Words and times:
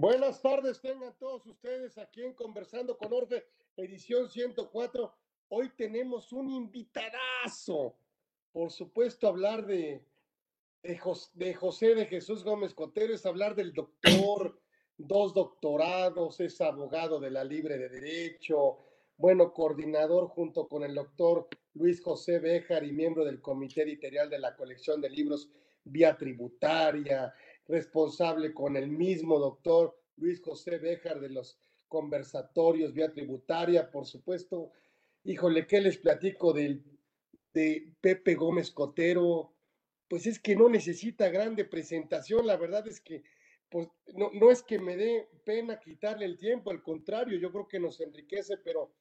Buenas 0.00 0.40
tardes, 0.40 0.80
tengan 0.80 1.12
todos 1.18 1.44
ustedes 1.44 1.98
aquí 1.98 2.22
en 2.22 2.32
Conversando 2.32 2.96
con 2.96 3.12
Orfe, 3.12 3.44
edición 3.76 4.30
104. 4.30 5.12
Hoy 5.48 5.70
tenemos 5.76 6.32
un 6.32 6.48
invitadazo. 6.48 7.98
Por 8.52 8.70
supuesto, 8.70 9.26
hablar 9.26 9.66
de, 9.66 10.06
de, 10.84 11.54
José 11.54 11.96
de 11.96 12.06
Jesús 12.06 12.44
Gómez 12.44 12.74
Cotero 12.74 13.12
es 13.12 13.26
hablar 13.26 13.56
del 13.56 13.72
doctor, 13.72 14.60
dos 14.96 15.34
doctorados, 15.34 16.38
es 16.38 16.60
abogado 16.60 17.18
de 17.18 17.32
la 17.32 17.42
Libre 17.42 17.76
de 17.76 17.88
Derecho, 17.88 18.78
bueno, 19.16 19.52
coordinador 19.52 20.28
junto 20.28 20.68
con 20.68 20.84
el 20.84 20.94
doctor 20.94 21.48
Luis 21.74 22.00
José 22.00 22.38
Béjar 22.38 22.84
y 22.84 22.92
miembro 22.92 23.24
del 23.24 23.40
comité 23.40 23.82
editorial 23.82 24.30
de 24.30 24.38
la 24.38 24.54
colección 24.54 25.00
de 25.00 25.10
libros 25.10 25.50
Vía 25.82 26.16
Tributaria, 26.16 27.34
responsable 27.68 28.52
con 28.54 28.76
el 28.76 28.88
mismo 28.88 29.38
doctor 29.38 29.96
Luis 30.16 30.40
José 30.42 30.78
Béjar 30.78 31.20
de 31.20 31.28
los 31.28 31.58
conversatorios 31.86 32.92
vía 32.92 33.12
tributaria, 33.12 33.90
por 33.90 34.06
supuesto. 34.06 34.72
Híjole, 35.24 35.66
¿qué 35.66 35.80
les 35.80 35.98
platico 35.98 36.52
del, 36.52 36.82
de 37.52 37.92
Pepe 38.00 38.34
Gómez 38.34 38.70
Cotero? 38.70 39.52
Pues 40.08 40.26
es 40.26 40.38
que 40.38 40.56
no 40.56 40.68
necesita 40.68 41.28
grande 41.28 41.64
presentación, 41.64 42.46
la 42.46 42.56
verdad 42.56 42.86
es 42.88 43.00
que 43.00 43.22
pues, 43.70 43.88
no, 44.14 44.30
no 44.32 44.50
es 44.50 44.62
que 44.62 44.78
me 44.78 44.96
dé 44.96 45.28
pena 45.44 45.78
quitarle 45.78 46.24
el 46.24 46.38
tiempo, 46.38 46.70
al 46.70 46.82
contrario, 46.82 47.38
yo 47.38 47.52
creo 47.52 47.68
que 47.68 47.78
nos 47.78 48.00
enriquece, 48.00 48.56
pero 48.56 48.92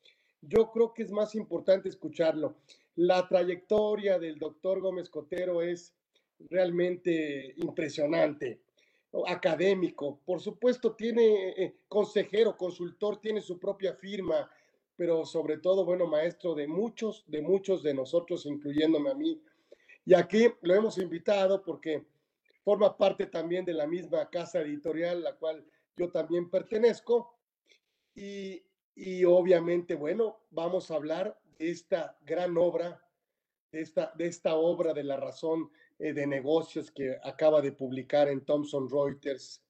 yo 0.42 0.72
creo 0.72 0.94
que 0.94 1.04
es 1.04 1.12
más 1.12 1.36
importante 1.36 1.88
escucharlo. 1.88 2.58
La 2.96 3.28
trayectoria 3.28 4.20
del 4.20 4.38
doctor 4.38 4.82
Gómez 4.82 5.10
Cotero 5.10 5.62
es 5.62 5.96
realmente 6.50 7.54
impresionante, 7.58 8.62
académico. 9.26 10.20
Por 10.26 10.40
supuesto, 10.40 10.96
tiene 10.96 11.50
eh, 11.50 11.76
consejero, 11.88 12.58
consultor, 12.58 13.20
tiene 13.20 13.42
su 13.42 13.60
propia 13.60 13.94
firma, 13.96 14.50
pero 14.96 15.26
sobre 15.26 15.58
todo, 15.58 15.86
bueno, 15.86 16.08
maestro 16.08 16.54
de 16.56 16.68
muchos, 16.68 17.24
de 17.28 17.42
muchos 17.42 17.84
de 17.84 17.94
nosotros, 17.94 18.46
incluyéndome 18.46 19.12
a 19.12 19.16
mí. 19.16 19.42
Y 20.06 20.14
aquí 20.14 20.48
lo 20.62 20.74
hemos 20.74 20.98
invitado 20.98 21.64
porque 21.64 22.06
forma 22.64 22.98
parte 22.98 23.28
también 23.28 23.66
de 23.66 23.74
la 23.74 23.88
misma 23.88 24.30
casa 24.30 24.62
editorial, 24.62 25.24
la 25.24 25.36
cual 25.36 25.66
yo 25.96 26.10
también 26.12 26.50
pertenezco. 26.50 27.36
Y, 28.16 28.64
y 28.96 29.24
obviamente, 29.26 29.96
bueno, 29.96 30.40
vamos 30.50 30.90
a 30.90 30.96
hablar 30.96 31.40
de 31.60 31.70
esta 31.70 32.18
gran 32.22 32.58
obra, 32.58 33.02
de 33.72 33.82
esta, 33.82 34.12
de 34.16 34.28
esta 34.28 34.56
obra 34.56 34.94
de 34.94 35.04
la 35.04 35.18
razón 35.18 35.70
eh, 36.00 36.14
de 36.14 36.28
negocios 36.28 36.92
que 36.92 37.18
acaba 37.24 37.62
de 37.62 37.72
publicar 37.72 38.28
en 38.28 38.46
Thomson 38.46 38.90
Reuters 38.90 39.64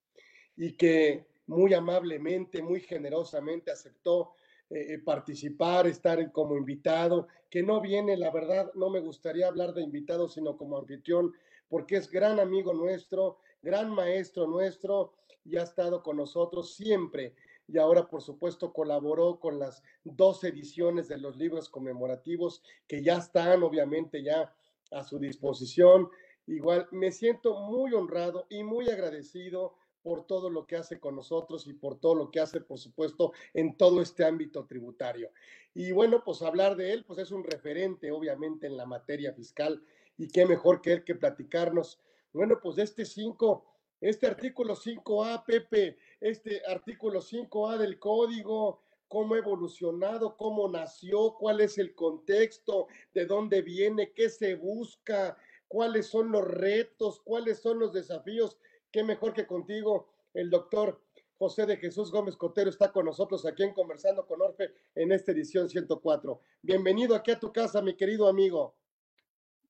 y 0.56 0.73
que 0.73 1.25
muy 1.47 1.73
amablemente, 1.73 2.61
muy 2.61 2.81
generosamente 2.81 3.72
aceptó 3.72 4.33
eh, 4.70 4.95
eh, 4.95 5.00
participar, 5.00 5.88
estar 5.88 6.31
como 6.33 6.58
invitado, 6.58 7.28
que 7.50 7.64
no 7.64 7.80
viene, 7.80 8.17
la 8.17 8.31
verdad, 8.31 8.70
no 8.75 8.89
me 8.89 9.00
gustaría 9.00 9.48
hablar 9.48 9.73
de 9.73 9.81
invitado, 9.81 10.28
sino 10.28 10.58
como 10.58 10.78
anfitrión, 10.78 11.33
porque 11.70 11.95
es 11.95 12.11
gran 12.11 12.39
amigo 12.42 12.73
nuestro, 12.73 13.39
gran 13.61 13.89
maestro 13.89 14.45
nuestro 14.45 15.14
y 15.45 15.55
ha 15.55 15.64
estado 15.64 16.03
con 16.03 16.17
nosotros 16.17 16.75
siempre. 16.75 17.33
Y 17.70 17.78
ahora, 17.78 18.09
por 18.09 18.22
supuesto, 18.22 18.73
colaboró 18.73 19.39
con 19.39 19.59
las 19.59 19.81
dos 20.03 20.44
ediciones 20.44 21.08
de 21.08 21.17
los 21.17 21.38
libros 21.38 21.70
conmemorativos 21.70 22.61
que 22.88 23.02
ya 23.02 23.17
están, 23.17 23.64
obviamente, 23.64 24.22
ya 24.22 24.53
a 24.91 25.03
su 25.03 25.19
disposición. 25.19 26.09
Igual 26.45 26.88
me 26.91 27.11
siento 27.11 27.59
muy 27.59 27.93
honrado 27.93 28.45
y 28.49 28.63
muy 28.63 28.89
agradecido 28.89 29.75
por 30.02 30.25
todo 30.25 30.49
lo 30.49 30.66
que 30.66 30.77
hace 30.77 30.99
con 30.99 31.16
nosotros 31.16 31.67
y 31.67 31.73
por 31.73 31.99
todo 31.99 32.16
lo 32.16 32.31
que 32.31 32.39
hace, 32.39 32.61
por 32.61 32.80
supuesto, 32.80 33.33
en 33.53 33.75
todo 33.75 34.02
este 34.02 34.23
ámbito 34.23 34.65
tributario. 34.65 35.31
Y 35.73 35.91
bueno, 35.91 36.23
pues 36.23 36.41
hablar 36.41 36.77
de 36.77 36.93
él, 36.93 37.03
pues 37.05 37.19
es 37.19 37.31
un 37.31 37.43
referente, 37.43 38.11
obviamente, 38.11 38.67
en 38.67 38.77
la 38.77 38.86
materia 38.86 39.33
fiscal 39.33 39.83
y 40.17 40.30
qué 40.30 40.45
mejor 40.45 40.81
que 40.81 40.93
él 40.93 41.03
que 41.03 41.15
platicarnos. 41.15 41.99
Bueno, 42.31 42.59
pues 42.61 42.77
este 42.77 43.03
5, 43.03 43.65
este 43.99 44.27
artículo 44.27 44.76
5A, 44.76 45.43
Pepe, 45.45 45.97
este 46.21 46.61
artículo 46.65 47.20
5A 47.21 47.77
del 47.77 47.99
código, 47.99 48.81
cómo 49.08 49.36
ha 49.36 49.40
evolucionado, 49.40 50.36
cómo 50.38 50.70
nació, 50.70 51.36
cuál 51.40 51.62
es 51.62 51.78
el 51.78 51.95
contexto, 51.95 52.88
de 53.14 53.26
dónde 53.26 53.62
viene, 53.62 54.12
qué 54.14 54.30
se 54.30 54.56
busca, 54.56 55.38
cuáles 55.68 56.08
son 56.08 56.32
los 56.32 56.45
retos, 56.45 57.22
cuáles 57.23 57.60
son 57.60 57.80
los 57.80 57.94
desafíos. 57.94 58.58
Qué 58.92 59.04
mejor 59.04 59.34
que 59.34 59.45
contigo, 59.45 60.10
el 60.34 60.50
doctor 60.50 61.02
José 61.38 61.66
de 61.66 61.78
Jesús 61.78 62.12
Gómez 62.12 62.36
Cotero 62.36 62.70
está 62.70 62.92
con 62.92 63.06
nosotros 63.06 63.45
aquí 63.45 63.64
en 63.64 63.73
Conversando 63.73 64.26
con 64.26 64.42
Orfe 64.42 64.72
en 64.95 65.12
esta 65.12 65.32
edición 65.32 65.70
104. 65.70 66.42
Bienvenido 66.62 67.16
aquí 67.16 67.32
a 67.32 67.39
tu 67.39 67.52
casa, 67.52 67.82
mi 67.82 67.95
querido 67.95 68.28
amigo. 68.28 68.76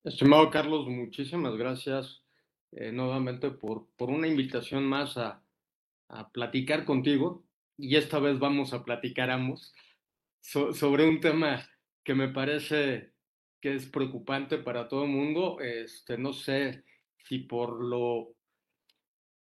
Estimado 0.04 0.50
Carlos, 0.50 0.88
muchísimas 0.88 1.58
gracias 1.58 2.24
eh, 2.72 2.92
nuevamente 2.92 3.52
por, 3.52 3.88
por 3.98 4.10
una 4.10 4.28
invitación 4.28 4.86
más 4.86 5.18
a, 5.18 5.44
a 6.08 6.30
platicar 6.30 6.86
contigo 6.86 7.44
y 7.78 7.96
esta 7.96 8.20
vez 8.20 8.40
vamos 8.40 8.74
a 8.74 8.84
platicar 8.84 9.30
ambos 9.30 9.74
sobre 10.42 11.08
un 11.08 11.20
tema 11.20 11.70
que 12.04 12.16
me 12.16 12.30
parece 12.30 13.14
que 13.62 13.76
es 13.76 13.86
preocupante 13.86 14.58
para 14.58 14.88
todo 14.88 15.04
el 15.04 15.10
mundo. 15.10 15.60
Este, 15.60 16.18
no 16.18 16.34
sé 16.34 16.84
si 17.26 17.40
por 17.40 17.84
lo, 17.84 18.34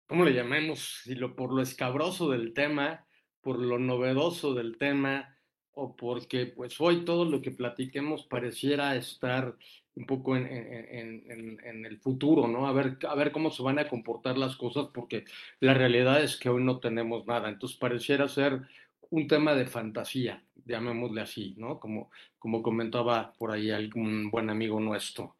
¿cómo 0.06 0.24
le 0.24 0.34
llamemos? 0.34 1.00
Si 1.04 1.14
lo, 1.14 1.34
por 1.34 1.52
lo 1.52 1.62
escabroso 1.62 2.30
del 2.30 2.52
tema, 2.52 3.06
por 3.40 3.58
lo 3.58 3.78
novedoso 3.78 4.54
del 4.54 4.76
tema, 4.76 5.36
o 5.72 5.96
porque 5.96 6.46
pues 6.46 6.80
hoy 6.80 7.04
todo 7.04 7.24
lo 7.24 7.40
que 7.40 7.52
platiquemos 7.52 8.26
pareciera 8.26 8.96
estar 8.96 9.56
un 9.94 10.06
poco 10.06 10.36
en, 10.36 10.46
en, 10.46 11.84
el 11.84 11.98
futuro, 11.98 12.46
¿no? 12.46 12.66
A 12.66 12.72
ver, 12.72 12.98
a 13.08 13.14
ver 13.14 13.32
cómo 13.32 13.50
se 13.50 13.62
van 13.62 13.78
a 13.78 13.88
comportar 13.88 14.38
las 14.38 14.56
cosas, 14.56 14.88
porque 14.94 15.24
la 15.60 15.74
realidad 15.74 16.22
es 16.22 16.36
que 16.36 16.48
hoy 16.48 16.62
no 16.62 16.78
tenemos 16.78 17.26
nada. 17.26 17.48
Entonces 17.48 17.78
pareciera 17.78 18.28
ser 18.28 18.62
un 19.10 19.26
tema 19.26 19.54
de 19.54 19.66
fantasía, 19.66 20.42
llamémosle 20.64 21.20
así, 21.20 21.54
¿no? 21.58 21.80
Como, 21.80 22.10
como 22.38 22.62
comentaba 22.62 23.32
por 23.38 23.50
ahí 23.50 23.70
algún 23.70 24.30
buen 24.30 24.48
amigo 24.48 24.78
nuestro. 24.80 25.36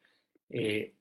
Eh, 0.49 0.93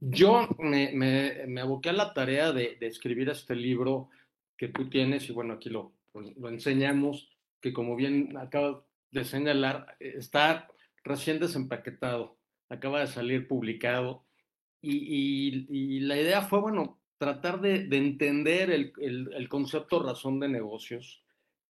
yo 0.00 0.48
me, 0.58 0.90
me, 0.92 1.46
me, 1.46 1.60
aboqué 1.60 1.90
a 1.90 1.92
la 1.92 2.12
tarea 2.12 2.52
de, 2.52 2.76
de, 2.80 2.86
escribir 2.86 3.28
este 3.28 3.54
libro 3.54 4.08
que 4.56 4.68
tú 4.68 4.88
tienes, 4.88 5.28
y 5.28 5.32
bueno, 5.32 5.54
aquí 5.54 5.68
lo, 5.68 5.92
lo 6.14 6.48
enseñamos, 6.48 7.30
que 7.60 7.72
como 7.72 7.94
bien 7.94 8.36
acabo 8.36 8.84
de 9.12 9.24
señalar, 9.24 9.96
está 10.00 10.71
recién 11.04 11.38
desempaquetado, 11.40 12.38
acaba 12.68 13.00
de 13.00 13.06
salir 13.06 13.48
publicado 13.48 14.24
y, 14.80 16.00
la 16.00 16.16
idea 16.16 16.42
fue, 16.42 16.60
bueno, 16.60 16.98
tratar 17.18 17.60
de, 17.60 17.84
de 17.84 17.96
entender 17.98 18.70
el, 18.70 19.48
concepto 19.48 20.02
razón 20.02 20.40
de 20.40 20.48
negocios, 20.48 21.22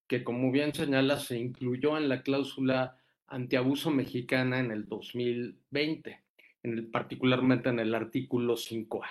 que 0.08 0.24
como 0.24 0.52
bien 0.52 0.74
señala, 0.74 1.18
se 1.18 1.38
incluyó 1.38 1.98
en 1.98 2.08
la 2.08 2.22
cláusula 2.22 2.98
antiabuso 3.28 3.92
mexicana 3.92 4.60
en 4.60 4.72
el 4.72 4.88
2020, 4.88 6.24
en 6.64 6.92
particularmente 6.92 7.70
en 7.70 7.80
el 7.80 7.94
artículo 7.96 8.56
5A. 8.56 9.08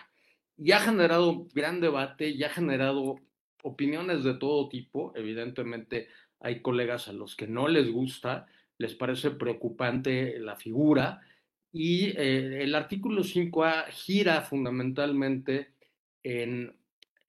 Y 0.57 0.73
ha 0.73 0.81
generado 0.81 1.47
gran 1.55 1.81
debate, 1.81 2.31
y 2.31 2.43
ha 2.45 2.51
generado 2.51 3.17
opiniones 3.63 4.25
de 4.25 4.35
todo 4.35 4.69
tipo, 4.69 5.13
evidentemente 5.15 6.09
hay 6.39 6.63
colegas 6.63 7.09
a 7.09 7.13
los 7.13 7.37
que 7.37 7.47
no 7.47 7.69
les 7.69 7.91
gusta, 7.91 8.47
les 8.81 8.95
parece 8.95 9.33
preocupante 9.33 10.39
la 10.39 10.57
figura 10.57 11.21
y 11.71 12.07
eh, 12.17 12.63
el 12.63 12.75
artículo 12.75 13.23
5A 13.23 13.91
gira 13.91 14.41
fundamentalmente 14.41 15.75
en, 16.23 16.75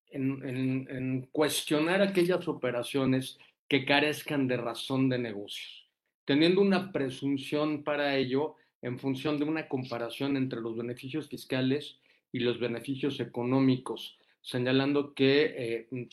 en, 0.07 0.87
en, 0.89 1.27
cuestionar 1.33 2.01
aquellas 2.01 2.47
operaciones 2.47 3.37
que 3.67 3.83
carezcan 3.83 4.47
de 4.47 4.55
razón 4.55 5.09
de 5.09 5.19
negocios, 5.19 5.89
teniendo 6.23 6.61
una 6.61 6.93
presunción 6.93 7.83
para 7.83 8.15
ello 8.15 8.55
en 8.81 8.97
función 8.97 9.37
de 9.37 9.43
una 9.43 9.67
comparación 9.67 10.37
entre 10.37 10.61
los 10.61 10.77
beneficios 10.77 11.27
fiscales 11.27 11.99
y 12.31 12.39
los 12.39 12.61
beneficios 12.61 13.19
económicos, 13.19 14.17
señalando 14.39 15.13
que 15.13 15.53
eh, 15.57 16.07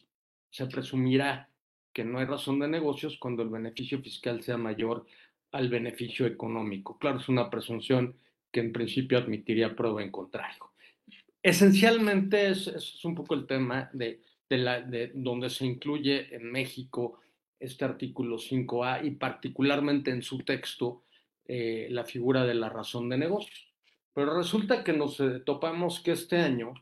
se 0.51 0.67
presumirá 0.67 1.49
que 1.93 2.05
no 2.05 2.19
hay 2.19 2.27
razón 2.27 2.59
de 2.59 2.67
negocios 2.67 3.19
cuando 3.19 3.45
el 3.45 3.51
beneficio 3.51 4.01
fiscal 4.01 4.43
sea 4.43 4.57
mayor 4.57 5.07
al 5.53 5.69
beneficio 5.69 6.27
económico. 6.27 6.99
Claro, 6.99 7.19
es 7.19 7.29
una 7.29 7.49
presunción 7.51 8.17
que 8.53 8.61
en 8.61 8.73
principio 8.73 9.19
admitiría 9.19 9.75
prueba 9.75 10.03
en 10.03 10.11
contrario. 10.11 10.71
Esencialmente 11.43 12.51
es, 12.51 13.05
un 13.05 13.15
poco 13.15 13.35
el 13.35 13.47
tema 13.47 13.91
de, 13.93 14.23
de, 14.49 14.59
la, 14.59 14.81
de 14.81 15.13
donde 15.15 15.51
se 15.51 15.67
incluye 15.67 16.35
en 16.35 16.51
México 16.51 17.21
este 17.61 17.85
artículo 17.85 18.37
5A 18.37 19.05
y 19.05 19.13
particularmente 19.13 20.11
en 20.11 20.23
su 20.23 20.39
texto 20.39 21.05
eh, 21.47 21.89
la 21.91 22.05
figura 22.05 22.45
de 22.45 22.55
la 22.55 22.69
razón 22.69 23.09
de 23.09 23.19
negocios. 23.19 23.69
Pero 24.13 24.37
resulta 24.37 24.85
que 24.85 24.93
nos 24.93 25.21
eh, 25.21 25.41
topamos 25.45 26.01
que 26.01 26.13
este 26.13 26.37
año, 26.37 26.75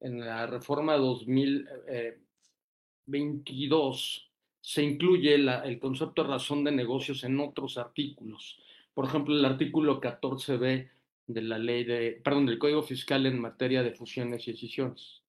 en 0.00 0.20
la 0.20 0.46
reforma 0.46 0.96
2000, 0.96 1.68
eh, 1.88 2.18
22 3.06 4.29
se 4.60 4.82
incluye 4.82 5.34
el 5.34 5.78
concepto 5.78 6.22
de 6.22 6.28
razón 6.28 6.64
de 6.64 6.72
negocios 6.72 7.24
en 7.24 7.40
otros 7.40 7.78
artículos. 7.78 8.58
Por 8.94 9.06
ejemplo, 9.06 9.34
el 9.34 9.44
artículo 9.44 10.00
14b 10.00 10.90
de 11.26 11.42
la 11.42 11.58
ley 11.58 11.84
de, 11.84 12.20
perdón, 12.22 12.46
del 12.46 12.58
Código 12.58 12.82
Fiscal 12.82 13.24
en 13.26 13.40
materia 13.40 13.82
de 13.82 13.92
fusiones 13.92 14.46
y 14.46 14.50
escisiones. 14.50 15.22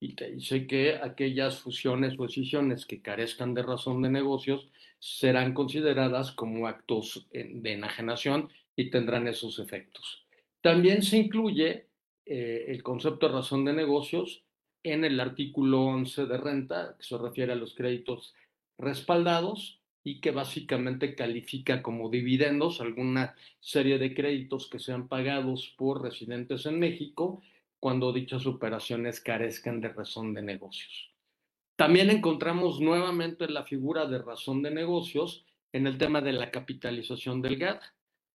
Y 0.00 0.14
te 0.14 0.30
dice 0.30 0.66
que 0.66 0.94
aquellas 0.94 1.58
fusiones 1.58 2.14
o 2.18 2.24
escisiones 2.24 2.86
que 2.86 3.02
carezcan 3.02 3.54
de 3.54 3.62
razón 3.62 4.00
de 4.02 4.10
negocios 4.10 4.68
serán 5.00 5.54
consideradas 5.54 6.32
como 6.32 6.68
actos 6.68 7.26
de 7.32 7.72
enajenación 7.72 8.50
y 8.76 8.90
tendrán 8.90 9.26
esos 9.26 9.58
efectos. 9.58 10.24
También 10.60 11.02
se 11.02 11.18
incluye 11.18 11.86
eh, 12.26 12.66
el 12.68 12.82
concepto 12.82 13.26
de 13.26 13.34
razón 13.34 13.64
de 13.64 13.72
negocios 13.72 14.44
en 14.84 15.04
el 15.04 15.18
artículo 15.18 15.86
11 15.86 16.26
de 16.26 16.36
renta, 16.36 16.96
que 16.96 17.04
se 17.04 17.18
refiere 17.18 17.52
a 17.52 17.56
los 17.56 17.74
créditos 17.74 18.34
respaldados 18.78 19.80
y 20.04 20.20
que 20.20 20.30
básicamente 20.30 21.14
califica 21.14 21.82
como 21.82 22.08
dividendos 22.08 22.80
alguna 22.80 23.34
serie 23.60 23.98
de 23.98 24.14
créditos 24.14 24.68
que 24.70 24.78
sean 24.78 25.08
pagados 25.08 25.74
por 25.76 26.02
residentes 26.02 26.64
en 26.66 26.78
México 26.78 27.42
cuando 27.80 28.12
dichas 28.12 28.46
operaciones 28.46 29.20
carezcan 29.20 29.80
de 29.80 29.88
razón 29.88 30.34
de 30.34 30.42
negocios. 30.42 31.12
También 31.76 32.10
encontramos 32.10 32.80
nuevamente 32.80 33.48
la 33.48 33.64
figura 33.64 34.06
de 34.06 34.18
razón 34.18 34.62
de 34.62 34.70
negocios 34.70 35.44
en 35.72 35.86
el 35.86 35.98
tema 35.98 36.20
de 36.20 36.32
la 36.32 36.50
capitalización 36.50 37.40
del 37.40 37.56
GAT, 37.56 37.82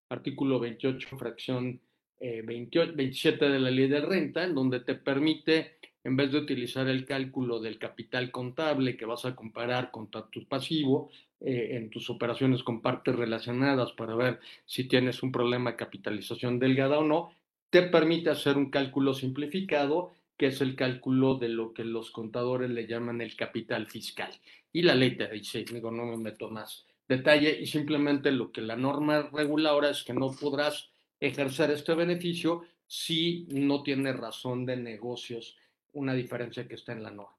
artículo 0.10 0.60
28, 0.60 1.18
fracción 1.18 1.82
27 2.20 3.46
eh, 3.46 3.50
de 3.50 3.60
la 3.60 3.72
ley 3.72 3.88
de 3.88 4.00
renta, 4.00 4.44
en 4.44 4.56
donde 4.56 4.80
te 4.80 4.96
permite, 4.96 5.78
en 6.04 6.16
vez 6.16 6.32
de 6.32 6.40
utilizar 6.40 6.88
el 6.88 7.06
cálculo 7.06 7.60
del 7.60 7.78
capital 7.78 8.32
contable 8.32 8.98
que 8.98 9.06
vas 9.06 9.26
a 9.26 9.36
comparar 9.36 9.92
contra 9.92 10.28
tu 10.28 10.46
pasivo 10.46 11.10
eh, 11.40 11.78
en 11.78 11.90
tus 11.90 12.10
operaciones 12.10 12.64
con 12.64 12.82
partes 12.82 13.16
relacionadas 13.16 13.92
para 13.94 14.16
ver 14.16 14.40
si 14.66 14.86
tienes 14.86 15.24
un 15.24 15.32
problema 15.32 15.72
de 15.72 15.78
capitalización 15.78 16.60
delgada 16.60 17.00
o 17.00 17.04
no, 17.04 17.34
te 17.70 17.84
permite 17.84 18.30
hacer 18.30 18.58
un 18.58 18.70
cálculo 18.70 19.14
simplificado 19.14 20.14
que 20.38 20.48
es 20.48 20.62
el 20.62 20.76
cálculo 20.76 21.36
de 21.36 21.50
lo 21.50 21.74
que 21.74 21.84
los 21.84 22.12
contadores 22.12 22.70
le 22.70 22.88
llaman 22.88 23.22
el 23.22 23.36
capital 23.36 23.88
fiscal. 23.88 24.32
Y 24.72 24.82
la 24.82 24.96
ley 24.96 25.16
te 25.16 25.28
dice, 25.30 25.64
digo, 25.64 25.92
no 25.92 26.06
me 26.06 26.18
meto 26.18 26.50
más 26.50 26.86
detalle, 27.08 27.60
y 27.62 27.66
simplemente 27.68 28.32
lo 28.32 28.52
que 28.52 28.62
la 28.62 28.76
norma 28.76 29.30
regula 29.32 29.70
ahora 29.70 29.90
es 29.90 30.04
que 30.04 30.14
no 30.14 30.32
podrás 30.32 30.90
ejercer 31.20 31.72
este 31.72 31.94
beneficio 31.94 32.64
si 32.88 33.46
no 33.50 33.84
tiene 33.84 34.14
razón 34.14 34.66
de 34.66 34.78
negocios, 34.78 35.58
una 35.94 36.14
diferencia 36.14 36.68
que 36.68 36.76
está 36.76 36.92
en 36.92 37.04
la 37.04 37.12
norma. 37.12 37.38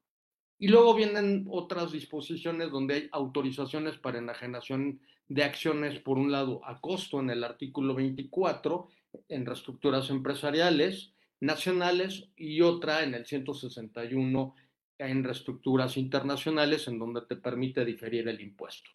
Y 0.57 0.69
luego 0.69 0.95
vienen 0.95 1.45
otras 1.49 1.91
disposiciones 1.91 2.71
donde 2.71 2.93
hay 2.95 3.09
autorizaciones 3.11 3.97
para 3.97 4.19
enajenación 4.19 5.01
de 5.27 5.43
acciones, 5.43 5.99
por 5.99 6.17
un 6.17 6.31
lado, 6.31 6.61
a 6.65 6.79
costo 6.79 7.19
en 7.19 7.29
el 7.29 7.43
artículo 7.43 7.93
24, 7.93 8.87
en 9.27 9.45
reestructuras 9.45 10.09
empresariales 10.09 11.13
nacionales, 11.41 12.29
y 12.35 12.61
otra 12.61 13.03
en 13.03 13.13
el 13.13 13.25
161 13.25 14.55
en 14.97 15.23
reestructuras 15.23 15.97
internacionales, 15.97 16.87
en 16.87 16.99
donde 16.99 17.21
te 17.23 17.35
permite 17.35 17.83
diferir 17.83 18.27
el 18.29 18.39
impuesto. 18.39 18.89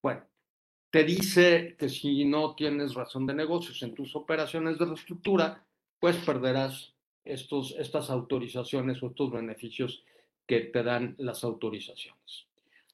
Bueno, 0.00 0.24
te 0.90 1.04
dice 1.04 1.76
que 1.78 1.88
si 1.88 2.24
no 2.24 2.54
tienes 2.54 2.94
razón 2.94 3.26
de 3.26 3.34
negocios 3.34 3.82
en 3.82 3.94
tus 3.94 4.16
operaciones 4.16 4.78
de 4.78 4.86
reestructura, 4.86 5.64
pues 5.98 6.16
perderás 6.16 6.94
estos, 7.24 7.74
estas 7.78 8.10
autorizaciones 8.10 9.02
o 9.02 9.08
estos 9.08 9.30
beneficios 9.30 10.04
que 10.46 10.60
te 10.60 10.82
dan 10.82 11.14
las 11.18 11.44
autorizaciones. 11.44 12.46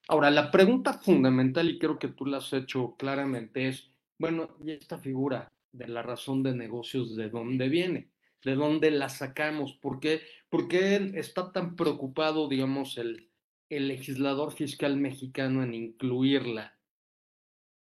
Ahora, 0.09 0.31
la 0.31 0.51
pregunta 0.51 0.95
fundamental, 0.95 1.69
y 1.69 1.79
creo 1.79 1.99
que 1.99 2.09
tú 2.09 2.27
la 2.27 2.39
has 2.39 2.53
hecho 2.53 2.95
claramente, 2.99 3.69
es, 3.69 3.91
bueno, 4.19 4.57
¿y 4.65 4.73
esta 4.73 4.99
figura 4.99 5.53
de 5.73 5.89
la 5.89 6.03
razón 6.03 6.43
de 6.43 6.55
negocios 6.55 7.15
de 7.15 7.29
dónde 7.29 7.69
viene? 7.69 8.09
¿De 8.45 8.55
dónde 8.55 8.91
la 8.91 9.09
sacamos? 9.09 9.75
¿Por 9.75 10.01
qué, 10.01 10.23
por 10.49 10.69
qué 10.69 11.13
está 11.15 11.53
tan 11.53 11.77
preocupado, 11.77 12.49
digamos, 12.49 12.97
el, 12.97 13.29
el 13.69 13.89
legislador 13.89 14.53
fiscal 14.53 14.97
mexicano 14.97 15.63
en 15.63 15.75
incluirla 15.75 16.79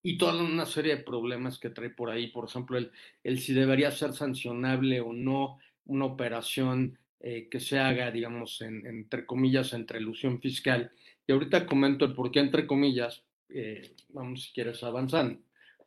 y 0.03 0.19
toda 0.19 0.41
una 0.41 0.67
serie 0.67 0.97
de 0.97 1.03
problemas 1.03 1.59
que 1.59 1.71
trae 1.71 1.91
por 1.91 2.11
ahí, 2.11 2.29
por 2.29 2.49
ejemplo, 2.49 2.79
el, 2.79 2.93
el 3.25 3.41
si 3.41 3.53
debería 3.53 3.91
ser 3.91 4.13
sancionable 4.13 5.01
o 5.01 5.13
no 5.13 5.59
una 5.87 6.05
operación 6.05 6.99
eh, 7.21 7.49
que 7.51 7.61
se 7.61 7.79
haga, 7.79 8.11
digamos, 8.11 8.61
entre 8.61 9.27
comillas, 9.27 9.73
entre 9.73 10.01
ilusión 10.01 10.41
fiscal. 10.41 10.93
Y 11.27 11.33
ahorita 11.33 11.67
comento 11.67 12.05
el 12.05 12.15
por 12.15 12.31
qué, 12.31 12.41
entre 12.41 12.67
comillas, 12.67 13.25
eh, 13.49 13.95
vamos 14.11 14.45
si 14.45 14.53
quieres 14.53 14.83
avanzando. 14.83 15.41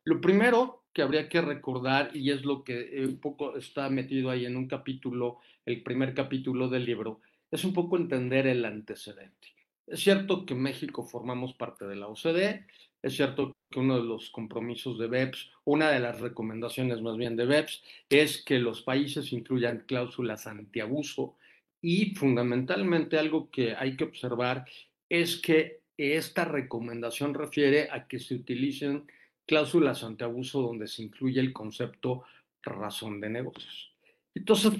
Lo 0.04 0.20
primero 0.20 0.84
que 0.92 1.02
habría 1.02 1.28
que 1.28 1.40
recordar, 1.40 2.10
y 2.14 2.30
es 2.30 2.44
lo 2.44 2.64
que 2.64 3.04
un 3.06 3.20
poco 3.20 3.56
está 3.56 3.88
metido 3.90 4.30
ahí 4.30 4.44
en 4.44 4.56
un 4.56 4.66
capítulo, 4.66 5.38
el 5.64 5.82
primer 5.82 6.14
capítulo 6.14 6.68
del 6.68 6.84
libro, 6.84 7.20
es 7.50 7.64
un 7.64 7.72
poco 7.72 7.96
entender 7.96 8.46
el 8.46 8.64
antecedente. 8.64 9.48
Es 9.86 10.00
cierto 10.00 10.46
que 10.46 10.54
México 10.54 11.04
formamos 11.04 11.54
parte 11.54 11.86
de 11.86 11.96
la 11.96 12.08
OCDE, 12.08 12.66
es 13.02 13.16
cierto 13.16 13.56
que 13.70 13.78
uno 13.78 13.96
de 13.98 14.04
los 14.04 14.30
compromisos 14.30 14.98
de 14.98 15.06
BEPS, 15.06 15.50
una 15.64 15.90
de 15.90 16.00
las 16.00 16.20
recomendaciones 16.20 17.00
más 17.00 17.16
bien 17.16 17.36
de 17.36 17.46
BEPS, 17.46 17.82
es 18.08 18.44
que 18.44 18.58
los 18.58 18.82
países 18.82 19.32
incluyan 19.32 19.84
cláusulas 19.86 20.46
antiabuso 20.46 21.36
y 21.80 22.14
fundamentalmente 22.14 23.18
algo 23.18 23.50
que 23.50 23.74
hay 23.74 23.96
que 23.96 24.04
observar 24.04 24.66
es 25.08 25.36
que 25.36 25.80
esta 25.96 26.44
recomendación 26.44 27.34
refiere 27.34 27.88
a 27.90 28.06
que 28.06 28.18
se 28.18 28.34
utilicen 28.34 29.06
cláusulas 29.46 30.02
antiabuso 30.04 30.62
donde 30.62 30.86
se 30.86 31.02
incluye 31.02 31.40
el 31.40 31.52
concepto 31.52 32.24
razón 32.62 33.20
de 33.20 33.30
negocios. 33.30 33.92
Entonces, 34.34 34.72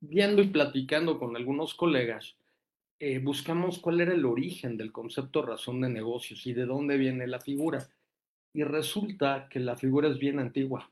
viendo 0.00 0.42
y 0.42 0.48
platicando 0.48 1.18
con 1.18 1.36
algunos 1.36 1.74
colegas, 1.74 2.36
eh, 3.00 3.18
buscamos 3.18 3.78
cuál 3.78 4.00
era 4.00 4.14
el 4.14 4.24
origen 4.24 4.76
del 4.76 4.92
concepto 4.92 5.42
razón 5.42 5.80
de 5.80 5.88
negocios 5.88 6.46
y 6.46 6.52
de 6.52 6.66
dónde 6.66 6.96
viene 6.96 7.26
la 7.26 7.40
figura. 7.40 7.88
Y 8.54 8.62
resulta 8.62 9.48
que 9.50 9.60
la 9.60 9.76
figura 9.76 10.08
es 10.08 10.18
bien 10.18 10.38
antigua. 10.38 10.90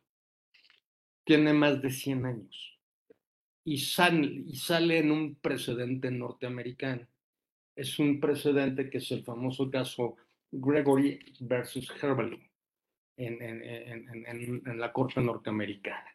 Tiene 1.25 1.53
más 1.53 1.81
de 1.81 1.91
100 1.91 2.27
años. 2.27 2.79
Y 3.65 3.79
sale, 3.79 4.43
y 4.47 4.57
sale 4.57 4.99
en 4.99 5.13
un 5.13 5.37
precedente 5.37 6.11
norteamericano. 6.11 7.07
Es 7.77 7.99
un 8.01 8.21
precedente 8.21 8.91
que 8.91 8.99
es 8.99 9.11
el 9.13 9.25
famoso 9.25 9.71
caso 9.71 10.17
Gregory 10.51 11.21
versus 11.41 11.91
Herbalife 12.03 12.51
en, 13.17 13.41
en, 13.41 14.63
en 14.67 14.81
la 14.81 14.93
corte 14.93 15.21
norteamericana. 15.21 16.11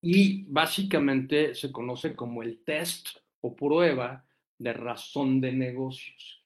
Y 0.00 0.44
básicamente 0.44 1.54
se 1.54 1.70
conoce 1.70 2.16
como 2.16 2.42
el 2.42 2.64
test 2.64 3.08
o 3.42 3.54
prueba 3.54 4.24
de 4.58 4.72
razón 4.72 5.42
de 5.42 5.52
negocios. 5.52 6.42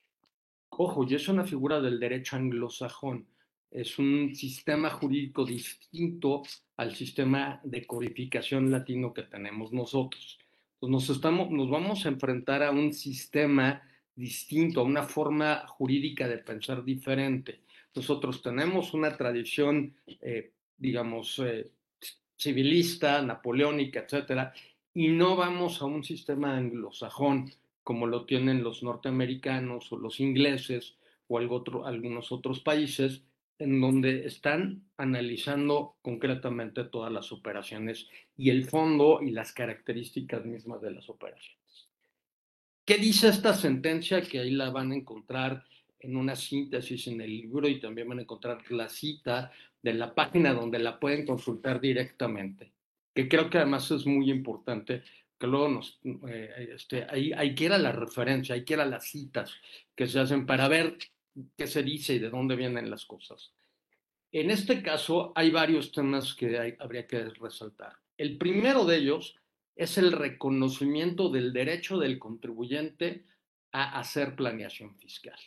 Ojo, 0.71 1.07
y 1.09 1.15
es 1.15 1.29
una 1.29 1.45
figura 1.45 1.81
del 1.81 2.01
derecho 2.01 2.35
anglosajón. 2.35 3.29
Es 3.75 3.99
un 3.99 4.37
sistema 4.37 4.89
jurídico 4.89 5.45
distinto 5.45 6.43
al 6.77 6.95
sistema 6.95 7.61
de 7.65 7.85
codificación 7.85 8.71
latino 8.71 9.13
que 9.13 9.25
tenemos 9.25 9.73
nosotros. 9.73 10.39
nos, 10.81 11.11
estamos, 11.11 11.51
nos 11.51 11.69
vamos 11.69 12.07
a 12.07 12.09
enfrentar 12.11 12.63
a 12.63 12.71
un 12.71 12.93
sistema 12.93 13.83
distinto, 14.15 14.81
a 14.81 14.85
una 14.85 15.03
forma 15.03 15.67
jurídica 15.67 16.29
de 16.29 16.39
pensar 16.39 16.85
diferente. 16.85 17.63
Nosotros 17.97 18.43
tenemos 18.43 18.95
una 18.95 19.17
tradición, 19.17 19.97
eh, 20.21 20.53
digamos, 20.79 21.41
eh, 21.41 21.73
civilista, 22.39 23.23
napoleónica, 23.23 24.05
etcétera, 24.05 24.55
y 24.95 25.09
no 25.09 25.35
vamos 25.35 25.83
a 25.83 25.87
un 25.87 26.05
sistema 26.05 26.57
anglosajón 26.57 27.51
como 27.83 28.07
lo 28.07 28.25
tienen 28.25 28.63
los 28.63 28.85
norteamericanos 28.85 29.93
o 29.93 29.99
los 29.99 30.21
ingleses 30.21 30.97
o 31.27 31.39
algunos 31.39 32.31
otros 32.31 32.61
países, 32.61 33.25
en 33.59 33.81
donde 33.81 34.27
están 34.27 34.83
analizando 34.97 35.97
concretamente 36.03 36.85
todas 36.85 37.13
las 37.13 37.33
operaciones 37.33 38.09
y 38.37 38.51
el 38.51 38.65
fondo 38.65 39.21
y 39.23 39.31
las 39.31 39.53
características 39.53 40.45
mismas 40.45 40.81
de 40.83 40.91
las 40.91 41.09
operaciones. 41.09 41.89
¿Qué 42.85 42.99
dice 42.99 43.29
esta 43.29 43.55
sentencia? 43.55 44.21
Que 44.23 44.41
ahí 44.41 44.51
la 44.51 44.71
van 44.71 44.93
a 44.93 44.97
encontrar 44.97 45.65
en 46.01 46.17
una 46.17 46.37
síntesis 46.37 47.07
en 47.07 47.21
el 47.21 47.31
libro 47.31 47.67
y 47.67 47.81
también 47.81 48.09
van 48.09 48.19
a 48.19 48.23
encontrar 48.23 48.71
la 48.71 48.89
cita 48.89 49.51
de 49.83 49.95
la 49.95 50.15
página 50.15 50.53
donde 50.53 50.79
la 50.79 51.01
pueden 51.01 51.25
consultar 51.25 51.81
directamente, 51.81 52.73
que 53.15 53.29
creo 53.29 53.49
que 53.49 53.59
además 53.59 53.91
es 53.91 54.05
muy 54.07 54.31
importante 54.31 55.03
que 55.39 55.47
luego 55.47 55.69
nos, 55.69 56.01
eh, 56.29 56.71
este, 56.75 57.07
hay, 57.09 57.33
hay 57.33 57.55
que 57.55 57.65
ir 57.65 57.71
la 57.71 57.93
referencia, 57.93 58.55
hay 58.55 58.65
que 58.65 58.75
ir 58.75 58.79
las 58.81 59.05
citas 59.05 59.53
que 59.95 60.07
se 60.07 60.21
hacen 60.21 60.47
para 60.47 60.69
ver 60.69 60.99
qué 61.57 61.67
se 61.67 61.83
dice 61.83 62.15
y 62.15 62.19
de 62.19 62.31
dónde 62.31 62.57
vienen 62.57 62.91
las 62.91 63.05
cosas. 63.05 63.53
En 64.33 64.51
este 64.51 64.83
caso 64.83 65.33
hay 65.35 65.51
varios 65.51 65.93
temas 65.93 66.35
que 66.35 66.77
habría 66.81 67.07
que 67.07 67.25
resaltar. 67.31 67.95
El 68.17 68.37
primero 68.39 68.85
de 68.85 68.97
ellos 68.97 69.37
es 69.77 69.99
el 69.99 70.13
reconocimiento 70.13 71.29
del 71.29 71.53
derecho 71.53 71.99
del 71.99 72.19
contribuyente 72.19 73.27
a 73.73 73.99
hacer 73.99 74.37
planeación 74.37 74.97
fiscal. 74.97 75.39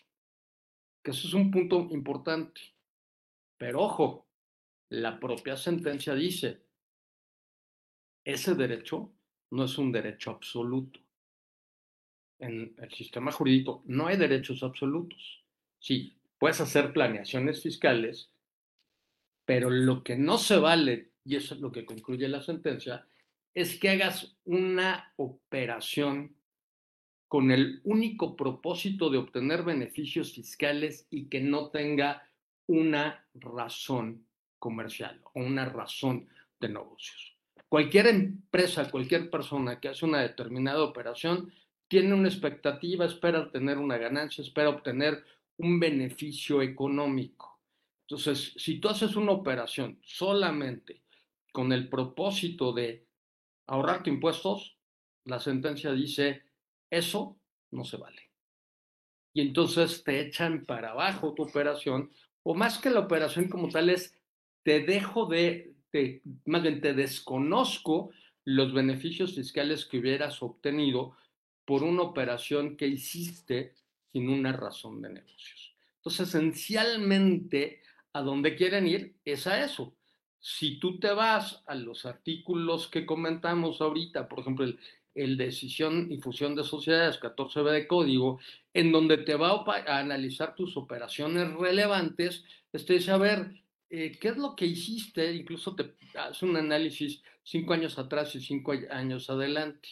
que 1.03 1.11
eso 1.11 1.27
es 1.27 1.33
un 1.33 1.51
punto 1.51 1.87
importante. 1.91 2.59
Pero 3.57 3.81
ojo, 3.81 4.27
la 4.89 5.19
propia 5.19 5.55
sentencia 5.55 6.13
dice, 6.13 6.63
ese 8.25 8.55
derecho 8.55 9.13
no 9.51 9.63
es 9.63 9.77
un 9.77 9.91
derecho 9.91 10.31
absoluto. 10.31 10.99
En 12.39 12.75
el 12.77 12.91
sistema 12.91 13.31
jurídico 13.31 13.83
no 13.85 14.07
hay 14.07 14.17
derechos 14.17 14.63
absolutos. 14.63 15.43
Sí, 15.79 16.17
puedes 16.39 16.61
hacer 16.61 16.93
planeaciones 16.93 17.61
fiscales, 17.61 18.31
pero 19.45 19.69
lo 19.69 20.03
que 20.03 20.15
no 20.15 20.37
se 20.37 20.57
vale, 20.57 21.11
y 21.23 21.35
eso 21.35 21.55
es 21.55 21.61
lo 21.61 21.71
que 21.71 21.85
concluye 21.85 22.27
la 22.27 22.41
sentencia, 22.41 23.05
es 23.53 23.79
que 23.79 23.89
hagas 23.89 24.37
una 24.45 25.13
operación 25.15 26.35
con 27.27 27.51
el 27.51 27.81
único 27.83 28.35
propósito 28.35 29.09
de 29.09 29.17
obtener 29.17 29.63
beneficios 29.63 30.33
fiscales 30.33 31.07
y 31.09 31.25
que 31.25 31.41
no 31.41 31.69
tenga 31.69 32.23
una 32.67 33.25
razón 33.33 34.25
comercial 34.59 35.21
o 35.33 35.41
una 35.41 35.65
razón 35.65 36.27
de 36.59 36.69
negocios. 36.69 37.35
Cualquier 37.69 38.07
empresa, 38.07 38.89
cualquier 38.89 39.29
persona 39.29 39.79
que 39.79 39.89
hace 39.89 40.05
una 40.05 40.21
determinada 40.21 40.83
operación 40.83 41.51
tiene 41.87 42.13
una 42.13 42.29
expectativa, 42.29 43.05
espera 43.05 43.41
obtener 43.41 43.77
una 43.77 43.97
ganancia, 43.97 44.41
espera 44.41 44.69
obtener 44.69 45.23
un 45.57 45.79
beneficio 45.79 46.61
económico. 46.61 47.59
Entonces, 48.01 48.53
si 48.57 48.79
tú 48.79 48.89
haces 48.89 49.15
una 49.15 49.31
operación 49.31 49.99
solamente 50.03 51.03
con 51.51 51.73
el 51.73 51.89
propósito 51.89 52.71
de 52.71 53.05
ahorrarte 53.67 54.09
impuestos, 54.09 54.77
la 55.25 55.39
sentencia 55.39 55.91
dice, 55.91 56.43
eso 56.89 57.37
no 57.71 57.83
se 57.83 57.97
vale. 57.97 58.21
Y 59.33 59.41
entonces 59.41 60.03
te 60.03 60.21
echan 60.21 60.65
para 60.65 60.91
abajo 60.91 61.33
tu 61.33 61.43
operación, 61.43 62.11
o 62.43 62.55
más 62.55 62.77
que 62.77 62.89
la 62.89 63.01
operación 63.01 63.49
como 63.49 63.67
tal 63.69 63.89
es, 63.89 64.17
te 64.63 64.79
dejo 64.79 65.25
de, 65.25 65.75
más 66.45 66.61
bien 66.61 66.81
te 66.81 66.93
desconozco 66.93 68.11
los 68.45 68.73
beneficios 68.73 69.35
fiscales 69.35 69.85
que 69.85 69.99
hubieras 69.99 70.41
obtenido 70.41 71.17
por 71.65 71.83
una 71.83 72.03
operación 72.03 72.77
que 72.77 72.87
hiciste 72.87 73.73
sin 74.11 74.29
una 74.29 74.51
razón 74.51 75.01
de 75.01 75.09
negocios. 75.09 75.75
Entonces, 75.97 76.29
esencialmente, 76.29 77.81
a 78.13 78.21
donde 78.21 78.55
quieren 78.55 78.87
ir 78.87 79.15
es 79.25 79.47
a 79.47 79.63
eso. 79.63 79.95
Si 80.39 80.79
tú 80.79 80.99
te 80.99 81.11
vas 81.11 81.63
a 81.67 81.75
los 81.75 82.05
artículos 82.05 82.87
que 82.87 83.05
comentamos 83.05 83.81
ahorita, 83.81 84.27
por 84.27 84.39
ejemplo, 84.39 84.65
el, 85.13 85.37
decisión 85.37 86.11
y 86.11 86.19
fusión 86.19 86.55
de 86.55 86.63
sociedades 86.63 87.19
14b 87.19 87.71
de 87.71 87.87
código, 87.87 88.39
en 88.73 88.91
donde 88.91 89.17
te 89.17 89.35
va 89.35 89.63
a, 89.65 89.99
analizar 89.99 90.55
tus 90.55 90.77
operaciones 90.77 91.51
relevantes, 91.53 92.43
este 92.71 92.93
dice, 92.93 93.11
a 93.11 93.17
ver, 93.17 93.51
eh, 93.89 94.17
¿qué 94.19 94.29
es 94.29 94.37
lo 94.37 94.55
que 94.55 94.67
hiciste? 94.67 95.33
Incluso 95.33 95.75
te 95.75 95.95
hace 96.15 96.45
un 96.45 96.55
análisis 96.55 97.23
cinco 97.43 97.73
años 97.73 97.97
atrás 97.97 98.35
y 98.35 98.41
cinco 98.41 98.73
años 98.91 99.29
adelante. 99.29 99.89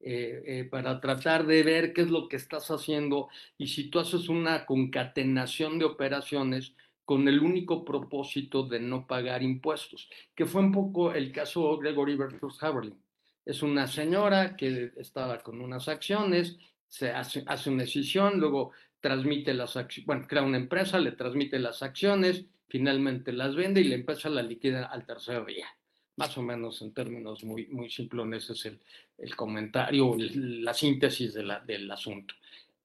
Eh, 0.00 0.42
eh, 0.46 0.64
para 0.64 1.00
tratar 1.00 1.46
de 1.46 1.62
ver 1.62 1.92
qué 1.92 2.02
es 2.02 2.10
lo 2.10 2.28
que 2.28 2.36
estás 2.36 2.70
haciendo 2.70 3.28
y 3.56 3.68
si 3.68 3.88
tú 3.88 3.98
haces 3.98 4.28
una 4.28 4.66
concatenación 4.66 5.78
de 5.78 5.86
operaciones 5.86 6.74
con 7.04 7.26
el 7.28 7.40
único 7.40 7.84
propósito 7.84 8.64
de 8.64 8.78
no 8.78 9.06
pagar 9.06 9.42
impuestos, 9.42 10.10
que 10.34 10.44
fue 10.44 10.60
un 10.60 10.72
poco 10.72 11.14
el 11.14 11.32
caso 11.32 11.78
Gregory 11.78 12.16
versus 12.16 12.62
Haberlin. 12.62 13.00
Es 13.44 13.62
una 13.62 13.86
señora 13.86 14.56
que 14.56 14.92
estaba 14.96 15.38
con 15.38 15.60
unas 15.60 15.88
acciones, 15.88 16.58
se 16.88 17.10
hace, 17.10 17.44
una 17.66 17.84
decisión, 17.84 18.38
luego 18.38 18.72
transmite 19.00 19.54
las 19.54 19.76
acciones, 19.76 20.06
bueno, 20.06 20.26
crea 20.28 20.42
una 20.42 20.58
empresa, 20.58 20.98
le 20.98 21.12
transmite 21.12 21.58
las 21.58 21.82
acciones, 21.82 22.44
finalmente 22.68 23.32
las 23.32 23.54
vende 23.54 23.80
y 23.80 23.84
la 23.84 23.94
empresa 23.94 24.28
la 24.28 24.42
liquida 24.42 24.86
al 24.86 25.06
tercer 25.06 25.44
día. 25.46 25.66
Más 26.16 26.36
o 26.38 26.42
menos 26.42 26.80
en 26.82 26.92
términos 26.92 27.44
muy, 27.44 27.66
muy 27.68 27.90
simplones 27.90 28.48
es 28.50 28.66
el, 28.66 28.80
el 29.18 29.36
comentario, 29.36 30.16
la 30.18 30.72
síntesis 30.72 31.34
del 31.34 31.90
asunto. 31.90 32.34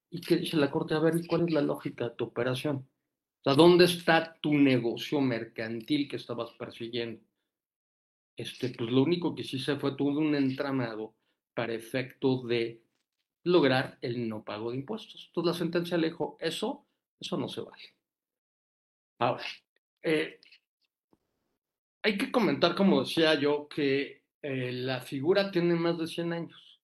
¿Y 0.09 0.19
qué 0.19 0.37
dice 0.37 0.57
la 0.57 0.69
Corte? 0.69 0.93
A 0.93 0.99
ver, 0.99 1.25
¿cuál 1.27 1.47
es 1.47 1.53
la 1.53 1.61
lógica 1.61 2.09
de 2.09 2.15
tu 2.15 2.25
operación? 2.25 2.75
O 2.75 3.43
sea, 3.43 3.53
¿dónde 3.53 3.85
está 3.85 4.37
tu 4.41 4.53
negocio 4.53 5.21
mercantil 5.21 6.09
que 6.09 6.17
estabas 6.17 6.51
persiguiendo? 6.51 7.21
este, 8.41 8.69
pues 8.69 8.89
lo 8.89 9.03
único 9.03 9.35
que 9.35 9.43
sí 9.43 9.59
fue 9.59 9.95
todo 9.95 10.19
un 10.19 10.35
entramado 10.35 11.15
para 11.53 11.73
efecto 11.73 12.41
de 12.43 12.83
lograr 13.43 13.97
el 14.01 14.27
no 14.27 14.43
pago 14.43 14.71
de 14.71 14.77
impuestos. 14.77 15.25
Entonces 15.27 15.53
la 15.53 15.57
sentencia 15.57 15.97
le 15.97 16.09
dijo, 16.09 16.37
eso, 16.39 16.87
eso 17.19 17.37
no 17.37 17.47
se 17.47 17.61
vale. 17.61 17.83
Ahora, 19.19 19.43
eh, 20.01 20.39
hay 22.03 22.17
que 22.17 22.31
comentar, 22.31 22.75
como 22.75 23.01
decía 23.01 23.35
yo, 23.35 23.67
que 23.67 24.23
eh, 24.41 24.71
la 24.71 25.01
figura 25.01 25.51
tiene 25.51 25.75
más 25.75 25.97
de 25.97 26.07
100 26.07 26.33
años 26.33 26.79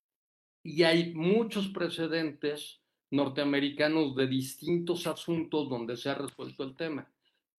y 0.64 0.84
hay 0.84 1.14
muchos 1.14 1.70
precedentes 1.70 2.82
norteamericanos 3.10 4.16
de 4.16 4.28
distintos 4.28 5.08
asuntos 5.08 5.70
donde 5.70 5.96
se 5.98 6.10
ha 6.10 6.16
resuelto 6.16 6.64
el 6.64 6.76
tema. 6.76 7.10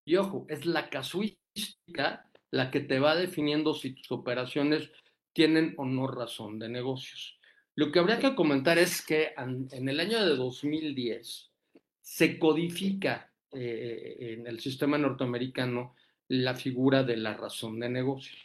Y 0.04 0.16
ojo, 0.16 0.46
es 0.48 0.66
la 0.66 0.88
casuística 0.90 2.28
la 2.50 2.70
que 2.70 2.80
te 2.80 2.98
va 2.98 3.16
definiendo 3.16 3.74
si 3.74 3.92
tus 3.92 4.10
operaciones 4.12 4.90
tienen 5.32 5.74
o 5.78 5.84
no 5.84 6.06
razón 6.06 6.58
de 6.58 6.68
negocios. 6.68 7.38
Lo 7.74 7.92
que 7.92 7.98
habría 7.98 8.18
que 8.18 8.34
comentar 8.34 8.78
es 8.78 9.04
que 9.04 9.32
en 9.36 9.88
el 9.88 10.00
año 10.00 10.24
de 10.24 10.36
2010 10.36 11.50
se 12.00 12.38
codifica 12.38 13.32
eh, 13.52 14.16
en 14.18 14.46
el 14.46 14.60
sistema 14.60 14.98
norteamericano 14.98 15.94
la 16.28 16.54
figura 16.54 17.02
de 17.02 17.16
la 17.16 17.34
razón 17.34 17.80
de 17.80 17.88
negocios. 17.88 18.38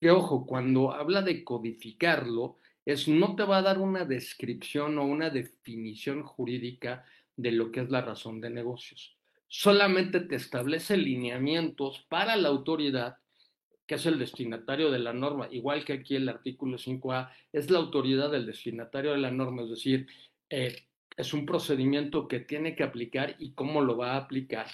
Que 0.00 0.10
ojo, 0.10 0.46
cuando 0.46 0.92
habla 0.92 1.22
de 1.22 1.42
codificarlo, 1.44 2.58
es 2.84 3.08
no 3.08 3.34
te 3.34 3.44
va 3.44 3.58
a 3.58 3.62
dar 3.62 3.78
una 3.78 4.04
descripción 4.04 4.98
o 4.98 5.04
una 5.04 5.30
definición 5.30 6.22
jurídica 6.22 7.04
de 7.36 7.52
lo 7.52 7.72
que 7.72 7.80
es 7.80 7.90
la 7.90 8.02
razón 8.02 8.40
de 8.40 8.50
negocios 8.50 9.16
solamente 9.48 10.20
te 10.20 10.36
establece 10.36 10.96
lineamientos 10.96 12.04
para 12.08 12.36
la 12.36 12.48
autoridad, 12.48 13.18
que 13.86 13.94
es 13.96 14.06
el 14.06 14.18
destinatario 14.18 14.90
de 14.90 14.98
la 14.98 15.12
norma, 15.12 15.48
igual 15.50 15.84
que 15.84 15.94
aquí 15.94 16.16
el 16.16 16.28
artículo 16.28 16.76
5A, 16.76 17.30
es 17.52 17.70
la 17.70 17.78
autoridad 17.78 18.30
del 18.30 18.46
destinatario 18.46 19.12
de 19.12 19.18
la 19.18 19.30
norma, 19.30 19.62
es 19.62 19.70
decir, 19.70 20.06
eh, 20.50 20.86
es 21.16 21.32
un 21.32 21.46
procedimiento 21.46 22.28
que 22.28 22.40
tiene 22.40 22.74
que 22.74 22.82
aplicar 22.82 23.36
y 23.38 23.52
cómo 23.52 23.80
lo 23.80 23.96
va 23.96 24.12
a 24.12 24.18
aplicar 24.18 24.66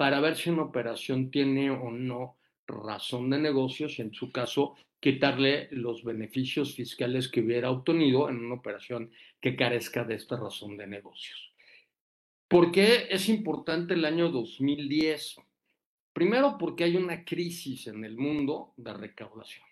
para 0.00 0.18
ver 0.18 0.34
si 0.34 0.48
una 0.48 0.62
operación 0.62 1.30
tiene 1.30 1.70
o 1.70 1.90
no 1.90 2.38
razón 2.66 3.28
de 3.28 3.38
negocios 3.38 3.98
en 3.98 4.14
su 4.14 4.32
caso 4.32 4.74
quitarle 4.98 5.68
los 5.72 6.04
beneficios 6.04 6.74
fiscales 6.74 7.28
que 7.28 7.42
hubiera 7.42 7.70
obtenido 7.70 8.30
en 8.30 8.38
una 8.42 8.54
operación 8.54 9.10
que 9.42 9.56
carezca 9.56 10.04
de 10.04 10.14
esta 10.14 10.38
razón 10.38 10.78
de 10.78 10.86
negocios. 10.86 11.52
¿Por 12.48 12.72
qué 12.72 13.08
es 13.10 13.28
importante 13.28 13.92
el 13.92 14.06
año 14.06 14.30
2010? 14.30 15.36
Primero 16.14 16.56
porque 16.58 16.84
hay 16.84 16.96
una 16.96 17.22
crisis 17.22 17.86
en 17.86 18.02
el 18.02 18.16
mundo 18.16 18.72
de 18.78 18.94
recaudación. 18.94 19.66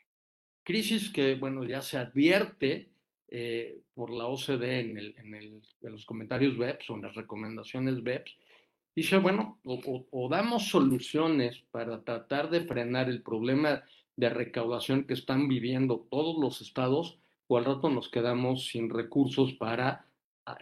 Crisis 0.62 1.08
que, 1.08 1.36
bueno, 1.36 1.64
ya 1.64 1.80
se 1.80 1.96
advierte 1.96 2.90
eh, 3.30 3.80
por 3.94 4.10
la 4.10 4.26
OCDE 4.26 4.80
en, 4.80 4.98
en, 4.98 5.62
los 5.90 6.04
comentarios 6.04 6.58
BEPS 6.58 6.90
o 6.90 6.96
en 6.96 7.02
las 7.02 7.14
recomendaciones 7.14 8.02
BEPS. 8.02 8.36
Dice, 8.98 9.18
bueno, 9.18 9.60
o 9.62 10.28
damos 10.28 10.70
soluciones 10.70 11.62
para 11.70 12.02
tratar 12.02 12.50
de 12.50 12.62
frenar 12.62 13.08
el 13.08 13.22
problema 13.22 13.84
de 14.16 14.28
recaudación 14.28 15.04
que 15.04 15.14
están 15.14 15.46
viviendo 15.46 16.08
todos 16.10 16.36
los 16.36 16.60
estados, 16.60 17.20
o 17.46 17.58
al 17.58 17.64
rato 17.64 17.90
nos 17.90 18.08
quedamos 18.08 18.66
sin 18.66 18.90
recursos 18.90 19.52
para 19.52 20.08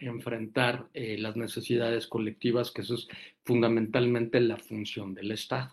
enfrentar 0.01 0.87
eh, 0.93 1.17
las 1.17 1.35
necesidades 1.37 2.07
colectivas, 2.07 2.71
que 2.73 2.83
eso 2.83 2.97
es 2.97 3.09
fundamentalmente 3.43 4.39
la 4.41 4.59
función 4.59 5.15
del 5.15 5.31
Estado. 5.31 5.73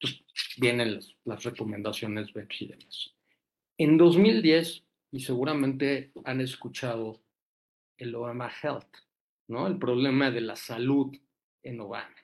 Entonces, 0.00 0.24
vienen 0.56 0.94
las, 0.94 1.14
las 1.26 1.44
recomendaciones 1.44 2.32
BEPS 2.32 2.62
y 2.62 2.66
demás. 2.68 3.14
En 3.76 3.98
2010, 3.98 4.82
y 5.12 5.20
seguramente 5.20 6.12
han 6.24 6.40
escuchado 6.40 7.20
el 7.98 8.14
Obama 8.14 8.50
Health, 8.62 8.96
¿no? 9.46 9.66
El 9.66 9.78
problema 9.78 10.30
de 10.30 10.40
la 10.40 10.56
salud 10.56 11.14
en 11.62 11.80
Obama, 11.80 12.16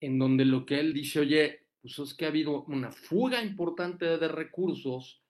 en 0.00 0.18
donde 0.18 0.44
lo 0.44 0.64
que 0.66 0.80
él 0.80 0.92
dice, 0.92 1.20
oye, 1.20 1.66
pues 1.80 1.98
es 1.98 2.14
que 2.14 2.24
ha 2.24 2.28
habido 2.28 2.62
una 2.64 2.90
fuga 2.90 3.42
importante 3.42 4.18
de 4.18 4.28
recursos 4.28 5.22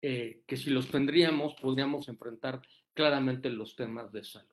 eh, 0.00 0.42
que 0.46 0.56
si 0.56 0.70
los 0.70 0.90
tendríamos, 0.90 1.54
podríamos 1.54 2.08
enfrentar 2.08 2.62
claramente 2.92 3.50
los 3.50 3.76
temas 3.76 4.12
de 4.12 4.24
salud. 4.24 4.48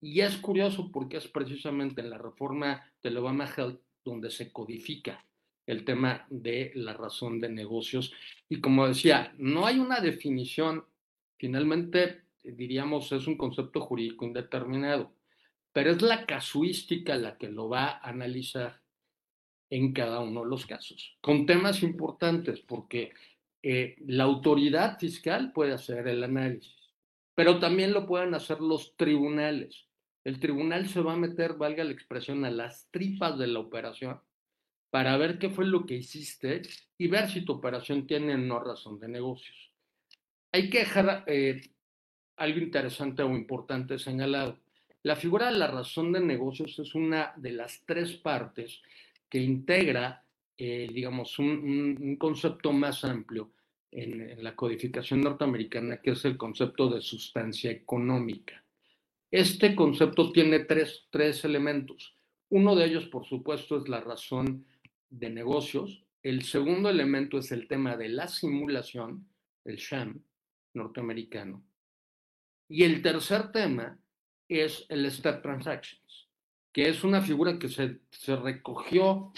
Y 0.00 0.20
es 0.20 0.36
curioso 0.36 0.90
porque 0.90 1.18
es 1.18 1.28
precisamente 1.28 2.00
en 2.00 2.10
la 2.10 2.18
reforma 2.18 2.90
del 3.02 3.18
Obama 3.18 3.46
Health 3.46 3.80
donde 4.04 4.30
se 4.30 4.50
codifica 4.52 5.24
el 5.66 5.84
tema 5.84 6.26
de 6.30 6.72
la 6.74 6.94
razón 6.94 7.40
de 7.40 7.48
negocios. 7.48 8.12
Y 8.48 8.60
como 8.60 8.88
decía, 8.88 9.34
no 9.38 9.66
hay 9.66 9.78
una 9.78 10.00
definición, 10.00 10.84
finalmente 11.36 12.22
diríamos 12.42 13.12
es 13.12 13.26
un 13.26 13.36
concepto 13.36 13.80
jurídico 13.80 14.24
indeterminado, 14.24 15.12
pero 15.72 15.90
es 15.90 16.02
la 16.02 16.26
casuística 16.26 17.16
la 17.16 17.36
que 17.36 17.48
lo 17.48 17.68
va 17.68 17.88
a 17.88 18.08
analizar 18.08 18.80
en 19.70 19.92
cada 19.92 20.20
uno 20.20 20.42
de 20.42 20.50
los 20.50 20.66
casos, 20.66 21.16
con 21.20 21.46
temas 21.46 21.82
importantes, 21.82 22.60
porque 22.60 23.12
eh, 23.62 23.96
la 24.06 24.24
autoridad 24.24 24.98
fiscal 24.98 25.52
puede 25.52 25.72
hacer 25.72 26.08
el 26.08 26.24
análisis, 26.24 26.92
pero 27.34 27.58
también 27.58 27.92
lo 27.92 28.06
pueden 28.06 28.34
hacer 28.34 28.60
los 28.60 28.96
tribunales. 28.96 29.86
El 30.24 30.40
tribunal 30.40 30.88
se 30.88 31.00
va 31.00 31.14
a 31.14 31.16
meter, 31.16 31.54
valga 31.54 31.84
la 31.84 31.92
expresión, 31.92 32.44
a 32.44 32.50
las 32.50 32.88
tripas 32.90 33.38
de 33.38 33.46
la 33.46 33.60
operación 33.60 34.20
para 34.90 35.16
ver 35.16 35.38
qué 35.38 35.50
fue 35.50 35.66
lo 35.66 35.86
que 35.86 35.94
hiciste 35.94 36.62
y 36.98 37.06
ver 37.06 37.30
si 37.30 37.44
tu 37.44 37.52
operación 37.52 38.06
tiene 38.06 38.36
no 38.36 38.58
razón 38.58 38.98
de 38.98 39.08
negocios. 39.08 39.72
Hay 40.52 40.68
que 40.68 40.80
dejar 40.80 41.24
eh, 41.28 41.60
algo 42.36 42.58
interesante 42.58 43.22
o 43.22 43.36
importante 43.36 43.98
señalado. 43.98 44.58
La 45.02 45.16
figura 45.16 45.50
de 45.50 45.58
la 45.58 45.66
razón 45.66 46.12
de 46.12 46.20
negocios 46.20 46.78
es 46.78 46.94
una 46.94 47.32
de 47.36 47.52
las 47.52 47.82
tres 47.86 48.12
partes 48.12 48.82
que 49.30 49.38
integra, 49.38 50.24
eh, 50.58 50.88
digamos, 50.92 51.38
un, 51.38 52.16
concepto 52.18 52.72
más 52.72 53.04
amplio 53.04 53.52
en, 53.90 54.42
la 54.44 54.54
codificación 54.54 55.22
norteamericana, 55.22 56.02
que 56.02 56.10
es 56.10 56.24
el 56.26 56.36
concepto 56.36 56.90
de 56.90 57.00
sustancia 57.00 57.70
económica. 57.70 58.62
Este 59.30 59.74
concepto 59.74 60.32
tiene 60.32 60.60
tres, 60.60 61.06
tres 61.08 61.44
elementos. 61.46 62.14
Uno 62.50 62.74
de 62.74 62.84
ellos, 62.84 63.06
por 63.06 63.24
supuesto, 63.24 63.78
es 63.78 63.88
la 63.88 64.00
razón 64.00 64.66
de 65.08 65.30
negocios. 65.30 66.04
El 66.22 66.42
segundo 66.42 66.90
elemento 66.90 67.38
es 67.38 67.52
el 67.52 67.68
tema 67.68 67.96
de 67.96 68.08
la 68.10 68.28
simulación, 68.28 69.26
el 69.64 69.76
sham 69.76 70.22
norteamericano. 70.74 71.64
Y 72.68 72.82
el 72.82 73.02
tercer 73.02 73.50
tema 73.52 73.99
es 74.50 74.84
el 74.88 75.10
Step 75.10 75.42
Transactions, 75.42 76.28
que 76.72 76.88
es 76.88 77.04
una 77.04 77.22
figura 77.22 77.58
que 77.58 77.68
se, 77.68 78.00
se 78.10 78.36
recogió 78.36 79.32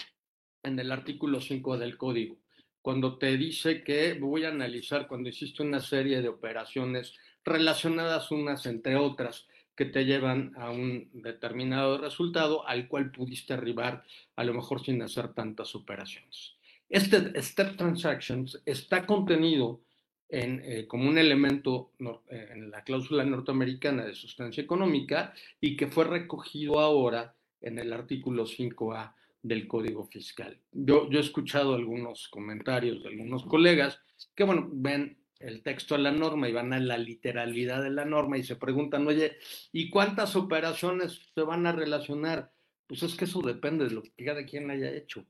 en 0.63 0.79
el 0.79 0.91
artículo 0.91 1.39
5 1.39 1.77
del 1.77 1.97
código, 1.97 2.37
cuando 2.81 3.17
te 3.17 3.37
dice 3.37 3.83
que 3.83 4.13
voy 4.13 4.45
a 4.45 4.49
analizar 4.49 5.07
cuando 5.07 5.29
hiciste 5.29 5.63
una 5.63 5.79
serie 5.79 6.21
de 6.21 6.29
operaciones 6.29 7.13
relacionadas 7.45 8.31
unas 8.31 8.65
entre 8.65 8.95
otras 8.95 9.47
que 9.75 9.85
te 9.85 10.05
llevan 10.05 10.53
a 10.55 10.69
un 10.69 11.09
determinado 11.13 11.97
resultado 11.97 12.67
al 12.67 12.87
cual 12.87 13.11
pudiste 13.11 13.53
arribar 13.53 14.03
a 14.35 14.43
lo 14.43 14.53
mejor 14.53 14.83
sin 14.83 15.01
hacer 15.01 15.33
tantas 15.33 15.75
operaciones. 15.75 16.55
Este 16.89 17.41
Step 17.41 17.75
Transactions 17.75 18.61
está 18.65 19.05
contenido 19.05 19.81
eh, 20.29 20.85
como 20.87 21.09
un 21.09 21.17
elemento 21.17 21.91
eh, 21.99 22.49
en 22.51 22.71
la 22.71 22.83
cláusula 22.83 23.23
norteamericana 23.23 24.05
de 24.05 24.15
sustancia 24.15 24.63
económica 24.63 25.33
y 25.61 25.75
que 25.75 25.87
fue 25.87 26.05
recogido 26.05 26.79
ahora 26.79 27.35
en 27.61 27.77
el 27.79 27.93
artículo 27.93 28.45
5A 28.45 29.13
del 29.43 29.67
Código 29.67 30.05
Fiscal. 30.05 30.59
Yo, 30.71 31.09
yo 31.09 31.19
he 31.19 31.21
escuchado 31.21 31.75
algunos 31.75 32.27
comentarios 32.29 33.03
de 33.03 33.09
algunos 33.09 33.43
colegas 33.43 33.99
que, 34.33 34.43
bueno, 34.43 34.69
ven 34.71 35.17
el 35.39 35.61
texto 35.61 35.95
de 35.95 36.01
la 36.01 36.11
norma 36.11 36.47
y 36.47 36.53
van 36.53 36.73
a 36.73 36.79
la 36.79 36.97
literalidad 36.97 37.83
de 37.83 37.89
la 37.89 38.05
norma 38.05 38.37
y 38.37 38.43
se 38.43 38.55
preguntan, 38.55 39.05
oye, 39.05 39.37
¿y 39.71 39.89
cuántas 39.89 40.35
operaciones 40.35 41.21
se 41.35 41.41
van 41.41 41.67
a 41.67 41.73
relacionar? 41.73 42.51
Pues 42.87 43.03
es 43.03 43.15
que 43.15 43.25
eso 43.25 43.41
depende 43.41 43.85
de 43.85 43.91
lo 43.91 44.03
que 44.03 44.25
cada 44.25 44.45
quien 44.45 44.71
haya 44.71 44.91
hecho. 44.91 45.25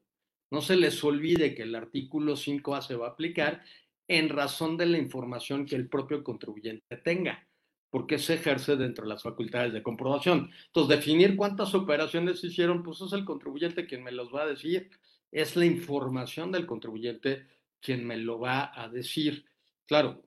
No 0.52 0.62
se 0.62 0.76
les 0.76 1.04
olvide 1.04 1.56
que 1.56 1.64
el 1.64 1.74
artículo 1.74 2.36
5A 2.36 2.82
se 2.84 2.96
va 2.96 3.08
a 3.08 3.12
aplicar 3.12 3.64
en 4.08 4.30
razón 4.30 4.78
de 4.78 4.86
la 4.86 4.98
información 4.98 5.66
que 5.66 5.76
el 5.76 5.88
propio 5.88 6.24
contribuyente 6.24 6.98
tenga, 6.98 7.48
porque 7.90 8.18
se 8.18 8.36
ejerce 8.36 8.76
dentro 8.76 9.06
de 9.06 9.10
las 9.10 9.24
facultades 9.24 9.74
de 9.74 9.84
comprobación. 9.84 10.50
Entonces, 10.68 10.98
definir 10.98 11.36
cuántas 11.36 11.74
operaciones 11.74 12.44
hicieron, 12.44 12.84
pues 12.84 13.02
es 13.02 13.14
el 13.14 13.26
contribuyente 13.26 13.86
quien 13.86 14.04
me 14.04 14.12
los 14.12 14.34
va 14.34 14.44
a 14.44 14.48
decir, 14.48 14.90
es 15.32 15.56
la 15.56 15.66
información 15.66 16.52
del 16.52 16.66
contribuyente 16.66 17.48
quien 17.80 18.06
me 18.06 18.18
lo 18.18 18.40
va 18.40 18.72
a 18.74 18.90
decir. 18.90 19.46
Claro, 19.86 20.22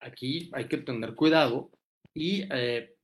aquí 0.00 0.50
hay 0.52 0.66
que 0.66 0.78
tener 0.78 1.14
cuidado 1.14 1.70
y 2.14 2.44
eh, 2.50 2.96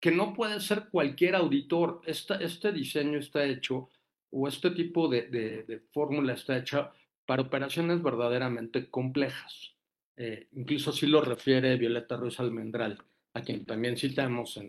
que 0.00 0.10
no 0.10 0.32
puede 0.32 0.60
ser 0.60 0.88
cualquier 0.90 1.34
auditor. 1.34 2.00
este 2.06 2.72
diseño 2.72 3.18
está 3.18 3.44
hecho 3.44 3.90
o 4.30 4.48
este 4.48 4.70
tipo 4.70 5.08
de, 5.08 5.22
de 5.28 5.82
fórmula 5.92 6.32
está 6.32 6.56
hecha 6.56 6.92
para 7.32 7.44
operaciones 7.44 8.02
verdaderamente 8.02 8.90
complejas. 8.90 9.72
Eh, 10.18 10.48
incluso 10.52 10.90
así 10.90 11.06
lo 11.06 11.22
refiere 11.22 11.78
Violeta 11.78 12.18
Ruiz 12.18 12.38
Almendral, 12.38 13.02
a 13.32 13.40
quien 13.40 13.64
también 13.64 13.96
citamos, 13.96 14.60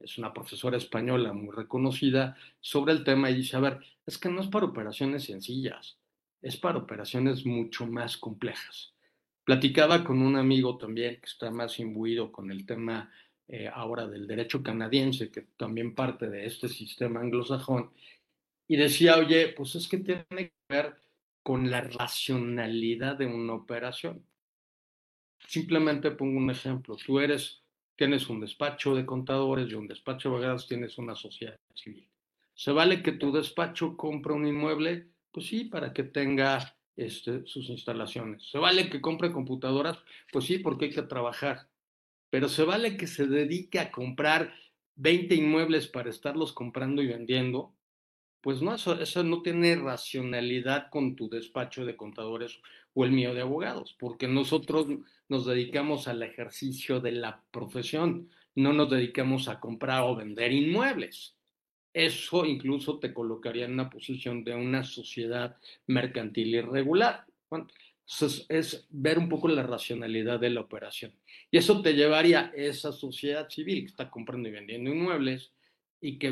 es 0.00 0.18
una 0.18 0.32
profesora 0.32 0.76
española 0.76 1.32
muy 1.32 1.54
reconocida 1.54 2.36
sobre 2.58 2.94
el 2.94 3.04
tema 3.04 3.30
y 3.30 3.36
dice, 3.36 3.56
a 3.56 3.60
ver, 3.60 3.78
es 4.04 4.18
que 4.18 4.28
no 4.28 4.40
es 4.40 4.48
para 4.48 4.66
operaciones 4.66 5.22
sencillas, 5.22 5.98
es 6.42 6.56
para 6.56 6.78
operaciones 6.78 7.46
mucho 7.46 7.86
más 7.86 8.16
complejas. 8.16 8.92
Platicaba 9.44 10.02
con 10.02 10.22
un 10.22 10.34
amigo 10.34 10.78
también 10.78 11.20
que 11.20 11.26
está 11.26 11.52
más 11.52 11.78
imbuido 11.78 12.32
con 12.32 12.50
el 12.50 12.66
tema 12.66 13.12
eh, 13.46 13.70
ahora 13.72 14.08
del 14.08 14.26
derecho 14.26 14.64
canadiense, 14.64 15.30
que 15.30 15.42
también 15.56 15.94
parte 15.94 16.28
de 16.28 16.46
este 16.46 16.68
sistema 16.68 17.20
anglosajón, 17.20 17.92
y 18.66 18.74
decía, 18.74 19.16
oye, 19.16 19.54
pues 19.56 19.76
es 19.76 19.86
que 19.86 19.98
tiene 19.98 20.24
que 20.28 20.52
ver 20.68 21.09
con 21.42 21.70
la 21.70 21.80
racionalidad 21.80 23.16
de 23.16 23.26
una 23.26 23.54
operación. 23.54 24.24
Simplemente 25.46 26.10
pongo 26.10 26.38
un 26.38 26.50
ejemplo. 26.50 26.96
Tú 26.96 27.18
eres, 27.18 27.62
tienes 27.96 28.28
un 28.28 28.40
despacho 28.40 28.94
de 28.94 29.06
contadores 29.06 29.70
y 29.70 29.74
un 29.74 29.88
despacho 29.88 30.28
de 30.28 30.34
abogados 30.36 30.68
tienes 30.68 30.98
una 30.98 31.14
sociedad 31.14 31.58
civil. 31.74 32.08
¿Se 32.54 32.72
vale 32.72 33.02
que 33.02 33.12
tu 33.12 33.32
despacho 33.32 33.96
compre 33.96 34.34
un 34.34 34.46
inmueble? 34.46 35.08
Pues 35.32 35.46
sí, 35.46 35.64
para 35.64 35.92
que 35.92 36.02
tenga 36.02 36.76
este, 36.96 37.46
sus 37.46 37.70
instalaciones. 37.70 38.50
¿Se 38.50 38.58
vale 38.58 38.90
que 38.90 39.00
compre 39.00 39.32
computadoras? 39.32 39.98
Pues 40.30 40.44
sí, 40.44 40.58
porque 40.58 40.86
hay 40.86 40.90
que 40.90 41.02
trabajar. 41.02 41.68
Pero 42.28 42.48
¿se 42.48 42.64
vale 42.64 42.96
que 42.96 43.06
se 43.06 43.26
dedique 43.26 43.78
a 43.78 43.90
comprar 43.90 44.52
20 44.96 45.34
inmuebles 45.34 45.88
para 45.88 46.10
estarlos 46.10 46.52
comprando 46.52 47.02
y 47.02 47.06
vendiendo? 47.06 47.74
Pues 48.40 48.62
no, 48.62 48.74
eso, 48.74 49.24
no 49.24 49.42
tiene 49.42 49.76
racionalidad 49.76 50.88
con 50.90 51.14
tu 51.14 51.28
despacho 51.28 51.84
de 51.84 51.96
contadores 51.96 52.58
o 52.94 53.04
el 53.04 53.12
mío 53.12 53.34
de 53.34 53.42
abogados, 53.42 53.94
porque 53.98 54.28
nosotros 54.28 54.86
nos 55.28 55.46
dedicamos 55.46 56.08
al 56.08 56.22
ejercicio 56.22 57.00
de 57.00 57.12
la 57.12 57.42
profesión, 57.50 58.30
no 58.54 58.72
nos 58.72 58.90
dedicamos 58.90 59.48
a 59.48 59.60
comprar 59.60 60.02
o 60.02 60.16
vender 60.16 60.52
inmuebles. 60.52 61.36
Eso 61.92 62.46
incluso 62.46 62.98
te 62.98 63.12
colocaría 63.12 63.66
en 63.66 63.72
una 63.72 63.90
posición 63.90 64.42
de 64.42 64.54
una 64.54 64.84
sociedad 64.84 65.56
mercantil 65.86 66.54
irregular. 66.54 67.26
entonces 67.50 68.46
es 68.48 68.86
ver 68.90 69.18
un 69.18 69.28
poco 69.28 69.48
la 69.48 69.64
racionalidad 69.64 70.40
de 70.40 70.50
la 70.50 70.62
operación. 70.62 71.12
Y 71.50 71.58
eso 71.58 71.82
te 71.82 71.92
llevaría 71.92 72.46
a 72.46 72.52
esa 72.54 72.92
sociedad 72.92 73.48
civil 73.50 73.80
que 73.80 73.90
está 73.90 74.10
comprando 74.10 74.48
y 74.48 74.52
vendiendo 74.52 74.90
inmuebles 74.90 75.52
y 76.00 76.18
que 76.18 76.30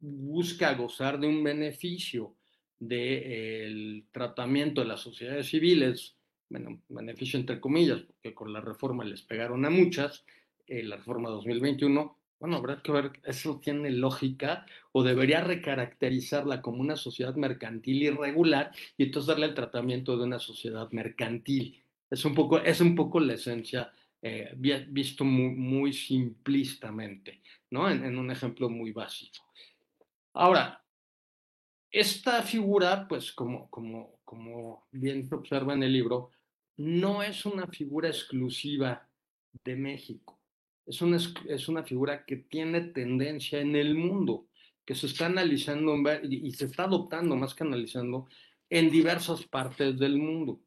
busca 0.00 0.74
gozar 0.74 1.18
de 1.18 1.26
un 1.26 1.42
beneficio 1.42 2.34
del 2.78 4.06
tratamiento 4.10 4.80
de 4.80 4.88
las 4.88 5.00
sociedades 5.00 5.48
civiles, 5.48 6.16
bueno, 6.48 6.80
beneficio 6.88 7.38
entre 7.38 7.60
comillas, 7.60 8.00
porque 8.00 8.34
con 8.34 8.52
la 8.52 8.60
reforma 8.60 9.04
les 9.04 9.22
pegaron 9.22 9.64
a 9.64 9.70
muchas, 9.70 10.24
eh, 10.66 10.82
la 10.82 10.96
reforma 10.96 11.28
2021, 11.30 12.16
bueno, 12.40 12.56
habrá 12.56 12.80
que 12.82 12.90
ver, 12.90 13.12
eso 13.24 13.60
tiene 13.62 13.90
lógica 13.90 14.64
o 14.92 15.02
debería 15.02 15.42
recaracterizarla 15.42 16.62
como 16.62 16.80
una 16.80 16.96
sociedad 16.96 17.34
mercantil 17.34 18.02
irregular 18.02 18.72
y 18.96 19.04
entonces 19.04 19.28
darle 19.28 19.46
el 19.46 19.54
tratamiento 19.54 20.16
de 20.16 20.24
una 20.24 20.38
sociedad 20.38 20.90
mercantil. 20.90 21.84
Es 22.10 22.24
un 22.24 22.34
poco, 22.34 22.58
es 22.58 22.80
un 22.80 22.94
poco 22.94 23.20
la 23.20 23.34
esencia 23.34 23.92
eh, 24.22 24.52
visto 24.56 25.24
muy, 25.24 25.54
muy 25.54 25.92
simplistamente, 25.92 27.42
¿no? 27.70 27.90
En, 27.90 28.18
un 28.18 28.30
ejemplo 28.30 28.68
muy 28.68 28.92
básico. 28.92 29.44
Ahora, 30.34 30.84
esta 31.90 32.42
figura, 32.42 33.08
pues 33.08 33.32
como, 33.32 33.70
como, 33.70 34.20
como 34.24 34.86
bien 34.92 35.26
se 35.26 35.34
observa 35.34 35.72
en 35.72 35.82
el 35.82 35.92
libro, 35.92 36.30
no 36.76 37.22
es 37.22 37.46
una 37.46 37.66
figura 37.66 38.08
exclusiva 38.08 39.08
de 39.64 39.76
México. 39.76 40.38
Es 40.86 41.00
una, 41.00 41.18
es 41.48 41.68
una 41.68 41.82
figura 41.82 42.24
que 42.24 42.36
tiene 42.36 42.80
tendencia 42.80 43.60
en 43.60 43.74
el 43.74 43.94
mundo, 43.94 44.48
que 44.84 44.94
se 44.94 45.06
está 45.06 45.26
analizando 45.26 45.96
y 46.28 46.50
se 46.52 46.66
está 46.66 46.84
adoptando 46.84 47.36
más 47.36 47.54
que 47.54 47.64
analizando 47.64 48.28
en 48.68 48.90
diversas 48.90 49.44
partes 49.44 49.98
del 49.98 50.18
mundo. 50.18 50.60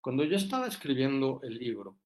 Cuando 0.00 0.24
yo 0.24 0.36
estaba 0.36 0.66
escribiendo 0.66 1.40
el 1.42 1.58
libro, 1.58 1.98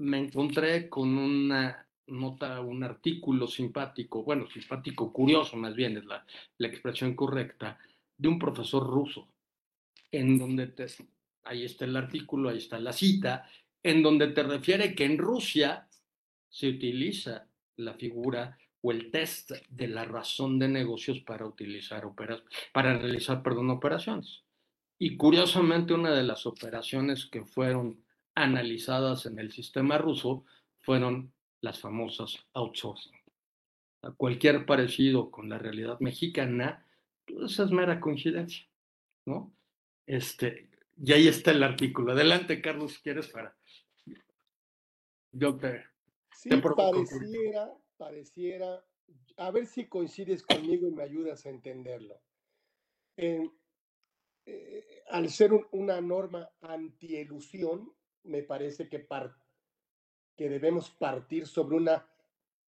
me 0.00 0.18
encontré 0.18 0.88
con 0.88 1.16
una 1.16 1.86
nota, 2.06 2.60
un 2.60 2.82
artículo 2.82 3.46
simpático, 3.46 4.24
bueno, 4.24 4.48
simpático, 4.48 5.12
curioso 5.12 5.56
más 5.56 5.74
bien 5.74 5.98
es 5.98 6.04
la, 6.06 6.24
expresión 6.58 7.14
correcta, 7.14 7.78
de 8.16 8.28
un 8.28 8.38
profesor 8.38 8.86
ruso, 8.86 9.28
en 10.10 10.38
donde 10.38 10.68
te, 10.68 10.86
ahí 11.44 11.64
está 11.64 11.84
el 11.84 11.96
artículo, 11.96 12.48
ahí 12.48 12.58
está 12.58 12.80
la 12.80 12.92
cita, 12.92 13.48
en 13.82 14.02
donde 14.02 14.28
te 14.28 14.42
refiere 14.42 14.94
que 14.94 15.04
en 15.04 15.18
Rusia 15.18 15.86
se 16.48 16.68
utiliza 16.68 17.46
la 17.76 17.94
figura 17.94 18.58
o 18.80 18.92
el 18.92 19.10
test 19.10 19.52
de 19.68 19.88
la 19.88 20.06
razón 20.06 20.58
de 20.58 20.68
negocios 20.68 21.20
para 21.20 21.46
utilizar 21.46 22.04
para 22.72 22.98
realizar, 22.98 23.42
perdón, 23.42 23.70
operaciones. 23.70 24.42
Y 24.98 25.16
curiosamente, 25.16 25.92
una 25.92 26.12
de 26.12 26.22
las 26.22 26.46
operaciones 26.46 27.26
que 27.26 27.44
fueron 27.44 28.02
analizadas 28.34 29.26
en 29.26 29.38
el 29.38 29.52
sistema 29.52 29.98
ruso 29.98 30.44
fueron 30.80 31.32
las 31.60 31.80
famosas 31.80 32.36
outsourcing. 32.54 33.12
Cualquier 34.16 34.64
parecido 34.64 35.30
con 35.30 35.48
la 35.48 35.58
realidad 35.58 36.00
mexicana, 36.00 36.86
pues 37.26 37.58
es 37.58 37.70
mera 37.70 38.00
coincidencia, 38.00 38.66
¿no? 39.26 39.52
Este, 40.06 40.70
y 41.02 41.12
ahí 41.12 41.28
está 41.28 41.50
el 41.50 41.62
artículo. 41.62 42.12
Adelante, 42.12 42.60
Carlos, 42.62 42.94
si 42.94 43.02
quieres 43.02 43.28
para. 43.28 43.56
Yo 45.32 45.56
te. 45.56 45.84
Sí, 46.34 46.48
pareciera, 46.48 47.72
pareciera. 47.96 48.84
A 49.36 49.50
ver 49.50 49.66
si 49.66 49.86
coincides 49.86 50.42
conmigo 50.42 50.88
y 50.88 50.92
me 50.92 51.02
ayudas 51.02 51.44
a 51.46 51.50
entenderlo. 51.50 52.20
Eh, 53.16 53.50
al 55.08 55.28
ser 55.28 55.52
una 55.72 56.00
norma 56.00 56.50
antielusión, 56.60 57.92
me 58.24 58.42
parece 58.42 58.88
que, 58.88 59.06
que 60.36 60.48
debemos 60.48 60.90
partir 60.90 61.46
sobre 61.46 61.76
una 61.76 62.06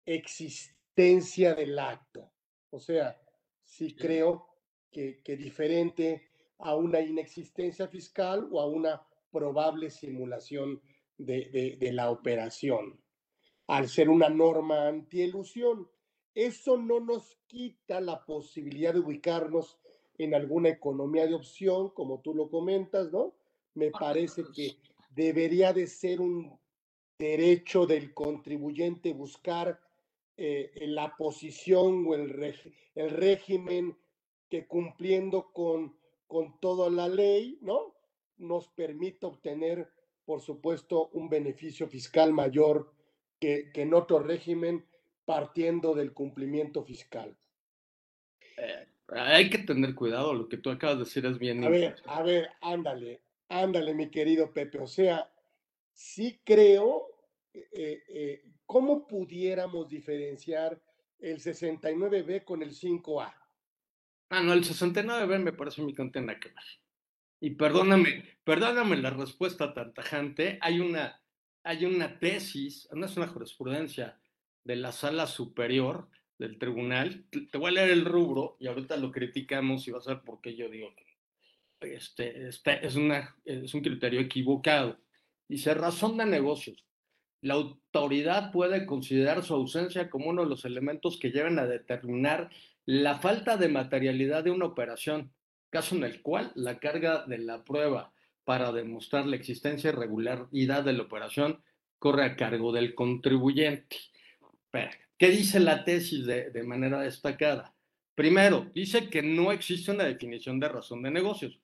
existencia 0.04 1.54
del 1.54 1.78
acto. 1.78 2.30
O 2.70 2.78
sea, 2.78 3.20
sí 3.64 3.94
creo 3.94 4.46
que, 4.90 5.22
que 5.22 5.36
diferente 5.36 6.28
a 6.58 6.74
una 6.74 7.00
inexistencia 7.00 7.88
fiscal 7.88 8.48
o 8.50 8.60
a 8.60 8.66
una 8.66 9.06
probable 9.30 9.90
simulación 9.90 10.80
de, 11.18 11.76
de, 11.78 11.92
la 11.92 12.10
operación, 12.10 13.00
al 13.66 13.88
ser 13.88 14.08
una 14.08 14.28
norma 14.28 14.88
antielusión. 14.88 15.88
Eso 16.34 16.76
no 16.76 17.00
nos 17.00 17.36
quita 17.46 18.00
la 18.00 18.24
posibilidad 18.24 18.92
de 18.92 19.00
ubicarnos 19.00 19.78
en 20.18 20.34
alguna 20.34 20.70
economía 20.70 21.26
de 21.26 21.34
opción, 21.34 21.90
como 21.90 22.20
tú 22.20 22.34
lo 22.34 22.50
comentas, 22.50 23.10
¿no? 23.12 23.34
Me 23.74 23.90
parece 23.90 24.44
que 24.54 24.76
debería 25.16 25.72
de 25.72 25.88
ser 25.88 26.20
un 26.20 26.56
derecho 27.18 27.86
del 27.86 28.14
contribuyente 28.14 29.12
buscar 29.12 29.80
eh, 30.36 30.70
la 30.82 31.16
posición 31.16 32.06
o 32.06 32.14
el, 32.14 32.54
el 32.94 33.10
régimen 33.10 33.96
que 34.48 34.66
cumpliendo 34.66 35.50
con 35.52 35.96
con 36.26 36.58
toda 36.60 36.90
la 36.90 37.08
ley, 37.08 37.58
¿no? 37.60 37.94
Nos 38.38 38.68
permite 38.68 39.26
obtener, 39.26 39.88
por 40.24 40.40
supuesto, 40.40 41.08
un 41.12 41.28
beneficio 41.28 41.88
fiscal 41.88 42.32
mayor 42.32 42.92
que, 43.40 43.70
en 43.74 43.94
otro 43.94 44.18
régimen 44.18 44.84
partiendo 45.24 45.94
del 45.94 46.12
cumplimiento 46.12 46.82
fiscal. 46.84 47.36
Eh, 48.56 48.86
hay 49.08 49.50
que 49.50 49.58
tener 49.58 49.94
cuidado, 49.94 50.34
lo 50.34 50.48
que 50.48 50.56
tú 50.56 50.70
acabas 50.70 50.98
de 50.98 51.04
decir 51.04 51.26
es 51.26 51.38
bien. 51.38 51.64
A 51.64 51.68
ver, 51.68 51.96
a 52.06 52.22
ver, 52.22 52.48
ándale, 52.60 53.22
ándale, 53.48 53.94
mi 53.94 54.10
querido 54.10 54.52
Pepe. 54.52 54.78
O 54.78 54.86
sea, 54.86 55.30
sí 55.92 56.40
creo, 56.44 57.06
eh, 57.52 58.02
eh, 58.08 58.44
¿cómo 58.64 59.06
pudiéramos 59.06 59.88
diferenciar 59.88 60.80
el 61.18 61.40
69B 61.40 62.44
con 62.44 62.62
el 62.62 62.72
5A? 62.72 63.34
Ah, 64.30 64.42
no, 64.42 64.52
el 64.52 64.64
69B 64.64 65.38
me 65.38 65.52
parece 65.52 65.82
mi 65.82 65.94
contena 65.94 66.38
que 66.38 66.48
ver. 66.48 66.64
Y 67.40 67.50
perdóname, 67.50 68.24
perdóname 68.44 68.96
la 68.96 69.10
respuesta 69.10 69.72
tan 69.72 69.94
tajante. 69.94 70.58
Hay 70.62 70.80
una, 70.80 71.20
hay 71.62 71.84
una 71.84 72.18
tesis, 72.18 72.88
no 72.92 73.06
es 73.06 73.16
una 73.16 73.28
jurisprudencia 73.28 74.18
de 74.64 74.76
la 74.76 74.90
sala 74.90 75.26
superior 75.26 76.08
del 76.38 76.58
tribunal. 76.58 77.26
Te 77.30 77.58
voy 77.58 77.68
a 77.68 77.74
leer 77.74 77.90
el 77.90 78.04
rubro 78.04 78.56
y 78.58 78.66
ahorita 78.66 78.96
lo 78.96 79.12
criticamos 79.12 79.86
y 79.86 79.92
vas 79.92 80.08
a 80.08 80.14
ver 80.14 80.24
por 80.24 80.40
qué 80.40 80.56
yo 80.56 80.68
digo 80.68 80.94
que 80.96 81.15
este, 81.80 82.48
es, 82.48 82.96
una, 82.96 83.36
es 83.44 83.74
un 83.74 83.82
criterio 83.82 84.20
equivocado. 84.20 84.98
Dice, 85.48 85.74
razón 85.74 86.16
de 86.16 86.26
negocios. 86.26 86.84
La 87.42 87.54
autoridad 87.54 88.50
puede 88.50 88.86
considerar 88.86 89.44
su 89.44 89.54
ausencia 89.54 90.10
como 90.10 90.30
uno 90.30 90.42
de 90.42 90.48
los 90.48 90.64
elementos 90.64 91.18
que 91.18 91.30
lleven 91.30 91.58
a 91.58 91.66
determinar 91.66 92.50
la 92.86 93.18
falta 93.18 93.56
de 93.56 93.68
materialidad 93.68 94.44
de 94.44 94.50
una 94.50 94.66
operación, 94.66 95.32
caso 95.70 95.96
en 95.96 96.04
el 96.04 96.22
cual 96.22 96.52
la 96.54 96.78
carga 96.78 97.24
de 97.26 97.38
la 97.38 97.62
prueba 97.62 98.12
para 98.44 98.72
demostrar 98.72 99.26
la 99.26 99.36
existencia 99.36 99.90
y 99.90 99.92
regularidad 99.92 100.84
de 100.84 100.92
la 100.92 101.02
operación 101.02 101.62
corre 101.98 102.24
a 102.24 102.36
cargo 102.36 102.72
del 102.72 102.94
contribuyente. 102.94 103.96
¿Qué 105.18 105.30
dice 105.30 105.60
la 105.60 105.84
tesis 105.84 106.26
de, 106.26 106.50
de 106.50 106.62
manera 106.62 107.00
destacada? 107.00 107.74
Primero, 108.14 108.70
dice 108.74 109.10
que 109.10 109.22
no 109.22 109.52
existe 109.52 109.90
una 109.90 110.04
definición 110.04 110.58
de 110.60 110.68
razón 110.68 111.02
de 111.02 111.10
negocios. 111.10 111.58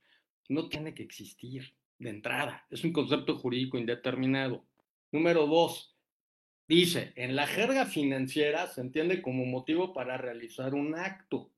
No 0.49 0.69
tiene 0.69 0.95
que 0.95 1.03
existir 1.03 1.75
de 1.99 2.11
entrada. 2.11 2.67
Es 2.71 2.85
un 2.85 2.93
concepto 2.93 3.39
jurídico 3.39 3.79
indeterminado. 3.79 4.65
Número 5.13 5.47
dos, 5.47 5.93
Dice, 6.69 7.13
en 7.17 7.37
la 7.37 7.47
jerga 7.47 7.85
financiera 7.85 8.67
se 8.67 8.81
entiende 8.81 9.21
como 9.21 9.45
motivo 9.45 9.93
para 9.93 10.17
realizar 10.17 10.75
un 10.75 10.95
acto 10.95 11.51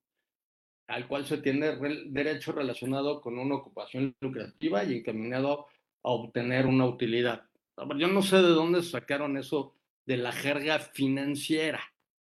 al 0.88 1.06
cual 1.06 1.24
se 1.24 1.38
tiene 1.38 1.76
derecho 2.06 2.50
relacionado 2.52 3.20
con 3.20 3.38
una 3.38 3.54
ocupación 3.54 4.16
lucrativa 4.20 4.82
y 4.82 4.98
encaminado 4.98 5.66
a 6.02 6.10
obtener 6.10 6.66
una 6.66 6.86
utilidad. 6.86 7.48
Yo 7.96 8.08
no 8.08 8.22
sé 8.22 8.36
de 8.36 8.48
dónde 8.48 8.82
sacaron 8.82 9.36
eso 9.36 9.76
de 10.04 10.16
la 10.16 10.32
jerga 10.32 10.78
financiera. 10.80 11.80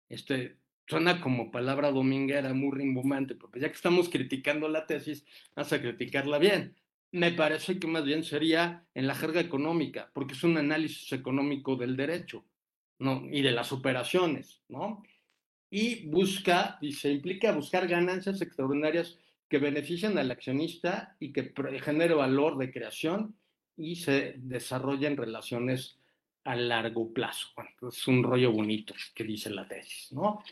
Este, 0.09 0.57
suena 0.87 1.21
como 1.21 1.51
palabra 1.51 1.91
dominguera, 1.91 2.53
muy 2.53 2.77
rimbombante, 2.77 3.35
porque 3.35 3.59
ya 3.59 3.69
que 3.69 3.75
estamos 3.75 4.09
criticando 4.09 4.67
la 4.69 4.85
tesis, 4.85 5.25
vamos 5.55 5.73
a 5.73 5.81
criticarla 5.81 6.37
bien. 6.37 6.75
Me 7.11 7.31
parece 7.31 7.79
que 7.79 7.87
más 7.87 8.03
bien 8.03 8.23
sería 8.23 8.85
en 8.93 9.07
la 9.07 9.15
jerga 9.15 9.39
económica, 9.39 10.11
porque 10.13 10.33
es 10.33 10.43
un 10.43 10.57
análisis 10.57 11.11
económico 11.13 11.75
del 11.75 11.95
derecho. 11.95 12.45
¿no? 12.99 13.23
y 13.31 13.41
de 13.41 13.51
las 13.51 13.71
operaciones, 13.71 14.61
¿no? 14.69 15.03
Y 15.69 16.07
busca, 16.07 16.77
y 16.81 16.93
se 16.93 17.11
implica 17.11 17.51
buscar 17.51 17.87
ganancias 17.87 18.41
extraordinarias 18.41 19.17
que 19.49 19.57
beneficien 19.57 20.17
al 20.17 20.31
accionista 20.31 21.15
y 21.19 21.33
que 21.33 21.53
genere 21.81 22.13
valor 22.13 22.57
de 22.57 22.71
creación 22.71 23.35
y 23.75 23.97
se 23.97 24.35
desarrollen 24.37 25.17
relaciones 25.17 25.99
a 26.45 26.55
largo 26.55 27.11
plazo. 27.11 27.49
Bueno, 27.55 27.71
es 27.89 28.07
un 28.07 28.23
rollo 28.23 28.51
bonito 28.51 28.93
que 29.13 29.23
dice 29.23 29.49
la 29.49 29.67
tesis, 29.67 30.13
¿no? 30.13 30.43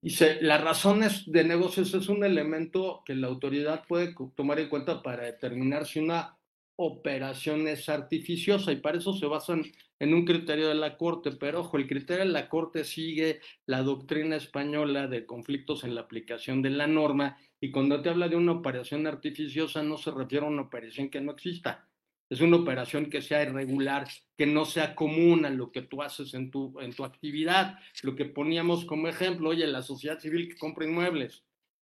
Dice, 0.00 0.38
las 0.40 0.62
razones 0.62 1.24
de 1.26 1.42
negocios 1.42 1.92
es 1.92 2.08
un 2.08 2.24
elemento 2.24 3.02
que 3.04 3.16
la 3.16 3.26
autoridad 3.26 3.84
puede 3.88 4.14
tomar 4.36 4.60
en 4.60 4.68
cuenta 4.68 5.02
para 5.02 5.24
determinar 5.24 5.86
si 5.86 5.98
una 5.98 6.38
operación 6.76 7.66
es 7.66 7.88
artificiosa 7.88 8.70
y 8.70 8.76
para 8.76 8.98
eso 8.98 9.12
se 9.12 9.26
basan 9.26 9.64
en 9.98 10.14
un 10.14 10.24
criterio 10.24 10.68
de 10.68 10.76
la 10.76 10.96
Corte, 10.96 11.32
pero 11.32 11.60
ojo, 11.60 11.76
el 11.76 11.88
criterio 11.88 12.24
de 12.24 12.30
la 12.30 12.48
Corte 12.48 12.84
sigue 12.84 13.40
la 13.66 13.82
doctrina 13.82 14.36
española 14.36 15.08
de 15.08 15.26
conflictos 15.26 15.82
en 15.82 15.96
la 15.96 16.02
aplicación 16.02 16.62
de 16.62 16.70
la 16.70 16.86
norma 16.86 17.36
y 17.60 17.72
cuando 17.72 18.00
te 18.00 18.10
habla 18.10 18.28
de 18.28 18.36
una 18.36 18.52
operación 18.52 19.08
artificiosa 19.08 19.82
no 19.82 19.98
se 19.98 20.12
refiere 20.12 20.46
a 20.46 20.48
una 20.48 20.62
operación 20.62 21.10
que 21.10 21.20
no 21.20 21.32
exista, 21.32 21.87
es 22.30 22.40
una 22.40 22.56
operación 22.56 23.08
que 23.08 23.22
sea 23.22 23.42
irregular, 23.42 24.06
que 24.36 24.46
no 24.46 24.64
sea 24.64 24.94
común 24.94 25.44
a 25.44 25.50
lo 25.50 25.72
que 25.72 25.82
tú 25.82 26.02
haces 26.02 26.34
en 26.34 26.50
tu, 26.50 26.78
en 26.80 26.92
tu 26.92 27.04
actividad. 27.04 27.78
Lo 28.02 28.14
que 28.14 28.26
poníamos 28.26 28.84
como 28.84 29.08
ejemplo, 29.08 29.50
oye, 29.50 29.66
la 29.66 29.82
sociedad 29.82 30.18
civil 30.18 30.48
que 30.48 30.58
compra 30.58 30.86
inmuebles 30.86 31.44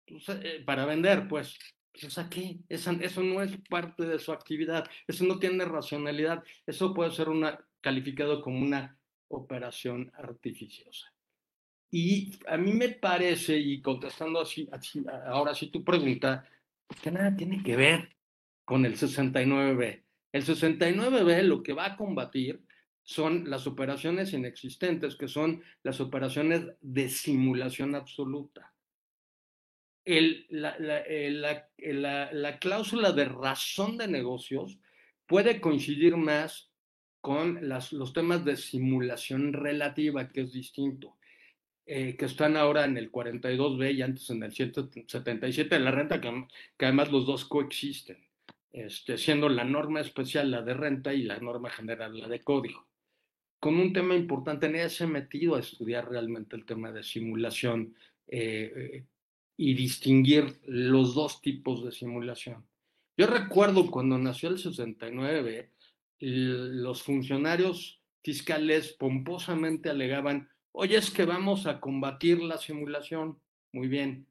pues, 0.07 0.29
eh, 0.29 0.63
para 0.65 0.85
vender, 0.85 1.27
pues 1.27 1.57
o 2.05 2.09
sea, 2.09 2.29
¿qué? 2.29 2.59
Eso, 2.69 2.91
eso 3.01 3.21
no 3.21 3.41
es 3.41 3.57
parte 3.69 4.05
de 4.05 4.19
su 4.19 4.31
actividad, 4.31 4.89
eso 5.07 5.25
no 5.25 5.39
tiene 5.39 5.65
racionalidad, 5.65 6.43
eso 6.65 6.93
puede 6.93 7.11
ser 7.11 7.29
una, 7.29 7.59
calificado 7.81 8.41
como 8.41 8.59
una 8.59 8.97
operación 9.27 10.11
artificiosa. 10.15 11.13
Y 11.91 12.39
a 12.47 12.57
mí 12.57 12.71
me 12.73 12.89
parece, 12.89 13.57
y 13.57 13.81
contestando 13.81 14.39
así, 14.41 14.69
ahora 15.25 15.55
sí 15.55 15.67
tu 15.67 15.83
pregunta, 15.83 16.47
que 17.01 17.11
nada 17.11 17.35
tiene 17.35 17.63
que 17.63 17.75
ver 17.75 18.15
con 18.63 18.85
el 18.85 18.95
69B. 18.95 20.03
El 20.31 20.43
69B 20.43 21.43
lo 21.43 21.63
que 21.63 21.73
va 21.73 21.85
a 21.85 21.97
combatir 21.97 22.61
son 23.03 23.49
las 23.49 23.65
operaciones 23.65 24.33
inexistentes, 24.33 25.15
que 25.15 25.27
son 25.27 25.63
las 25.81 25.99
operaciones 25.99 26.67
de 26.81 27.09
simulación 27.09 27.95
absoluta. 27.95 28.71
La, 30.05 30.75
la, 30.79 32.59
cláusula 32.59 33.11
de 33.11 33.25
razón 33.25 33.97
de 33.97 34.07
negocios 34.07 34.79
puede 35.25 35.59
coincidir 35.59 36.17
más 36.17 36.71
con 37.21 37.67
los 37.67 38.13
temas 38.13 38.45
de 38.45 38.57
simulación 38.57 39.53
relativa, 39.53 40.29
que 40.29 40.41
es 40.41 40.51
distinto, 40.51 41.17
eh, 41.85 42.15
que 42.15 42.25
están 42.25 42.57
ahora 42.57 42.85
en 42.85 42.97
el 42.97 43.11
42B 43.11 43.95
y 43.95 44.03
antes 44.03 44.29
en 44.29 44.43
el 44.43 44.51
177 44.51 45.75
de 45.75 45.81
la 45.81 45.89
renta, 45.89 46.21
que 46.21 46.85
además 46.85 47.11
los 47.11 47.25
dos 47.25 47.45
coexisten, 47.45 48.28
este, 48.71 49.17
siendo 49.17 49.49
la 49.49 49.63
norma 49.63 50.01
especial 50.01 50.51
la 50.51 50.61
de 50.61 50.73
renta 50.73 51.13
y 51.13 51.23
la 51.23 51.39
norma 51.39 51.69
general 51.69 52.17
la 52.19 52.27
de 52.27 52.43
código. 52.43 52.87
con 53.59 53.75
un 53.75 53.91
tema 53.91 54.15
importante, 54.15 54.69
nadie 54.69 54.89
se 54.89 55.03
ha 55.03 55.07
metido 55.07 55.55
a 55.55 55.59
estudiar 55.59 56.09
realmente 56.09 56.55
el 56.55 56.65
tema 56.65 56.91
de 56.93 57.03
simulación 57.03 57.93
eh, 58.27 59.03
y 59.57 59.73
distinguir 59.73 60.61
los 60.65 61.13
dos 61.13 61.41
tipos 61.41 61.83
de 61.83 61.91
simulación. 61.91 62.65
Yo 63.17 63.27
recuerdo 63.27 63.91
cuando 63.91 64.17
nació 64.17 64.47
el 64.47 64.59
69, 64.59 65.73
los 66.19 67.03
funcionarios 67.03 68.01
fiscales 68.23 68.93
pomposamente 68.93 69.89
alegaban, 69.89 70.49
oye, 70.71 70.95
es 70.95 71.11
que 71.11 71.25
vamos 71.25 71.65
a 71.65 71.81
combatir 71.81 72.41
la 72.41 72.57
simulación. 72.57 73.41
Muy 73.73 73.89
bien, 73.89 74.25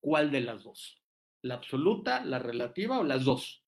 ¿cuál 0.00 0.30
de 0.30 0.42
las 0.42 0.64
dos? 0.64 1.00
¿La 1.40 1.54
absoluta, 1.54 2.22
la 2.22 2.38
relativa 2.38 2.98
o 2.98 3.04
las 3.04 3.24
dos? 3.24 3.63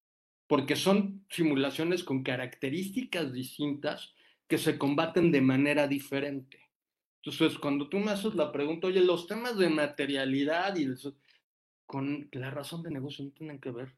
Porque 0.47 0.77
son 0.77 1.25
simulaciones 1.29 2.05
con 2.05 2.23
características 2.23 3.33
distintas 3.33 4.15
que 4.47 4.59
se 4.59 4.79
combaten 4.79 5.33
de 5.33 5.41
manera 5.41 5.89
diferente. 5.89 6.61
Entonces, 7.23 7.59
cuando 7.59 7.89
tú 7.89 7.99
me 7.99 8.13
haces 8.13 8.35
la 8.37 8.53
pregunta, 8.53 8.87
oye, 8.87 9.01
los 9.01 9.27
temas 9.27 9.59
de 9.59 9.69
materialidad 9.69 10.77
y 10.77 10.87
con 11.85 12.29
la 12.33 12.51
razón 12.51 12.83
de 12.83 12.91
negocio 12.91 13.25
no 13.25 13.33
tienen 13.33 13.59
que 13.59 13.73
ver. 13.73 13.97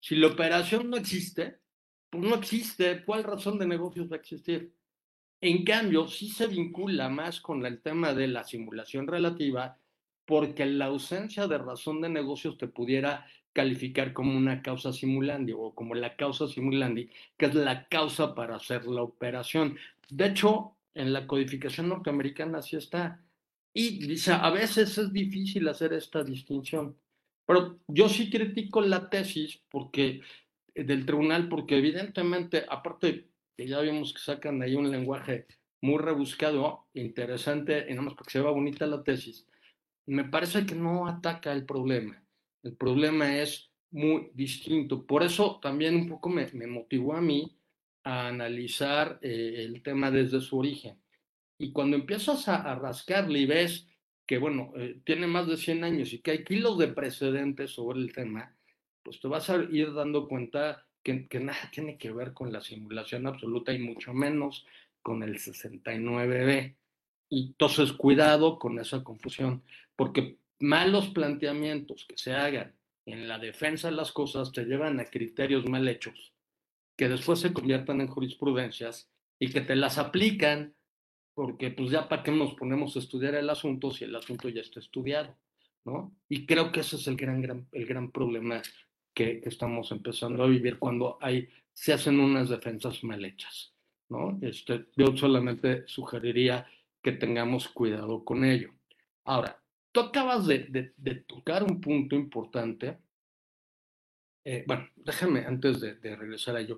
Si 0.00 0.16
la 0.16 0.28
operación 0.28 0.88
no 0.88 0.96
existe, 0.96 1.58
pues 2.08 2.22
no 2.22 2.34
existe. 2.36 3.04
¿Cuál 3.04 3.24
razón 3.24 3.58
de 3.58 3.66
negocio 3.66 4.08
va 4.08 4.16
a 4.16 4.20
existir? 4.20 4.72
En 5.40 5.64
cambio, 5.64 6.08
sí 6.08 6.30
se 6.30 6.46
vincula 6.46 7.08
más 7.08 7.40
con 7.40 7.64
el 7.66 7.82
tema 7.82 8.14
de 8.14 8.28
la 8.28 8.44
simulación 8.44 9.06
relativa, 9.06 9.78
porque 10.24 10.64
la 10.64 10.86
ausencia 10.86 11.46
de 11.46 11.58
razón 11.58 12.00
de 12.00 12.08
negocios 12.08 12.56
te 12.56 12.68
pudiera 12.68 13.26
calificar 13.56 14.12
como 14.12 14.36
una 14.36 14.60
causa 14.60 14.92
simulandi 14.92 15.54
o 15.56 15.74
como 15.74 15.94
la 15.94 16.14
causa 16.14 16.46
simulandi, 16.46 17.08
que 17.38 17.46
es 17.46 17.54
la 17.54 17.88
causa 17.88 18.34
para 18.34 18.56
hacer 18.56 18.84
la 18.84 19.00
operación. 19.00 19.78
De 20.10 20.26
hecho, 20.26 20.76
en 20.92 21.14
la 21.14 21.26
codificación 21.26 21.88
norteamericana 21.88 22.60
sí 22.60 22.76
está. 22.76 23.24
Y 23.72 24.06
dice, 24.06 24.32
a 24.32 24.50
veces 24.50 24.98
es 24.98 25.10
difícil 25.10 25.66
hacer 25.68 25.94
esta 25.94 26.22
distinción. 26.22 26.98
Pero 27.46 27.78
yo 27.88 28.10
sí 28.10 28.28
critico 28.28 28.82
la 28.82 29.08
tesis 29.08 29.62
porque 29.70 30.20
eh, 30.74 30.84
del 30.84 31.06
tribunal, 31.06 31.48
porque 31.48 31.78
evidentemente, 31.78 32.66
aparte 32.68 33.30
que 33.56 33.66
ya 33.66 33.80
vimos 33.80 34.12
que 34.12 34.20
sacan 34.20 34.60
ahí 34.60 34.74
un 34.74 34.90
lenguaje 34.90 35.46
muy 35.80 35.96
rebuscado, 35.96 36.88
interesante, 36.92 37.86
y 37.88 37.92
nada 37.92 38.02
más 38.02 38.14
porque 38.14 38.32
se 38.32 38.40
va 38.40 38.50
bonita 38.50 38.86
la 38.86 39.02
tesis, 39.02 39.46
me 40.04 40.24
parece 40.24 40.66
que 40.66 40.74
no 40.74 41.08
ataca 41.08 41.52
el 41.52 41.64
problema. 41.64 42.22
El 42.66 42.76
problema 42.76 43.38
es 43.38 43.70
muy 43.92 44.30
distinto. 44.34 45.06
Por 45.06 45.22
eso 45.22 45.60
también 45.62 45.94
un 45.94 46.08
poco 46.08 46.28
me, 46.28 46.48
motivó 46.66 47.14
a 47.14 47.20
mí 47.20 47.56
a 48.02 48.26
analizar 48.26 49.20
eh, 49.22 49.54
el 49.58 49.82
tema 49.82 50.10
desde 50.10 50.40
su 50.40 50.58
origen. 50.58 51.00
Y 51.58 51.70
cuando 51.70 51.96
empiezas 51.96 52.48
a, 52.48 52.56
a 52.56 52.74
rascarle 52.74 53.38
y 53.38 53.46
ves 53.46 53.86
que, 54.26 54.38
bueno, 54.38 54.72
eh, 54.76 55.00
tiene 55.04 55.28
más 55.28 55.46
de 55.46 55.56
100 55.56 55.84
años 55.84 56.12
y 56.12 56.18
que 56.18 56.32
hay 56.32 56.44
kilos 56.44 56.76
de 56.76 56.88
precedentes 56.88 57.70
sobre 57.70 58.00
el 58.00 58.12
tema, 58.12 58.56
pues 59.04 59.20
te 59.20 59.28
vas 59.28 59.48
a 59.48 59.62
ir 59.70 59.94
dando 59.94 60.26
cuenta 60.26 60.84
que, 61.04 61.28
que 61.28 61.38
nada 61.38 61.70
tiene 61.72 61.96
que 61.96 62.10
ver 62.10 62.32
con 62.32 62.52
la 62.52 62.60
simulación 62.60 63.28
absoluta 63.28 63.72
y 63.72 63.78
mucho 63.78 64.12
menos 64.12 64.66
con 65.02 65.22
el 65.22 65.38
69B. 65.38 66.74
Y 67.28 67.46
entonces 67.46 67.92
cuidado 67.92 68.58
con 68.58 68.80
esa 68.80 69.04
confusión, 69.04 69.62
porque 69.94 70.38
malos 70.58 71.08
planteamientos 71.08 72.04
que 72.08 72.16
se 72.16 72.32
hagan 72.32 72.74
en 73.06 73.28
la 73.28 73.38
defensa 73.38 73.88
de 73.88 73.96
las 73.96 74.12
cosas 74.12 74.52
te 74.52 74.64
llevan 74.64 74.98
a 75.00 75.04
criterios 75.04 75.68
mal 75.68 75.86
hechos, 75.88 76.32
que 76.96 77.08
después 77.08 77.40
se 77.40 77.52
conviertan 77.52 78.00
en 78.00 78.08
jurisprudencias 78.08 79.08
y 79.38 79.50
que 79.50 79.60
te 79.60 79.76
las 79.76 79.98
aplican 79.98 80.74
porque 81.34 81.70
pues 81.70 81.90
ya 81.90 82.08
para 82.08 82.22
qué 82.22 82.32
nos 82.32 82.54
ponemos 82.54 82.96
a 82.96 82.98
estudiar 82.98 83.34
el 83.34 83.50
asunto 83.50 83.90
si 83.90 84.04
el 84.04 84.16
asunto 84.16 84.48
ya 84.48 84.62
está 84.62 84.80
estudiado, 84.80 85.36
¿no? 85.84 86.16
Y 86.28 86.46
creo 86.46 86.72
que 86.72 86.80
ese 86.80 86.96
es 86.96 87.06
el 87.06 87.16
gran, 87.16 87.68
el 87.70 87.86
gran 87.86 88.10
problema 88.10 88.62
que, 89.12 89.42
estamos 89.44 89.92
empezando 89.92 90.42
a 90.42 90.46
vivir 90.46 90.78
cuando 90.78 91.18
hay, 91.20 91.48
se 91.74 91.92
hacen 91.92 92.18
unas 92.20 92.48
defensas 92.48 93.04
mal 93.04 93.22
hechas, 93.24 93.74
¿no? 94.08 94.38
Este, 94.40 94.86
yo 94.96 95.14
solamente 95.16 95.86
sugeriría 95.86 96.66
que 97.02 97.12
tengamos 97.12 97.68
cuidado 97.68 98.24
con 98.24 98.42
ello. 98.42 98.72
Ahora, 99.24 99.62
tú 99.96 100.00
acabas 100.00 100.46
de, 100.46 100.92
tocar 101.26 101.62
un 101.62 101.80
punto 101.80 102.14
importante. 102.14 102.98
Eh, 104.44 104.62
bueno, 104.66 104.90
déjame 104.94 105.46
antes 105.46 105.80
de, 105.80 106.16
regresar 106.16 106.54
a 106.54 106.60
ello. 106.60 106.76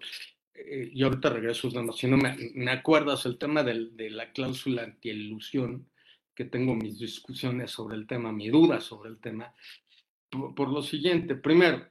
Eh, 0.54 0.90
y 0.92 1.02
ahorita 1.02 1.30
regreso, 1.30 1.68
si 1.92 2.06
no 2.06 2.16
me, 2.16 2.70
acuerdas 2.70 3.26
el 3.26 3.36
tema 3.36 3.64
de 3.64 4.10
la 4.10 4.30
cláusula 4.30 4.84
antielusión, 4.84 5.88
que 6.32 6.44
tengo 6.44 6.76
mis 6.76 7.00
discusiones 7.00 7.72
sobre 7.72 7.96
el 7.96 8.06
tema, 8.06 8.30
mi 8.30 8.50
duda 8.50 8.80
sobre 8.80 9.10
el 9.10 9.18
tema, 9.18 9.52
por, 10.30 10.68
lo 10.68 10.80
siguiente. 10.80 11.34
Primero, 11.34 11.88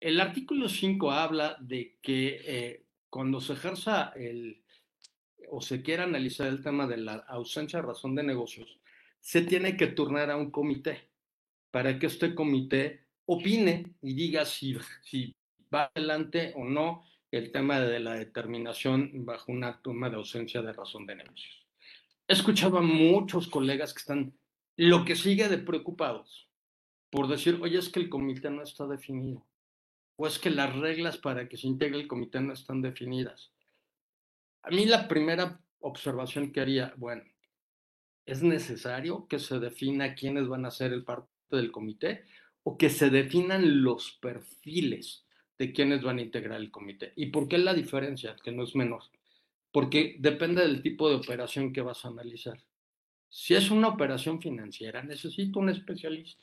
el 0.00 0.20
artículo 0.20 0.68
5 0.68 1.12
habla 1.12 1.56
de 1.60 1.96
que 2.02 2.42
eh, 2.44 2.84
cuando 3.08 3.40
se 3.40 3.54
ejerza 3.54 4.12
el, 4.16 4.62
o 5.48 5.62
se 5.62 5.80
quiera 5.80 6.04
analizar 6.04 6.48
el 6.48 6.62
tema 6.62 6.86
de 6.86 6.98
la 6.98 7.14
ausencia 7.28 7.80
de 7.80 7.86
razón 7.86 8.14
de 8.14 8.24
negocios, 8.24 8.81
se 9.22 9.42
tiene 9.42 9.76
que 9.76 9.86
turnar 9.86 10.30
a 10.30 10.36
un 10.36 10.50
comité 10.50 11.08
para 11.70 11.98
que 11.98 12.06
este 12.06 12.34
comité 12.34 13.06
opine 13.24 13.94
y 14.02 14.14
diga 14.14 14.44
si, 14.44 14.76
va 15.72 15.90
adelante 15.94 16.52
o 16.56 16.64
no 16.64 17.04
el 17.30 17.50
tema 17.50 17.80
de 17.80 18.00
la 18.00 18.14
determinación 18.14 19.24
bajo 19.24 19.52
una 19.52 19.80
toma 19.80 20.10
de 20.10 20.16
ausencia 20.16 20.60
de 20.60 20.72
razón 20.72 21.06
de 21.06 21.16
negocios. 21.16 21.66
He 22.28 22.34
escuchado 22.34 22.76
a 22.78 22.82
muchos 22.82 23.48
colegas 23.48 23.94
que 23.94 24.00
están 24.00 24.34
lo 24.76 25.04
que 25.04 25.16
sigue 25.16 25.48
de 25.48 25.58
preocupados 25.58 26.50
por 27.10 27.28
decir, 27.28 27.58
oye, 27.62 27.78
es 27.78 27.90
que 27.90 28.00
el 28.00 28.08
comité 28.08 28.50
no 28.50 28.62
está 28.62 28.86
definido, 28.86 29.46
o 30.16 30.26
es 30.26 30.38
que 30.38 30.48
las 30.48 30.74
reglas 30.74 31.18
para 31.18 31.46
que 31.46 31.58
se 31.58 31.66
integre 31.66 32.00
el 32.00 32.08
comité 32.08 32.40
no 32.40 32.54
están 32.54 32.80
definidas. 32.80 33.52
A 34.62 34.70
mí 34.70 34.86
la 34.86 35.08
primera 35.08 35.60
observación 35.80 36.52
que 36.52 36.62
haría, 36.62 36.94
bueno, 36.96 37.22
¿es 38.26 38.42
necesario 38.42 39.26
que 39.28 39.38
se 39.38 39.58
defina 39.58 40.14
quiénes 40.14 40.48
van 40.48 40.66
a 40.66 40.70
ser 40.70 40.92
el 40.92 41.04
parte 41.04 41.28
del 41.50 41.70
comité 41.70 42.24
o 42.62 42.78
que 42.78 42.90
se 42.90 43.10
definan 43.10 43.82
los 43.82 44.12
perfiles 44.12 45.24
de 45.58 45.72
quiénes 45.72 46.02
van 46.02 46.18
a 46.18 46.22
integrar 46.22 46.60
el 46.60 46.70
comité. 46.70 47.12
¿Y 47.16 47.26
por 47.26 47.48
qué 47.48 47.58
la 47.58 47.74
diferencia? 47.74 48.36
Que 48.42 48.52
no 48.52 48.64
es 48.64 48.74
menor. 48.74 49.02
Porque 49.70 50.16
depende 50.18 50.62
del 50.62 50.82
tipo 50.82 51.08
de 51.08 51.16
operación 51.16 51.72
que 51.72 51.82
vas 51.82 52.04
a 52.04 52.08
analizar. 52.08 52.58
Si 53.28 53.54
es 53.54 53.70
una 53.70 53.88
operación 53.88 54.40
financiera, 54.40 55.02
necesito 55.02 55.60
un 55.60 55.70
especialista 55.70 56.42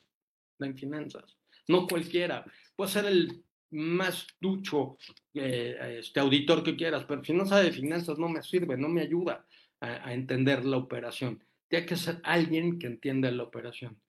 en 0.60 0.76
finanzas. 0.76 1.36
No 1.68 1.86
cualquiera. 1.86 2.44
Puede 2.74 2.90
ser 2.90 3.04
el 3.04 3.44
más 3.70 4.26
ducho 4.40 4.96
eh, 5.34 5.98
este 6.00 6.18
auditor 6.18 6.64
que 6.64 6.74
quieras, 6.74 7.04
pero 7.06 7.22
si 7.22 7.32
no 7.32 7.46
sabe 7.46 7.66
de 7.66 7.72
finanzas 7.72 8.18
no 8.18 8.28
me 8.28 8.42
sirve, 8.42 8.76
no 8.76 8.88
me 8.88 9.02
ayuda 9.02 9.46
a 9.80 10.12
entender 10.12 10.64
la 10.64 10.76
operación. 10.76 11.42
Tiene 11.70 11.86
que 11.86 11.96
ser 11.96 12.20
alguien 12.24 12.80
que 12.80 12.88
entienda 12.88 13.30
la 13.30 13.44
operación. 13.44 14.02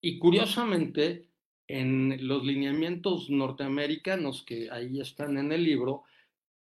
Y 0.00 0.18
curiosamente, 0.18 1.30
en 1.68 2.26
los 2.26 2.44
lineamientos 2.44 3.30
norteamericanos 3.30 4.42
que 4.42 4.68
ahí 4.70 5.00
están 5.00 5.38
en 5.38 5.52
el 5.52 5.62
libro, 5.62 6.02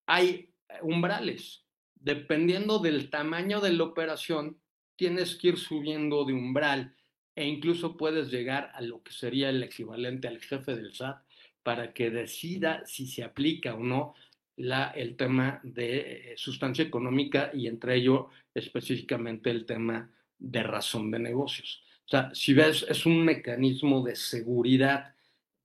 hay 0.05 0.53
umbrales. 0.83 1.65
Dependiendo 1.95 2.77
del 2.77 3.09
tamaño 3.09 3.61
de 3.61 3.73
la 3.73 3.83
operación, 3.83 4.59
tienes 4.95 5.35
que 5.35 5.49
ir 5.49 5.57
subiendo 5.57 6.23
de 6.23 6.33
umbral 6.33 6.95
e 7.35 7.47
incluso 7.47 7.97
puedes 7.97 8.29
llegar 8.29 8.71
a 8.75 8.81
lo 8.81 9.01
que 9.01 9.11
sería 9.11 9.49
el 9.49 9.63
equivalente 9.63 10.27
al 10.27 10.39
jefe 10.39 10.75
del 10.75 10.93
SAT 10.93 11.17
para 11.63 11.93
que 11.93 12.11
decida 12.11 12.85
si 12.85 13.07
se 13.07 13.23
aplica 13.23 13.73
o 13.73 13.79
no 13.79 14.13
la, 14.55 14.91
el 14.91 15.15
tema 15.15 15.59
de 15.63 15.97
eh, 15.97 16.33
sustancia 16.37 16.85
económica 16.85 17.49
y 17.55 17.65
entre 17.65 17.95
ello 17.95 18.29
específicamente 18.53 19.49
el 19.49 19.65
tema 19.65 20.11
de 20.43 20.61
razón 20.61 21.09
de 21.09 21.19
negocios. 21.19 21.81
O 22.05 22.09
sea, 22.09 22.35
si 22.35 22.53
ves, 22.53 22.85
es 22.89 23.05
un 23.05 23.23
mecanismo 23.23 24.03
de 24.03 24.15
seguridad 24.15 25.15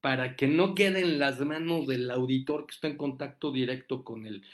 para 0.01 0.37
que 0.37 0.47
no 0.47 0.75
quede 0.75 1.01
en 1.01 1.19
las 1.19 1.41
manos 1.41 1.87
del 1.87 2.11
auditor 2.11 2.67
que 2.67 2.75
está 2.75 2.87
en 2.87 2.97
contacto 2.97 3.51
directo 3.51 4.05
con 4.05 4.25
el, 4.25 4.45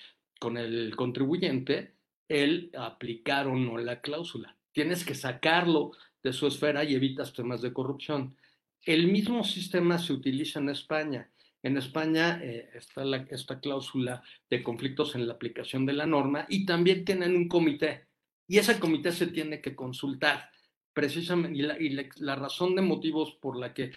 con 0.41 0.57
el 0.57 0.97
contribuyente 0.97 1.93
el 2.29 2.71
aplicar 2.77 3.47
o 3.47 3.55
no 3.55 3.77
la 3.77 4.01
cláusula. 4.01 4.57
Tienes 4.73 5.05
que 5.05 5.15
sacarlo 5.15 5.93
de 6.23 6.33
su 6.33 6.47
esfera 6.47 6.83
y 6.83 6.95
evitas 6.95 7.35
temas 7.35 7.61
de 7.61 7.75
corrupción. 7.75 8.35
El 8.83 9.09
mismo 9.09 9.45
sistema 9.45 9.99
se 9.99 10.15
utiliza 10.15 10.59
en 10.59 10.71
España. 10.71 11.31
En 11.63 11.77
España 11.77 12.41
eh, 12.43 12.71
está 12.75 13.05
la, 13.05 13.19
esta 13.31 13.61
cláusula 13.61 14.23
de 14.49 14.63
conflictos 14.63 15.15
en 15.15 15.27
la 15.27 15.35
aplicación 15.35 15.85
de 15.85 15.93
la 15.93 16.07
norma 16.07 16.47
y 16.49 16.65
también 16.65 17.05
tienen 17.05 17.37
un 17.37 17.49
comité. 17.49 18.07
Y 18.47 18.59
ese 18.59 18.79
comité 18.79 19.13
se 19.13 19.29
tiene 19.29 19.61
que 19.61 19.75
consultar 19.75 20.51
precisamente, 20.93 21.59
y 21.81 21.91
la, 22.21 22.37
razón 22.37 22.77
de 22.77 22.83
motivos 22.83 23.33
por 23.41 23.57
la 23.59 23.75
que 23.75 23.93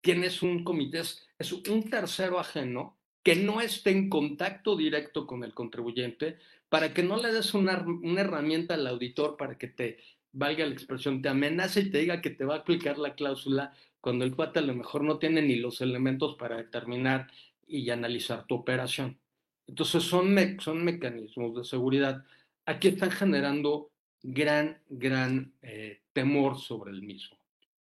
tienes 0.00 0.42
un 0.42 0.64
comité 0.64 1.00
es, 1.38 1.52
un 1.68 1.88
tercero 1.88 2.38
ajeno 2.38 2.98
que 3.22 3.36
no 3.36 3.60
esté 3.60 3.90
en 3.90 4.10
contacto 4.10 4.76
directo 4.76 5.26
con 5.26 5.44
el 5.44 5.54
contribuyente, 5.54 6.38
para 6.68 6.92
que 6.92 7.02
no 7.02 7.16
le 7.16 7.32
des 7.32 7.54
una, 7.54 7.78
una 7.82 8.20
herramienta 8.20 8.74
al 8.74 8.86
auditor 8.86 9.36
para 9.36 9.56
que 9.56 9.68
te, 9.68 9.98
valga 10.32 10.66
la 10.66 10.72
expresión, 10.72 11.22
te 11.22 11.28
amenace 11.28 11.80
y 11.80 11.90
te 11.90 11.98
diga 11.98 12.20
que 12.20 12.30
te 12.30 12.44
va 12.44 12.56
a 12.56 12.58
aplicar 12.58 12.98
la 12.98 13.14
cláusula 13.14 13.74
cuando 14.00 14.24
el 14.24 14.34
cuate 14.34 14.58
a 14.58 14.62
lo 14.62 14.74
mejor 14.74 15.04
no 15.04 15.18
tiene 15.18 15.42
ni 15.42 15.56
los 15.56 15.80
elementos 15.80 16.34
para 16.36 16.56
determinar 16.56 17.30
y 17.66 17.88
analizar 17.90 18.46
tu 18.46 18.56
operación. 18.56 19.18
Entonces 19.66 20.02
son, 20.02 20.36
son 20.58 20.84
mecanismos 20.84 21.54
de 21.54 21.64
seguridad. 21.64 22.24
Aquí 22.66 22.88
están 22.88 23.10
generando 23.10 23.91
gran, 24.22 24.80
gran 24.88 25.52
eh, 25.62 26.02
temor 26.12 26.58
sobre 26.58 26.92
el 26.92 27.02
mismo. 27.02 27.36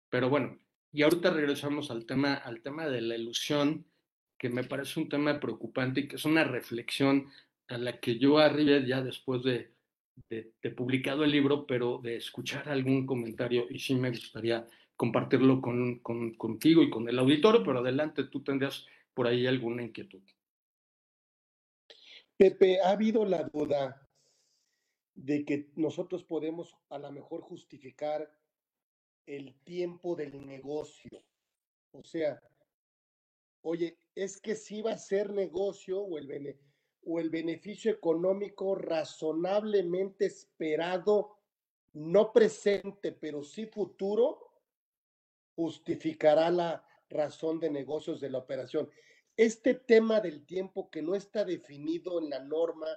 Pero 0.09 0.29
bueno, 0.29 0.59
y 0.91 1.03
ahorita 1.03 1.31
regresamos 1.31 1.91
al 1.91 2.05
tema, 2.05 2.35
al 2.35 2.61
tema 2.61 2.87
de 2.87 3.01
la 3.01 3.15
ilusión, 3.15 3.85
que 4.37 4.49
me 4.49 4.63
parece 4.63 4.99
un 4.99 5.09
tema 5.09 5.39
preocupante 5.39 6.01
y 6.01 6.07
que 6.07 6.15
es 6.17 6.25
una 6.25 6.43
reflexión 6.43 7.29
a 7.67 7.77
la 7.77 7.99
que 7.99 8.17
yo 8.17 8.37
arribé 8.37 8.85
ya 8.85 9.01
después 9.01 9.43
de, 9.43 9.71
de, 10.29 10.71
publicado 10.71 11.23
el 11.23 11.31
libro, 11.31 11.65
pero 11.65 11.99
de 12.03 12.17
escuchar 12.17 12.69
algún 12.69 13.05
comentario 13.05 13.67
y 13.69 13.79
sí 13.79 13.95
me 13.95 14.09
gustaría 14.09 14.65
compartirlo 14.95 15.61
con, 15.61 15.99
con, 15.99 16.33
contigo 16.35 16.81
y 16.81 16.89
con 16.89 17.07
el 17.07 17.19
auditorio, 17.19 17.63
pero 17.63 17.79
adelante, 17.79 18.23
tú 18.25 18.43
tendrías 18.43 18.85
por 19.13 19.27
ahí 19.27 19.45
alguna 19.45 19.83
inquietud. 19.83 20.21
Pepe, 22.37 22.79
ha 22.81 22.91
habido 22.91 23.25
la 23.25 23.43
duda 23.43 24.06
de 25.17 25.43
que 25.43 25.71
nosotros 25.75 26.23
podemos 26.23 26.77
a 26.89 26.99
lo 26.99 27.11
mejor 27.11 27.41
justificar 27.41 28.31
el 29.25 29.59
tiempo 29.63 30.15
del 30.15 30.45
negocio. 30.45 31.23
O 31.91 32.03
sea, 32.03 32.39
oye, 33.61 33.97
es 34.13 34.39
que 34.39 34.55
si 34.55 34.81
va 34.83 34.91
a 34.91 34.97
ser 34.97 35.33
negocio 35.33 35.99
o 35.99 36.19
el, 36.19 36.59
o 37.03 37.19
el 37.19 37.31
beneficio 37.31 37.91
económico 37.91 38.75
razonablemente 38.75 40.27
esperado, 40.27 41.39
no 41.93 42.31
presente, 42.31 43.11
pero 43.11 43.43
sí 43.43 43.65
futuro, 43.65 44.53
justificará 45.55 46.51
la 46.51 46.85
razón 47.09 47.59
de 47.59 47.71
negocios 47.71 48.21
de 48.21 48.29
la 48.29 48.37
operación. 48.37 48.87
Este 49.35 49.73
tema 49.73 50.21
del 50.21 50.45
tiempo 50.45 50.91
que 50.91 51.01
no 51.01 51.15
está 51.15 51.43
definido 51.43 52.19
en 52.19 52.29
la 52.29 52.39
norma, 52.39 52.87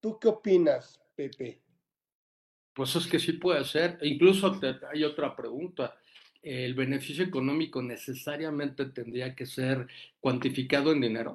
¿tú 0.00 0.20
qué 0.20 0.28
opinas, 0.28 1.01
Pepe? 1.14 1.62
Pues 2.74 2.96
es 2.96 3.06
que 3.06 3.18
sí 3.18 3.34
puede 3.34 3.64
ser. 3.64 3.98
Incluso 4.02 4.58
hay 4.92 5.04
otra 5.04 5.36
pregunta. 5.36 5.98
¿El 6.42 6.74
beneficio 6.74 7.24
económico 7.24 7.82
necesariamente 7.82 8.86
tendría 8.86 9.34
que 9.34 9.46
ser 9.46 9.86
cuantificado 10.18 10.92
en 10.92 11.00
dinero? 11.00 11.34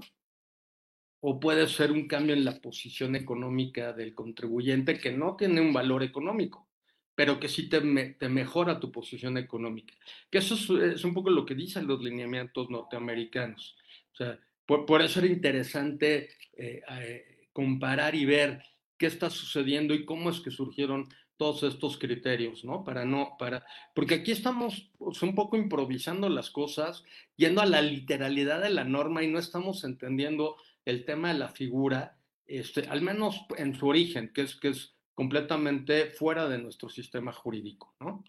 ¿O 1.21 1.39
puede 1.39 1.67
ser 1.67 1.91
un 1.91 2.07
cambio 2.07 2.33
en 2.33 2.43
la 2.43 2.59
posición 2.59 3.15
económica 3.15 3.93
del 3.93 4.13
contribuyente 4.13 4.99
que 4.99 5.11
no 5.11 5.35
tiene 5.35 5.61
un 5.61 5.73
valor 5.73 6.03
económico, 6.03 6.67
pero 7.15 7.39
que 7.39 7.47
sí 7.47 7.69
te, 7.69 7.79
te 8.19 8.29
mejora 8.29 8.79
tu 8.79 8.91
posición 8.91 9.37
económica? 9.37 9.93
Que 10.29 10.39
eso 10.39 10.55
es, 10.83 11.03
un 11.03 11.13
poco 11.13 11.29
lo 11.29 11.45
que 11.45 11.55
dicen 11.55 11.87
los 11.87 12.03
lineamientos 12.03 12.69
norteamericanos. 12.69 13.77
O 14.13 14.15
sea, 14.15 14.39
por, 14.65 15.01
eso 15.01 15.19
era 15.19 15.29
interesante 15.29 16.29
eh, 16.53 16.81
eh, 16.89 17.47
comparar 17.53 18.13
y 18.13 18.25
ver 18.25 18.61
qué 18.97 19.05
está 19.05 19.29
sucediendo 19.29 19.93
y 19.93 20.05
cómo 20.05 20.29
es 20.29 20.39
que 20.39 20.51
surgieron 20.51 21.07
todos 21.37 21.63
estos 21.63 21.97
criterios, 21.97 22.65
¿no? 22.65 22.83
Para 22.83 23.05
no, 23.05 23.35
para, 23.37 23.65
porque 23.93 24.15
aquí 24.15 24.31
estamos 24.31 24.91
pues, 24.97 25.21
un 25.21 25.35
poco 25.35 25.55
improvisando 25.55 26.29
las 26.29 26.49
cosas, 26.49 27.03
yendo 27.35 27.61
a 27.61 27.65
la 27.65 27.81
literalidad 27.81 28.61
de 28.61 28.71
la 28.71 28.83
norma 28.83 29.23
y 29.23 29.27
no 29.27 29.37
estamos 29.37 29.83
entendiendo 29.83 30.57
el 30.83 31.05
tema 31.05 31.31
de 31.31 31.39
la 31.39 31.49
figura, 31.49 32.17
este, 32.47 32.87
al 32.87 33.01
menos 33.01 33.45
en 33.57 33.75
su 33.75 33.87
origen, 33.87 34.33
que 34.33 34.41
es, 34.41 34.55
que 34.55 34.69
es 34.69 34.95
completamente 35.13 36.07
fuera 36.07 36.49
de 36.49 36.57
nuestro 36.57 36.89
sistema 36.89 37.31
jurídico, 37.31 37.95
¿no? 37.99 38.23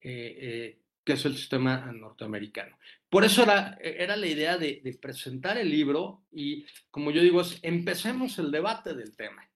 Eh, 0.00 0.38
eh, 0.40 0.80
que 1.02 1.14
es 1.14 1.24
el 1.26 1.36
sistema 1.36 1.92
norteamericano. 1.92 2.78
Por 3.10 3.24
eso 3.24 3.42
era, 3.42 3.76
era 3.82 4.16
la 4.16 4.26
idea 4.26 4.56
de, 4.56 4.80
de 4.82 4.94
presentar 4.94 5.58
el 5.58 5.70
libro 5.70 6.22
y, 6.32 6.64
como 6.90 7.10
yo 7.10 7.20
digo, 7.20 7.42
es, 7.42 7.58
empecemos 7.62 8.38
el 8.38 8.50
debate 8.50 8.94
del 8.94 9.14
tema. 9.14 9.46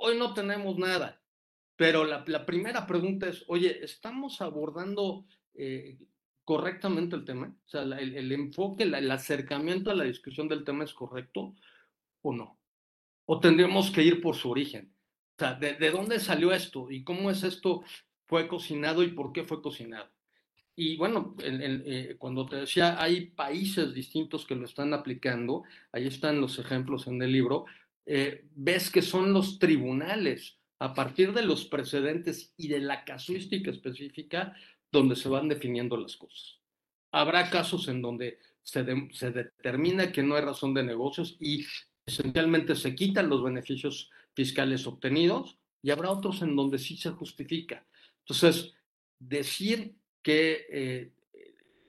Hoy 0.00 0.16
no 0.16 0.32
tenemos 0.32 0.78
nada, 0.78 1.20
pero 1.74 2.04
la, 2.04 2.24
primera 2.46 2.86
pregunta 2.86 3.28
es, 3.28 3.44
oye, 3.48 3.84
¿estamos 3.84 4.40
abordando 4.40 5.26
eh, 5.54 5.98
correctamente 6.44 7.16
el 7.16 7.24
tema? 7.24 7.52
O 7.66 7.68
sea, 7.68 7.82
el, 7.82 8.32
enfoque, 8.32 8.84
el 8.84 9.10
acercamiento 9.10 9.90
a 9.90 9.96
la 9.96 10.04
discusión 10.04 10.46
del 10.46 10.62
tema 10.62 10.84
es 10.84 10.94
correcto 10.94 11.56
o 12.22 12.32
no? 12.32 12.60
¿O 13.26 13.40
tendríamos 13.40 13.90
que 13.90 14.04
ir 14.04 14.20
por 14.20 14.36
su 14.36 14.50
origen? 14.50 14.94
O 15.36 15.38
sea, 15.40 15.54
¿de, 15.54 15.90
dónde 15.90 16.20
salió 16.20 16.52
esto? 16.52 16.90
¿Y 16.92 17.02
cómo 17.02 17.28
es 17.28 17.42
esto? 17.42 17.82
¿Fue 18.26 18.46
cocinado 18.46 19.02
y 19.02 19.08
por 19.08 19.32
qué 19.32 19.42
fue 19.42 19.60
cocinado? 19.60 20.10
Y 20.76 20.96
bueno, 20.96 21.34
eh, 21.42 22.14
cuando 22.18 22.46
te 22.46 22.54
decía, 22.54 23.02
hay 23.02 23.26
países 23.30 23.92
distintos 23.92 24.46
que 24.46 24.54
lo 24.54 24.64
están 24.64 24.94
aplicando, 24.94 25.64
ahí 25.90 26.06
están 26.06 26.40
los 26.40 26.56
ejemplos 26.60 27.08
en 27.08 27.20
el 27.20 27.32
libro, 27.32 27.66
eh, 28.10 28.46
ves 28.54 28.90
que 28.90 29.02
son 29.02 29.34
los 29.34 29.58
tribunales 29.58 30.58
a 30.78 30.94
partir 30.94 31.34
de 31.34 31.42
los 31.42 31.66
precedentes 31.66 32.54
y 32.56 32.68
de 32.68 32.78
la 32.78 33.04
casuística 33.04 33.70
específica 33.70 34.56
donde 34.90 35.14
se 35.14 35.28
van 35.28 35.46
definiendo 35.46 35.94
las 35.98 36.16
cosas. 36.16 36.58
Habrá 37.12 37.50
casos 37.50 37.86
en 37.88 38.00
donde 38.00 38.38
se, 38.62 38.82
determina 38.82 40.10
que 40.10 40.22
no 40.22 40.36
hay 40.36 40.42
razón 40.42 40.72
de 40.72 40.84
negocios 40.84 41.36
y 41.38 41.66
esencialmente 42.06 42.76
se 42.76 42.94
quitan 42.94 43.28
los 43.28 43.44
beneficios 43.44 44.10
fiscales 44.34 44.86
obtenidos 44.86 45.58
y 45.82 45.90
habrá 45.90 46.10
otros 46.10 46.40
en 46.40 46.56
donde 46.56 46.78
sí 46.78 46.96
se 46.96 47.10
justifica. 47.10 47.86
Entonces, 48.20 48.72
decir 49.18 49.96
que, 50.22 50.66
eh, 50.70 51.12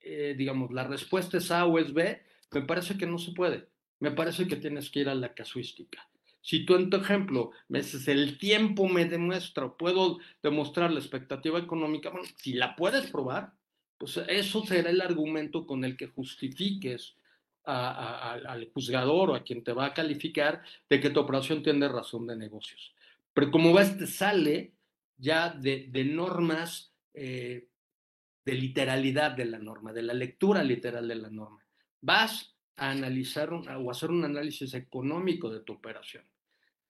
eh, 0.01 0.35
digamos, 0.37 0.71
la 0.71 0.83
respuesta 0.83 1.37
es 1.37 1.49
A 1.49 1.65
o 1.65 1.79
es 1.79 1.93
B, 1.93 2.21
me 2.51 2.61
parece 2.63 2.97
que 2.97 3.05
no 3.05 3.19
se 3.19 3.31
puede. 3.31 3.69
Me 3.99 4.11
parece 4.11 4.47
que 4.47 4.55
tienes 4.55 4.89
que 4.89 5.01
ir 5.01 5.09
a 5.09 5.15
la 5.15 5.33
casuística. 5.33 6.07
Si 6.41 6.65
tú 6.65 6.75
en 6.75 6.89
tu 6.89 6.97
ejemplo 6.97 7.51
me 7.67 7.79
dices, 7.79 8.07
el 8.07 8.37
tiempo 8.37 8.87
me 8.87 9.05
demuestra, 9.05 9.69
puedo 9.73 10.19
demostrar 10.41 10.91
la 10.91 10.99
expectativa 10.99 11.59
económica, 11.59 12.09
bueno, 12.09 12.27
si 12.37 12.53
la 12.53 12.75
puedes 12.75 13.11
probar, 13.11 13.53
pues 13.97 14.17
eso 14.27 14.65
será 14.65 14.89
el 14.89 15.01
argumento 15.01 15.67
con 15.67 15.83
el 15.83 15.97
que 15.97 16.07
justifiques 16.07 17.15
al 17.65 18.71
juzgador 18.73 19.29
o 19.29 19.35
a 19.35 19.43
quien 19.43 19.63
te 19.63 19.73
va 19.73 19.87
a 19.87 19.93
calificar 19.93 20.63
de 20.89 20.99
que 20.99 21.11
tu 21.11 21.19
operación 21.19 21.61
tiene 21.61 21.87
razón 21.87 22.25
de 22.25 22.35
negocios. 22.35 22.95
Pero 23.33 23.51
como 23.51 23.73
ves, 23.73 23.95
te 23.97 24.07
sale 24.07 24.73
ya 25.17 25.49
de, 25.49 25.87
normas, 26.05 26.93
eh, 27.13 27.67
de 28.43 28.53
literalidad 28.53 29.31
de 29.31 29.45
la 29.45 29.59
norma, 29.59 29.93
de 29.93 30.01
la 30.01 30.13
lectura 30.13 30.63
literal 30.63 31.07
de 31.07 31.15
la 31.15 31.29
norma. 31.29 31.63
Vas 32.01 32.55
a 32.79 32.91
analizar 32.91 33.51
o 33.53 33.91
hacer 33.91 34.09
un 34.09 34.23
análisis 34.23 34.73
económico 34.73 35.49
de 35.49 35.61
tu 35.61 35.73
operación. 35.73 36.23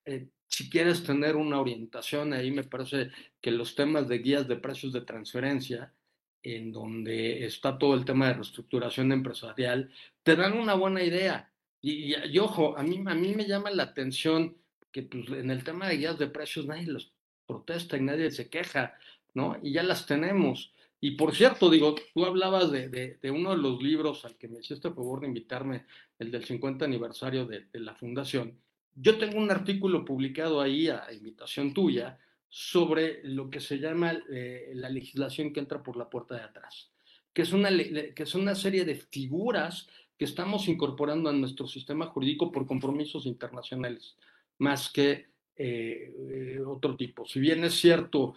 Eh, 0.06 0.30
si 0.48 0.70
quieres 0.70 1.04
tener 1.04 1.36
una 1.36 1.60
orientación, 1.60 2.34
ahí 2.34 2.52
me 2.52 2.64
parece 2.64 3.12
que 3.40 3.52
los 3.52 3.76
temas 3.76 4.08
de 4.08 4.18
guías 4.18 4.48
de 4.48 4.56
precios 4.56 4.92
de 4.94 5.02
transferencia, 5.02 5.94
en 6.42 6.72
donde 6.72 7.46
está 7.46 7.78
todo 7.78 7.94
el 7.94 8.06
tema 8.06 8.28
de 8.28 8.34
reestructuración 8.34 9.12
empresarial, 9.12 9.92
te 10.24 10.36
dan 10.36 10.58
una 10.58 10.74
buena 10.74 11.04
idea. 11.04 11.52
Y, 11.82 12.38
ojo, 12.40 12.78
a 12.78 12.84
mí, 12.84 13.02
a 13.06 13.14
mí 13.14 13.36
me 13.36 13.46
llama 13.46 13.70
la 13.70 13.84
atención 13.84 14.58
que 14.92 15.04
pues, 15.04 15.30
en 15.30 15.52
el 15.52 15.64
tema 15.64 15.88
de 15.88 15.98
guías 15.98 16.18
de 16.18 16.28
precios 16.28 16.66
nadie 16.66 16.88
los 16.88 17.14
protesta 17.46 17.98
y 17.98 18.02
nadie 18.02 18.32
se 18.32 18.50
queja, 18.50 18.98
¿no? 19.34 19.58
Y 19.62 19.74
ya 19.74 19.84
las 19.84 20.06
tenemos. 20.06 20.74
Y 21.02 21.12
por 21.12 21.34
cierto, 21.34 21.70
digo, 21.70 21.96
tú 22.14 22.26
hablabas 22.26 22.72
de, 22.72 23.18
uno 23.32 23.52
de 23.52 23.58
los 23.58 23.82
libros 23.82 24.26
al 24.26 24.36
que 24.36 24.50
me 24.50 24.60
hiciste 24.60 24.90
el 24.90 24.94
favor 24.94 25.22
de 25.22 25.28
invitarme, 25.28 25.86
el 26.18 26.30
del 26.30 26.44
50 26.44 26.84
aniversario 26.84 27.46
de, 27.46 27.68
la 27.74 27.96
fundación. 27.96 28.60
Yo 28.96 29.18
tengo 29.18 29.38
un 29.38 29.50
artículo 29.50 30.04
publicado 30.04 30.60
ahí 30.60 30.90
a 30.90 31.08
invitación 31.14 31.74
tuya 31.74 32.20
sobre 32.50 33.22
lo 33.24 33.50
que 33.50 33.62
se 33.62 33.80
llama 33.80 34.20
eh, 34.30 34.72
la 34.74 34.90
legislación 34.90 35.54
que 35.54 35.62
entra 35.62 35.82
por 35.82 35.96
la 35.96 36.10
puerta 36.10 36.36
de 36.36 36.42
atrás, 36.42 36.92
que 37.32 37.44
es, 37.44 37.54
una, 37.54 37.70
que 37.70 38.24
es 38.24 38.36
una 38.36 38.56
serie 38.56 38.84
de 38.84 38.96
figuras 38.96 39.88
que 40.18 40.26
estamos 40.26 40.68
incorporando 40.68 41.30
a 41.30 41.34
nuestro 41.34 41.66
sistema 41.66 42.08
jurídico 42.08 42.52
por 42.52 42.66
compromisos 42.68 43.26
internacionales, 43.26 44.18
más 44.58 44.90
que 44.90 45.30
eh, 45.56 46.14
eh, 46.18 46.60
otro 46.66 46.98
tipo. 46.98 47.26
Si 47.26 47.40
bien 47.40 47.64
es 47.64 47.76
cierto, 47.76 48.34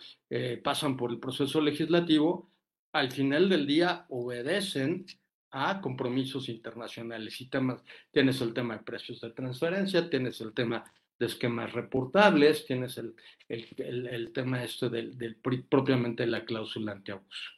pasan 0.63 0.97
por 0.97 1.11
el 1.11 1.19
proceso 1.19 1.61
legislativo, 1.61 2.52
al 2.93 3.11
final 3.11 3.49
del 3.49 3.67
día 3.67 4.07
obedecen 4.11 5.07
a 5.51 5.81
compromisos 5.81 6.49
internacionales 6.49 7.41
y 7.41 7.49
temas. 7.49 7.83
Tienes 8.11 8.41
el 8.41 8.55
tema 8.55 8.77
de 8.77 8.85
precios 8.85 9.21
de 9.21 9.31
transferencia, 9.31 10.09
tienes 10.09 10.41
el 10.41 10.53
tema 10.55 10.85
de 11.19 11.27
esquemas 11.27 11.73
reportables, 11.73 12.67
tienes 12.67 12.99
el, 12.99 13.15
el, 13.49 14.33
tema 14.33 14.65
este 14.65 14.89
del, 14.89 15.37
propiamente 15.69 16.27
la 16.27 16.45
cláusula 16.45 16.93
antiabuso. 16.93 17.51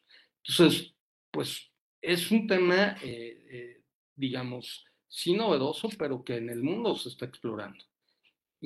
Entonces, 0.46 0.94
pues 1.30 1.70
es 2.02 2.30
un 2.30 2.46
tema, 2.46 2.96
eh, 3.02 3.46
eh, 3.50 3.82
digamos, 4.14 4.84
sí 5.08 5.32
novedoso, 5.32 5.88
pero 5.96 6.24
que 6.24 6.36
en 6.36 6.50
el 6.50 6.62
mundo 6.62 6.96
se 6.96 7.08
está 7.08 7.24
explorando. 7.24 7.82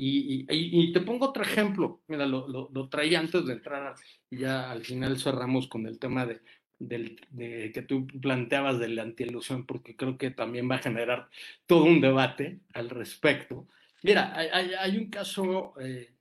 Y, 0.00 0.46
y, 0.48 0.92
te 0.92 1.00
pongo 1.00 1.30
otro 1.30 1.42
ejemplo, 1.42 2.02
mira, 2.06 2.24
lo, 2.24 2.46
lo, 2.46 2.70
lo, 2.72 2.88
traía 2.88 3.18
antes 3.18 3.44
de 3.46 3.54
entrar 3.54 3.96
y 4.30 4.38
ya 4.38 4.70
al 4.70 4.84
final 4.84 5.18
cerramos 5.18 5.66
con 5.66 5.88
el 5.88 5.98
tema 5.98 6.24
de, 6.24 6.40
del, 6.78 7.20
de, 7.30 7.72
que 7.72 7.82
tú 7.82 8.06
planteabas 8.06 8.78
de 8.78 8.88
la 8.88 9.02
antielusión, 9.02 9.66
porque 9.66 9.96
creo 9.96 10.16
que 10.16 10.30
también 10.30 10.70
va 10.70 10.76
a 10.76 10.82
generar 10.82 11.28
todo 11.66 11.84
un 11.84 12.00
debate 12.00 12.60
al 12.72 12.90
respecto. 12.90 13.66
Mira, 14.02 14.32
hay, 14.36 14.48
hay, 14.52 14.70
hay 14.74 14.96
un 14.96 15.10
caso 15.10 15.74
eh, 15.80 16.12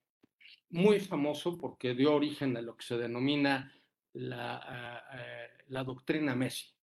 muy 0.69 0.99
famoso 0.99 1.57
porque 1.57 1.93
dio 1.93 2.15
origen 2.15 2.57
a 2.57 2.61
lo 2.61 2.75
que 2.75 2.85
se 2.85 2.97
denomina 2.97 3.71
la, 4.13 5.03
uh, 5.13 5.71
la 5.71 5.83
doctrina 5.83 6.35
Messi 6.35 6.77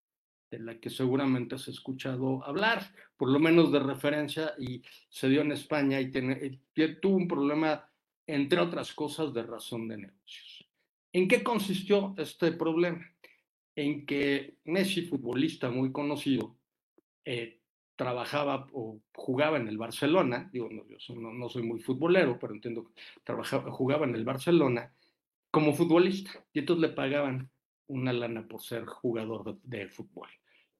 de 0.50 0.58
la 0.60 0.78
que 0.78 0.90
seguramente 0.90 1.56
has 1.56 1.66
escuchado 1.66 2.44
hablar, 2.44 2.92
por 3.16 3.28
lo 3.28 3.40
menos 3.40 3.72
de 3.72 3.80
referencia, 3.80 4.54
y 4.58 4.82
se 5.08 5.28
dio 5.28 5.40
en 5.40 5.50
España 5.50 6.00
y, 6.00 6.12
tiene, 6.12 6.60
y 6.74 6.94
tuvo 7.00 7.16
un 7.16 7.26
problema, 7.26 7.88
entre 8.26 8.60
otras 8.60 8.92
cosas, 8.92 9.34
de 9.34 9.42
razón 9.42 9.88
de 9.88 9.96
negocios. 9.96 10.68
¿En 11.12 11.26
qué 11.26 11.42
consistió 11.42 12.14
este 12.18 12.52
problema? 12.52 13.04
En 13.76 14.06
que 14.06 14.58
Messi, 14.64 15.02
futbolista 15.02 15.70
muy 15.70 15.90
conocido, 15.90 16.56
eh, 17.24 17.60
trabajaba 17.96 18.68
o 18.72 19.00
jugaba 19.14 19.56
en 19.56 19.68
el 19.68 19.78
Barcelona, 19.78 20.48
digo, 20.52 20.68
no, 20.70 21.48
soy 21.48 21.62
muy 21.62 21.80
futbolero, 21.80 22.38
pero 22.38 22.54
entiendo 22.54 22.84
que 22.84 23.02
trabajaba, 23.22 23.70
jugaba 23.70 24.04
en 24.06 24.14
el 24.14 24.24
Barcelona 24.24 24.92
como 25.50 25.72
futbolista, 25.72 26.44
y 26.52 26.60
entonces 26.60 26.88
le 26.88 26.94
pagaban 26.94 27.50
una 27.86 28.12
lana 28.12 28.46
por 28.46 28.62
ser 28.62 28.84
jugador 28.86 29.60
de, 29.62 29.78
de, 29.78 29.88
fútbol. 29.88 30.28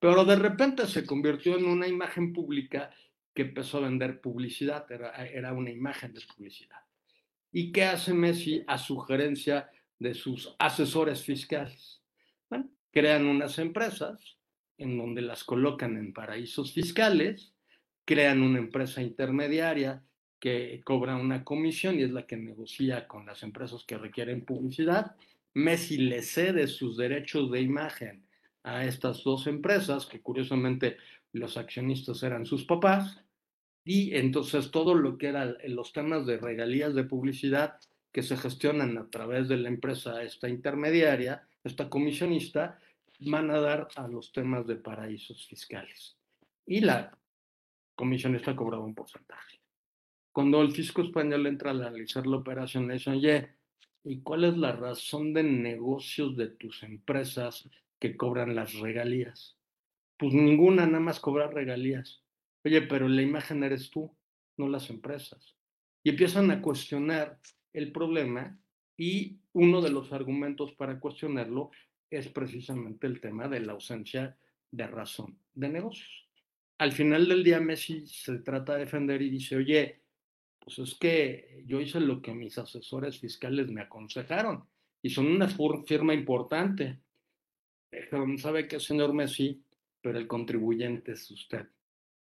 Pero 0.00 0.24
de 0.24 0.36
repente 0.36 0.86
se 0.86 1.06
convirtió 1.06 1.56
en 1.56 1.66
una 1.66 1.86
imagen 1.86 2.32
pública 2.32 2.90
que 3.32 3.42
empezó 3.42 3.78
a 3.78 3.82
vender 3.82 4.20
publicidad, 4.20 4.90
era, 4.90 5.10
era 5.26 5.52
una 5.52 5.70
imagen 5.70 6.12
de 6.12 6.20
publicidad. 6.34 6.78
¿Y 7.52 7.70
qué 7.70 7.84
hace 7.84 8.12
Messi 8.14 8.64
a 8.66 8.78
sugerencia 8.78 9.70
de 9.98 10.14
sus 10.14 10.54
asesores 10.58 11.22
fiscales? 11.22 12.02
Bueno, 12.48 12.68
crean 12.94 13.26
unas 13.26 13.58
empresas 13.58 14.38
en 14.78 14.96
donde 14.96 15.20
las 15.20 15.42
colocan 15.42 15.96
en 15.96 16.12
paraísos 16.12 16.72
fiscales, 16.72 17.52
crean 18.04 18.40
una 18.40 18.58
empresa 18.58 19.02
intermediaria 19.02 20.04
que 20.38 20.80
cobra 20.84 21.16
una 21.16 21.42
comisión 21.42 21.98
y 21.98 22.04
es 22.04 22.12
la 22.12 22.26
que 22.26 22.36
negocia 22.36 23.08
con 23.08 23.26
las 23.26 23.42
empresas 23.42 23.84
que 23.84 23.98
requieren 23.98 24.44
publicidad. 24.44 25.16
Messi 25.54 25.96
le 25.98 26.22
cede 26.22 26.68
sus 26.68 26.96
derechos 26.96 27.50
de 27.50 27.60
imagen 27.62 28.26
a 28.62 28.84
estas 28.84 29.24
dos 29.24 29.46
empresas, 29.46 30.06
que 30.06 30.20
curiosamente 30.20 30.96
los 31.32 31.56
accionistas 31.56 32.22
eran 32.22 32.46
sus 32.46 32.64
papás, 32.64 33.24
y 33.84 34.14
entonces 34.14 34.70
todo 34.70 34.94
lo 34.94 35.18
que 35.18 35.28
eran 35.28 35.56
los 35.66 35.92
temas 35.92 36.26
de 36.26 36.38
regalías 36.38 36.94
de 36.94 37.04
publicidad 37.04 37.78
que 38.12 38.22
se 38.22 38.36
gestionan 38.36 38.96
a 38.98 39.10
través 39.10 39.48
de 39.48 39.56
la 39.56 39.68
empresa 39.68 40.22
esta 40.22 40.48
intermediaria, 40.48 41.46
esta 41.64 41.90
comisionista, 41.90 42.78
van 43.30 43.50
a 43.50 43.60
dar 43.60 43.88
a 43.96 44.08
los 44.08 44.32
temas 44.32 44.66
de 44.66 44.76
paraísos 44.76 45.46
fiscales. 45.46 46.16
Y 46.66 46.80
la 46.80 47.16
comisionista 47.94 48.56
cobraba 48.56 48.84
un 48.84 48.94
porcentaje. 48.94 49.60
Cuando 50.32 50.60
el 50.62 50.72
fisco 50.72 51.02
español 51.02 51.46
entra 51.46 51.70
a 51.70 51.74
analizar 51.74 52.26
la 52.26 52.38
operación, 52.38 52.88
le 52.88 52.94
dice, 52.94 53.10
oye, 53.10 53.56
¿y 54.02 54.20
cuál 54.22 54.44
es 54.44 54.56
la 54.56 54.72
razón 54.72 55.32
de 55.32 55.42
negocios 55.42 56.36
de 56.36 56.48
tus 56.48 56.82
empresas 56.82 57.68
que 58.00 58.16
cobran 58.16 58.54
las 58.54 58.74
regalías? 58.74 59.56
Pues 60.16 60.32
ninguna, 60.32 60.86
nada 60.86 61.00
más 61.00 61.20
cobrar 61.20 61.54
regalías. 61.54 62.22
Oye, 62.64 62.82
pero 62.82 63.08
la 63.08 63.22
imagen 63.22 63.62
eres 63.62 63.90
tú, 63.90 64.16
no 64.56 64.68
las 64.68 64.90
empresas. 64.90 65.56
Y 66.02 66.10
empiezan 66.10 66.50
a 66.50 66.60
cuestionar 66.60 67.38
el 67.72 67.92
problema 67.92 68.58
y 68.96 69.38
uno 69.52 69.80
de 69.80 69.90
los 69.90 70.12
argumentos 70.12 70.72
para 70.72 70.98
cuestionarlo 70.98 71.70
es 72.18 72.28
precisamente 72.28 73.06
el 73.06 73.20
tema 73.20 73.48
de 73.48 73.60
la 73.60 73.72
ausencia 73.72 74.36
de 74.70 74.86
razón 74.86 75.38
de 75.54 75.68
negocios. 75.68 76.28
Al 76.78 76.92
final 76.92 77.28
del 77.28 77.44
día, 77.44 77.60
Messi 77.60 78.06
se 78.06 78.38
trata 78.38 78.74
de 78.74 78.80
defender 78.80 79.22
y 79.22 79.30
dice, 79.30 79.56
oye, 79.56 80.02
pues 80.58 80.78
es 80.78 80.94
que 80.96 81.62
yo 81.66 81.80
hice 81.80 82.00
lo 82.00 82.20
que 82.20 82.34
mis 82.34 82.58
asesores 82.58 83.18
fiscales 83.18 83.70
me 83.70 83.82
aconsejaron 83.82 84.64
y 85.02 85.10
son 85.10 85.26
una 85.26 85.48
firma 85.86 86.14
importante. 86.14 87.00
Pero 87.90 88.26
sabe 88.38 88.66
que, 88.66 88.80
señor 88.80 89.12
Messi, 89.12 89.62
pero 90.00 90.18
el 90.18 90.26
contribuyente 90.26 91.12
es 91.12 91.30
usted. 91.30 91.66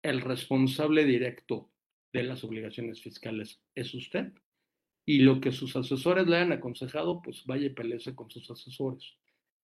El 0.03 0.20
responsable 0.20 1.05
directo 1.05 1.70
de 2.12 2.24
las 2.24 2.45
obligaciones 2.45 3.01
fiscales 3.01 3.61
es 3.74 3.95
usted. 3.95 4.33
Y 5.07 5.20
lo 5.20 5.41
que 5.41 5.53
sus 5.53 5.77
asesores 5.77 6.27
le 6.27 6.37
han 6.37 6.53
aconsejado, 6.53 7.22
pues 7.22 7.45
vaya 7.47 7.66
y 7.66 7.70
peleese 7.70 8.14
con 8.14 8.31
sus 8.31 8.51
asesores 8.51 9.16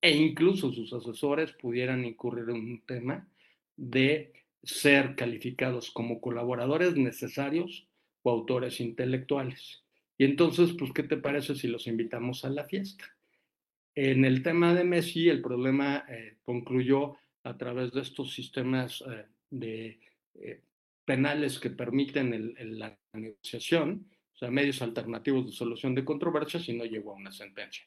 e 0.03 0.11
incluso 0.11 0.73
sus 0.73 0.93
asesores 0.93 1.53
pudieran 1.53 2.05
incurrir 2.05 2.51
en 2.51 2.57
un 2.57 2.83
tema 2.85 3.29
de 3.77 4.33
ser 4.63 5.15
calificados 5.15 5.93
como 5.93 6.21
colaboradores 6.21 6.97
necesarios 6.97 7.87
o 8.23 8.31
autores 8.31 8.81
intelectuales. 8.81 9.85
Y 10.19 10.25
entonces, 10.25 10.73
pues, 10.79 10.93
¿qué 10.93 11.05
te 11.05 11.17
parece 11.17 11.55
si 11.55 11.69
los 11.69 11.87
invitamos 11.87 12.45
a 12.45 12.51
la 12.51 12.65
fiesta? 12.65 13.05
En 13.95 14.25
el 14.25 14.43
tema 14.43 14.75
de 14.75 14.85
Messi, 14.85 15.29
el 15.29 15.41
problema 15.41 16.05
eh, 16.09 16.37
concluyó 16.45 17.17
a 17.45 17.57
través 17.57 17.93
de 17.93 18.01
estos 18.01 18.35
sistemas 18.35 19.03
eh, 19.09 19.27
de 19.51 20.01
eh, 20.35 20.61
penales 21.05 21.59
que 21.59 21.71
permiten 21.71 22.55
la 22.79 22.97
negociación, 23.13 24.07
o 24.35 24.37
sea, 24.37 24.51
medios 24.51 24.83
alternativos 24.83 25.47
de 25.47 25.53
solución 25.53 25.95
de 25.95 26.05
controversias 26.05 26.69
y 26.69 26.73
no 26.73 26.85
llegó 26.85 27.13
a 27.13 27.17
una 27.17 27.33
sentencia. 27.33 27.85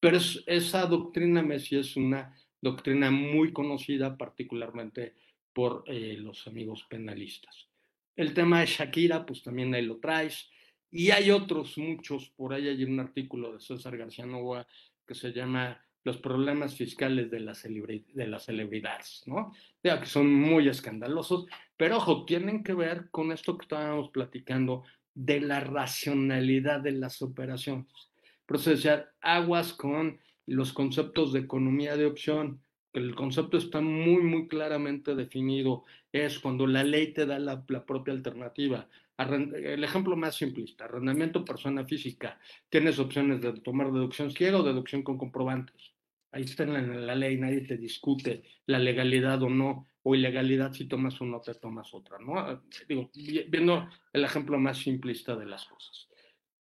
Pero 0.00 0.16
es, 0.16 0.42
esa 0.46 0.86
doctrina 0.86 1.42
Messi 1.42 1.76
es 1.76 1.96
una 1.96 2.34
doctrina 2.60 3.10
muy 3.10 3.52
conocida, 3.52 4.16
particularmente 4.16 5.14
por 5.52 5.84
eh, 5.86 6.16
los 6.18 6.46
amigos 6.46 6.86
penalistas. 6.88 7.68
El 8.16 8.34
tema 8.34 8.60
de 8.60 8.66
Shakira, 8.66 9.24
pues 9.24 9.42
también 9.42 9.74
ahí 9.74 9.82
lo 9.84 9.98
traes. 9.98 10.50
Y 10.90 11.10
hay 11.10 11.30
otros 11.30 11.78
muchos, 11.78 12.30
por 12.30 12.52
ahí 12.52 12.68
hay 12.68 12.84
un 12.84 12.98
artículo 12.98 13.52
de 13.52 13.60
César 13.60 13.96
García 13.96 14.26
Nova 14.26 14.66
que 15.06 15.14
se 15.14 15.32
llama 15.32 15.80
Los 16.02 16.18
problemas 16.18 16.74
fiscales 16.74 17.30
de, 17.30 17.40
la 17.40 17.52
de 17.52 18.26
las 18.26 18.44
celebridades, 18.44 19.22
¿no? 19.26 19.52
Que 19.82 20.06
son 20.06 20.32
muy 20.32 20.68
escandalosos, 20.68 21.46
pero 21.76 21.98
ojo, 21.98 22.24
tienen 22.24 22.64
que 22.64 22.74
ver 22.74 23.08
con 23.10 23.32
esto 23.32 23.56
que 23.56 23.64
estábamos 23.64 24.10
platicando 24.10 24.82
de 25.14 25.40
la 25.40 25.60
racionalidad 25.60 26.80
de 26.80 26.92
las 26.92 27.22
operaciones 27.22 28.09
procesar 28.50 29.12
aguas 29.20 29.72
con 29.72 30.18
los 30.44 30.72
conceptos 30.72 31.32
de 31.32 31.38
economía 31.38 31.96
de 31.96 32.06
opción. 32.06 32.60
El 32.92 33.14
concepto 33.14 33.56
está 33.56 33.80
muy, 33.80 34.24
muy 34.24 34.48
claramente 34.48 35.14
definido. 35.14 35.84
Es 36.10 36.40
cuando 36.40 36.66
la 36.66 36.82
ley 36.82 37.12
te 37.12 37.26
da 37.26 37.38
la, 37.38 37.64
la 37.68 37.86
propia 37.86 38.12
alternativa. 38.12 38.88
El 39.16 39.84
ejemplo 39.84 40.16
más 40.16 40.34
simplista, 40.34 40.86
arrendamiento 40.86 41.44
persona 41.44 41.84
física. 41.84 42.40
Tienes 42.68 42.98
opciones 42.98 43.40
de 43.40 43.52
tomar 43.60 43.92
deducción 43.92 44.32
ciega 44.32 44.58
o 44.58 44.64
deducción 44.64 45.04
con 45.04 45.16
comprobantes. 45.16 45.92
Ahí 46.32 46.42
está 46.42 46.64
en 46.64 46.72
la, 46.72 46.80
en 46.80 47.06
la 47.06 47.14
ley, 47.14 47.38
nadie 47.38 47.60
te 47.60 47.76
discute 47.76 48.42
la 48.66 48.80
legalidad 48.80 49.40
o 49.44 49.48
no, 49.48 49.86
o 50.02 50.16
ilegalidad 50.16 50.72
si 50.72 50.86
tomas 50.86 51.20
una 51.20 51.40
te 51.40 51.54
tomas 51.54 51.94
otra, 51.94 52.18
¿no? 52.18 52.64
Digo, 52.88 53.12
viendo 53.14 53.88
el 54.12 54.24
ejemplo 54.24 54.58
más 54.58 54.78
simplista 54.78 55.36
de 55.36 55.46
las 55.46 55.66
cosas. 55.66 56.08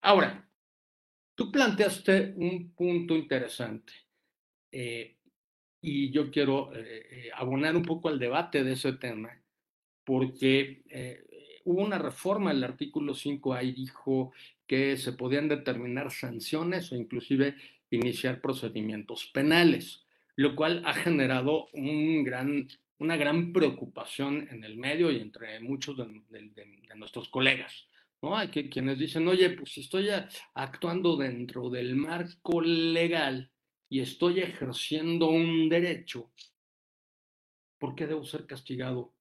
Ahora, 0.01 0.47
Tú 1.35 1.51
planteaste 1.51 2.33
un 2.37 2.73
punto 2.75 3.15
interesante 3.15 3.93
eh, 4.71 5.17
y 5.81 6.11
yo 6.11 6.29
quiero 6.29 6.73
eh, 6.75 7.07
eh, 7.09 7.29
abonar 7.33 7.75
un 7.75 7.83
poco 7.83 8.09
al 8.09 8.19
debate 8.19 8.63
de 8.63 8.73
ese 8.73 8.93
tema 8.93 9.31
porque 10.05 10.83
hubo 11.63 11.81
una 11.81 11.97
reforma, 11.97 12.51
el 12.51 12.63
artículo 12.63 13.13
5 13.13 13.53
ahí 13.53 13.71
dijo 13.71 14.33
que 14.67 14.97
se 14.97 15.13
podían 15.13 15.47
determinar 15.47 16.11
sanciones 16.11 16.91
o 16.91 16.97
inclusive 16.97 17.55
iniciar 17.89 18.41
procedimientos 18.41 19.27
penales, 19.33 20.05
lo 20.35 20.55
cual 20.55 20.83
ha 20.85 20.93
generado 20.93 21.69
un 21.71 22.25
gran, 22.25 22.67
una 22.97 23.15
gran 23.15 23.53
preocupación 23.53 24.47
en 24.51 24.65
el 24.65 24.75
medio 24.75 25.09
y 25.09 25.21
entre 25.21 25.61
muchos 25.61 25.95
de 25.97 26.95
nuestros 26.95 27.29
colegas. 27.29 27.87
¿No? 28.23 28.37
Hay 28.37 28.47
que, 28.47 28.69
quienes 28.69 28.97
dicen, 28.97 29.27
oye, 29.27 29.49
pues 29.51 29.77
estoy 29.77 30.07
actuando 30.53 31.17
dentro 31.17 31.69
del 31.69 31.95
marco 31.97 32.61
legal 32.61 33.51
y 33.89 33.99
estoy 33.99 34.39
ejerciendo 34.39 35.27
un 35.29 35.67
derecho, 35.67 36.31
¿por 37.77 37.93
qué 37.93 38.07
debo 38.07 38.23
ser 38.23 38.47
castigado 38.47 39.13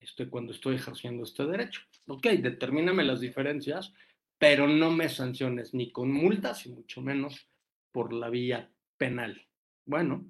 este, 0.00 0.28
cuando 0.28 0.52
estoy 0.52 0.74
ejerciendo 0.74 1.22
este 1.22 1.46
derecho? 1.46 1.82
Ok, 2.08 2.26
determíname 2.26 3.04
las 3.04 3.20
diferencias, 3.20 3.94
pero 4.36 4.66
no 4.66 4.90
me 4.90 5.08
sanciones 5.08 5.72
ni 5.72 5.92
con 5.92 6.12
multas 6.12 6.66
y 6.66 6.70
mucho 6.70 7.00
menos 7.02 7.46
por 7.92 8.12
la 8.12 8.30
vía 8.30 8.68
penal. 8.96 9.46
Bueno, 9.86 10.28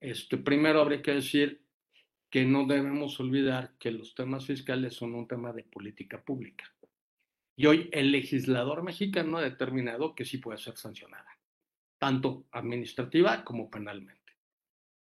este, 0.00 0.36
primero 0.36 0.80
habría 0.80 1.02
que 1.02 1.14
decir 1.14 1.62
que 2.30 2.44
no 2.44 2.66
debemos 2.66 3.18
olvidar 3.18 3.74
que 3.78 3.90
los 3.90 4.14
temas 4.14 4.46
fiscales 4.46 4.94
son 4.94 5.14
un 5.14 5.26
tema 5.26 5.52
de 5.52 5.64
política 5.64 6.22
pública. 6.22 6.75
Y 7.56 7.66
hoy 7.66 7.88
el 7.92 8.12
legislador 8.12 8.82
mexicano 8.82 9.38
ha 9.38 9.42
determinado 9.42 10.14
que 10.14 10.26
sí 10.26 10.36
puede 10.36 10.58
ser 10.58 10.76
sancionada, 10.76 11.38
tanto 11.98 12.44
administrativa 12.52 13.44
como 13.44 13.70
penalmente. 13.70 14.34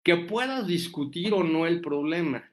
Que 0.03 0.17
puedas 0.17 0.65
discutir 0.65 1.33
o 1.33 1.43
no 1.43 1.67
el 1.67 1.81
problema, 1.81 2.51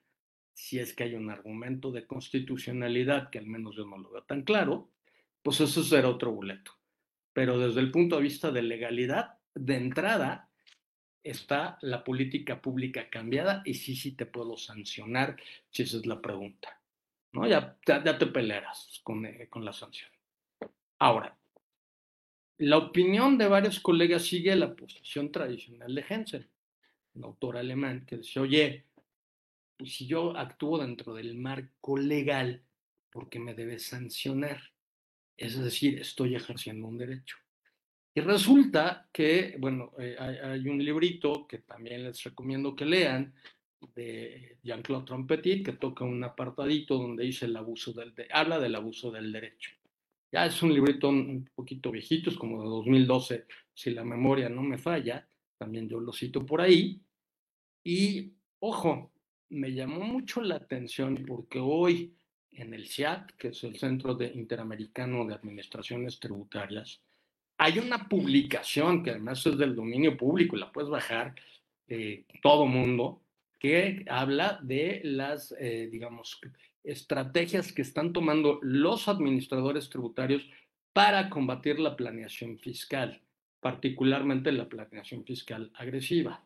si 0.53 0.78
es 0.78 0.93
que 0.93 1.05
hay 1.05 1.14
un 1.14 1.30
argumento 1.30 1.91
de 1.91 2.07
constitucionalidad, 2.07 3.30
que 3.30 3.39
al 3.39 3.47
menos 3.47 3.76
yo 3.76 3.86
no 3.86 3.97
lo 3.97 4.11
veo 4.11 4.22
tan 4.24 4.43
claro, 4.43 4.91
pues 5.43 5.61
eso 5.61 5.82
será 5.82 6.09
otro 6.09 6.32
boleto. 6.32 6.72
Pero 7.32 7.59
desde 7.59 7.80
el 7.80 7.91
punto 7.91 8.16
de 8.16 8.22
vista 8.22 8.51
de 8.51 8.62
legalidad, 8.62 9.39
de 9.55 9.76
entrada, 9.76 10.51
está 11.22 11.78
la 11.80 12.05
política 12.05 12.61
pública 12.61 13.09
cambiada 13.09 13.62
y 13.64 13.74
sí, 13.74 13.97
sí 13.97 14.12
te 14.12 14.26
puedo 14.26 14.59
sancionar 14.59 15.36
si 15.70 15.84
esa 15.84 15.97
es 15.97 16.07
la 16.07 16.20
pregunta. 16.20 16.78
¿No? 17.33 17.47
Ya, 17.47 17.76
ya, 17.87 18.18
te 18.18 18.26
pelearás 18.26 19.01
con, 19.03 19.26
eh, 19.26 19.49
con 19.49 19.64
la 19.64 19.72
sanción. 19.72 20.11
Ahora, 20.99 21.37
la 22.59 22.79
opinión 22.79 23.39
de 23.39 23.49
varios 23.49 23.81
colegas 23.81 24.24
sigue 24.24 24.55
la 24.57 24.74
posición 24.74 25.31
tradicional 25.31 25.95
de 25.95 26.05
Hensel, 26.09 26.49
un 27.14 27.24
autor 27.24 27.57
alemán, 27.57 28.05
que 28.07 28.16
dice, 28.16 28.41
oye, 28.41 28.87
pues 29.76 29.95
si 29.95 30.07
yo 30.07 30.37
actúo 30.37 30.79
dentro 30.79 31.14
del 31.14 31.37
marco 31.37 31.97
legal, 31.97 32.62
¿por 33.11 33.29
qué 33.29 33.39
me 33.39 33.55
debe 33.55 33.79
sancionar? 33.79 34.61
Es 35.37 35.57
decir, 35.57 36.01
estoy 36.01 36.35
ejerciendo 36.35 36.89
un 36.89 36.99
derecho. 36.99 37.37
Y 38.12 38.20
resulta 38.20 39.09
que, 39.12 39.55
bueno, 39.61 39.93
eh, 39.99 40.16
hay, 40.18 40.68
un 40.68 40.85
librito 40.85 41.47
que 41.47 41.59
también 41.59 42.03
les 42.03 42.24
recomiendo 42.24 42.74
que 42.74 42.85
lean, 42.85 43.33
de 43.95 44.59
Jean-Claude 44.62 45.07
Trompetit, 45.07 45.64
que 45.64 45.72
toca 45.72 46.05
un 46.05 46.22
apartadito 46.24 46.97
donde 46.97 47.24
dice 47.24 47.47
el 47.47 47.57
abuso 47.57 47.93
del, 47.93 48.14
habla 48.33 48.59
del 48.59 48.74
abuso 48.74 49.11
del 49.11 49.33
derecho. 49.33 49.70
Ya 50.31 50.47
es 50.47 50.62
un 50.62 50.74
librito 50.74 51.09
un 51.09 51.49
poquito 51.55 51.91
viejito, 51.91 52.31
es 52.31 52.37
como 52.37 52.62
de 52.62 52.68
2012, 52.68 53.47
si 53.72 53.91
la 53.91 54.05
memoria 54.05 54.49
no 54.49 54.62
me 54.62 54.79
falla, 54.79 55.26
también 55.57 55.89
yo 55.89 56.01
lo 56.01 56.12
cito 56.12 56.45
por 56.45 56.61
ahí. 56.61 57.01
Y, 57.83 58.33
ojo, 58.61 59.12
me 59.51 59.72
llamó 59.72 60.01
mucho 60.01 60.43
la 60.43 60.57
atención 60.57 61.24
porque 61.26 61.59
hoy 61.59 62.14
en 62.53 62.74
el 62.74 62.87
CIAT, 62.89 63.33
que 63.33 63.49
es 63.49 63.64
el 63.64 63.76
Centro 63.79 64.14
de 64.14 64.26
Interamericano 64.26 65.24
de 65.24 65.35
Administraciones 65.35 66.18
Tributarias, 66.18 67.01
hay 67.57 67.79
una 67.79 68.09
publicación 68.09 69.03
que 69.03 69.11
además 69.11 69.45
es 69.47 69.57
del 69.57 69.74
dominio 69.74 70.16
público 70.16 70.57
y 70.57 70.61
la 70.61 70.70
puedes 70.70 70.91
bajar 70.91 71.35
eh, 71.89 72.24
todo 72.43 72.66
mundo, 72.66 73.22
que 73.59 74.05
habla 74.09 74.61
de 74.63 75.01
las, 75.05 75.55
eh, 75.59 75.89
digamos, 75.91 76.41
estrategias 76.85 77.73
que 77.73 77.83
están 77.83 78.13
tomando 78.13 78.61
los 78.63 79.09
administradores 79.09 79.91
tributarios 79.91 80.49
para 80.93 81.29
combatir 81.29 81.79
la 81.79 81.97
planeación 81.97 82.59
fiscal, 82.59 83.21
particularmente 83.61 84.53
la 84.53 84.69
planeación 84.69 85.25
fiscal 85.25 85.71
agresiva. 85.75 86.45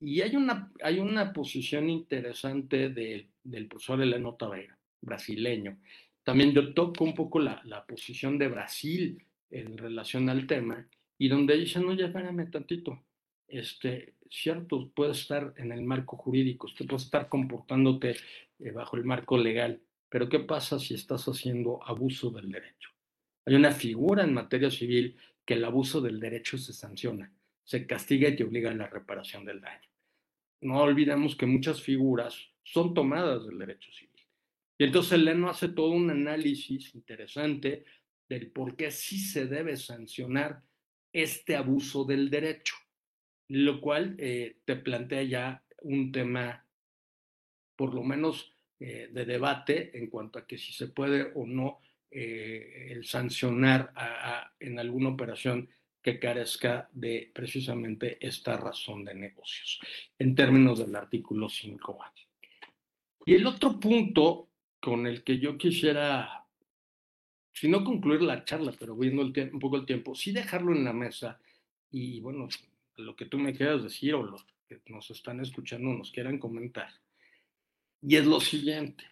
Y 0.00 0.20
hay 0.20 0.36
una, 0.36 0.70
hay 0.82 0.98
una 0.98 1.32
posición 1.32 1.88
interesante 1.88 2.90
del 2.90 3.66
profesor 3.68 4.02
Eleno 4.02 4.34
Tavera, 4.34 4.78
brasileño. 5.00 5.78
También 6.22 6.52
yo 6.52 6.74
toco 6.74 7.04
un 7.04 7.14
poco 7.14 7.38
la, 7.38 7.60
la 7.64 7.84
posición 7.86 8.38
de 8.38 8.48
Brasil 8.48 9.22
en 9.50 9.78
relación 9.78 10.28
al 10.28 10.46
tema, 10.46 10.86
y 11.16 11.28
donde 11.28 11.56
dicen, 11.56 11.84
oye, 11.86 12.04
espérame 12.06 12.50
tantito, 12.50 13.02
este, 13.48 14.14
cierto, 14.30 14.90
puede 14.94 15.12
estar 15.12 15.54
en 15.56 15.72
el 15.72 15.82
marco 15.82 16.16
jurídico, 16.16 16.66
usted 16.66 16.86
puede 16.86 17.02
estar 17.02 17.28
comportándote 17.28 18.16
eh, 18.58 18.70
bajo 18.70 18.96
el 18.96 19.04
marco 19.04 19.38
legal, 19.38 19.80
pero 20.08 20.28
¿qué 20.28 20.40
pasa 20.40 20.78
si 20.78 20.94
estás 20.94 21.26
haciendo 21.26 21.82
abuso 21.84 22.30
del 22.30 22.50
derecho? 22.50 22.90
Hay 23.46 23.54
una 23.54 23.72
figura 23.72 24.24
en 24.24 24.32
materia 24.32 24.70
civil 24.70 25.16
que 25.44 25.54
el 25.54 25.64
abuso 25.64 26.00
del 26.00 26.20
derecho 26.20 26.56
se 26.56 26.72
sanciona, 26.72 27.32
se 27.62 27.86
castiga 27.86 28.28
y 28.28 28.36
te 28.36 28.44
obliga 28.44 28.70
a 28.70 28.74
la 28.74 28.86
reparación 28.86 29.44
del 29.44 29.60
daño. 29.60 29.88
No 30.62 30.80
olvidemos 30.80 31.36
que 31.36 31.46
muchas 31.46 31.82
figuras 31.82 32.38
son 32.62 32.94
tomadas 32.94 33.44
del 33.44 33.58
derecho 33.58 33.92
civil. 33.92 34.10
Y 34.78 34.84
entonces 34.84 35.18
Leno 35.18 35.50
hace 35.50 35.68
todo 35.68 35.90
un 35.90 36.10
análisis 36.10 36.94
interesante 36.94 37.84
del 38.28 38.50
por 38.50 38.76
qué 38.76 38.90
sí 38.90 39.18
se 39.18 39.46
debe 39.46 39.76
sancionar 39.76 40.62
este 41.12 41.54
abuso 41.54 42.04
del 42.04 42.30
derecho, 42.30 42.74
lo 43.48 43.80
cual 43.80 44.16
eh, 44.18 44.56
te 44.64 44.76
plantea 44.76 45.22
ya 45.22 45.62
un 45.82 46.12
tema, 46.12 46.64
por 47.76 47.94
lo 47.94 48.02
menos, 48.02 48.52
eh, 48.80 49.08
de 49.12 49.24
debate 49.24 49.96
en 49.96 50.08
cuanto 50.08 50.38
a 50.38 50.46
que 50.46 50.58
si 50.58 50.72
se 50.72 50.88
puede 50.88 51.32
o 51.34 51.46
no 51.46 51.80
eh, 52.10 52.88
el 52.90 53.04
sancionar 53.04 53.92
en 54.60 54.78
alguna 54.78 55.10
operación 55.10 55.68
que 56.02 56.18
carezca 56.18 56.88
de 56.92 57.30
precisamente 57.34 58.18
esta 58.20 58.56
razón 58.56 59.04
de 59.04 59.14
negocios, 59.14 59.80
en 60.18 60.34
términos 60.34 60.78
del 60.78 60.94
artículo 60.94 61.48
5A. 61.48 62.12
Y 63.26 63.34
el 63.34 63.46
otro 63.46 63.80
punto 63.80 64.50
con 64.80 65.06
el 65.06 65.24
que 65.24 65.38
yo 65.38 65.56
quisiera 65.56 66.44
si 67.54 67.68
no 67.68 67.84
concluir 67.84 68.20
la 68.20 68.44
charla, 68.44 68.74
pero 68.78 68.96
viendo 68.96 69.22
un 69.22 69.58
poco 69.60 69.76
el 69.76 69.86
tiempo, 69.86 70.14
sí 70.14 70.32
dejarlo 70.32 70.74
en 70.74 70.84
la 70.84 70.92
mesa 70.92 71.40
y 71.90 72.20
bueno, 72.20 72.48
lo 72.96 73.16
que 73.16 73.26
tú 73.26 73.38
me 73.38 73.54
quieras 73.54 73.82
decir 73.82 74.14
o 74.14 74.22
los 74.22 74.46
que 74.68 74.80
nos 74.86 75.10
están 75.10 75.40
escuchando 75.40 75.92
nos 75.92 76.10
quieran 76.10 76.38
comentar. 76.38 76.88
Y 78.00 78.16
es 78.16 78.26
lo 78.26 78.40
siguiente, 78.40 79.04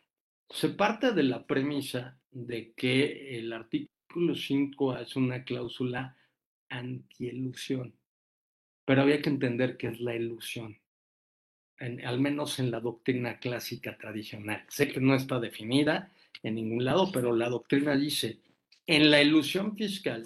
se 0.48 0.68
parte 0.68 1.12
de 1.12 1.22
la 1.22 1.46
premisa 1.46 2.18
de 2.30 2.72
que 2.74 3.38
el 3.38 3.52
artículo 3.52 4.34
5 4.34 4.98
es 4.98 5.16
una 5.16 5.44
cláusula 5.44 6.16
antielusión, 6.68 7.94
pero 8.84 9.02
había 9.02 9.22
que 9.22 9.30
entender 9.30 9.76
qué 9.76 9.88
es 9.88 10.00
la 10.00 10.14
ilusión, 10.14 10.78
al 11.78 12.20
menos 12.20 12.58
en 12.58 12.70
la 12.70 12.80
doctrina 12.80 13.38
clásica 13.38 13.96
tradicional. 13.96 14.64
Sé 14.68 14.88
que 14.88 15.00
no 15.00 15.14
está 15.14 15.40
definida, 15.40 16.12
en 16.42 16.56
ningún 16.56 16.84
lado, 16.84 17.10
pero 17.12 17.34
la 17.34 17.48
doctrina 17.48 17.96
dice, 17.96 18.40
en 18.86 19.10
la 19.10 19.22
ilusión 19.22 19.76
fiscal, 19.76 20.24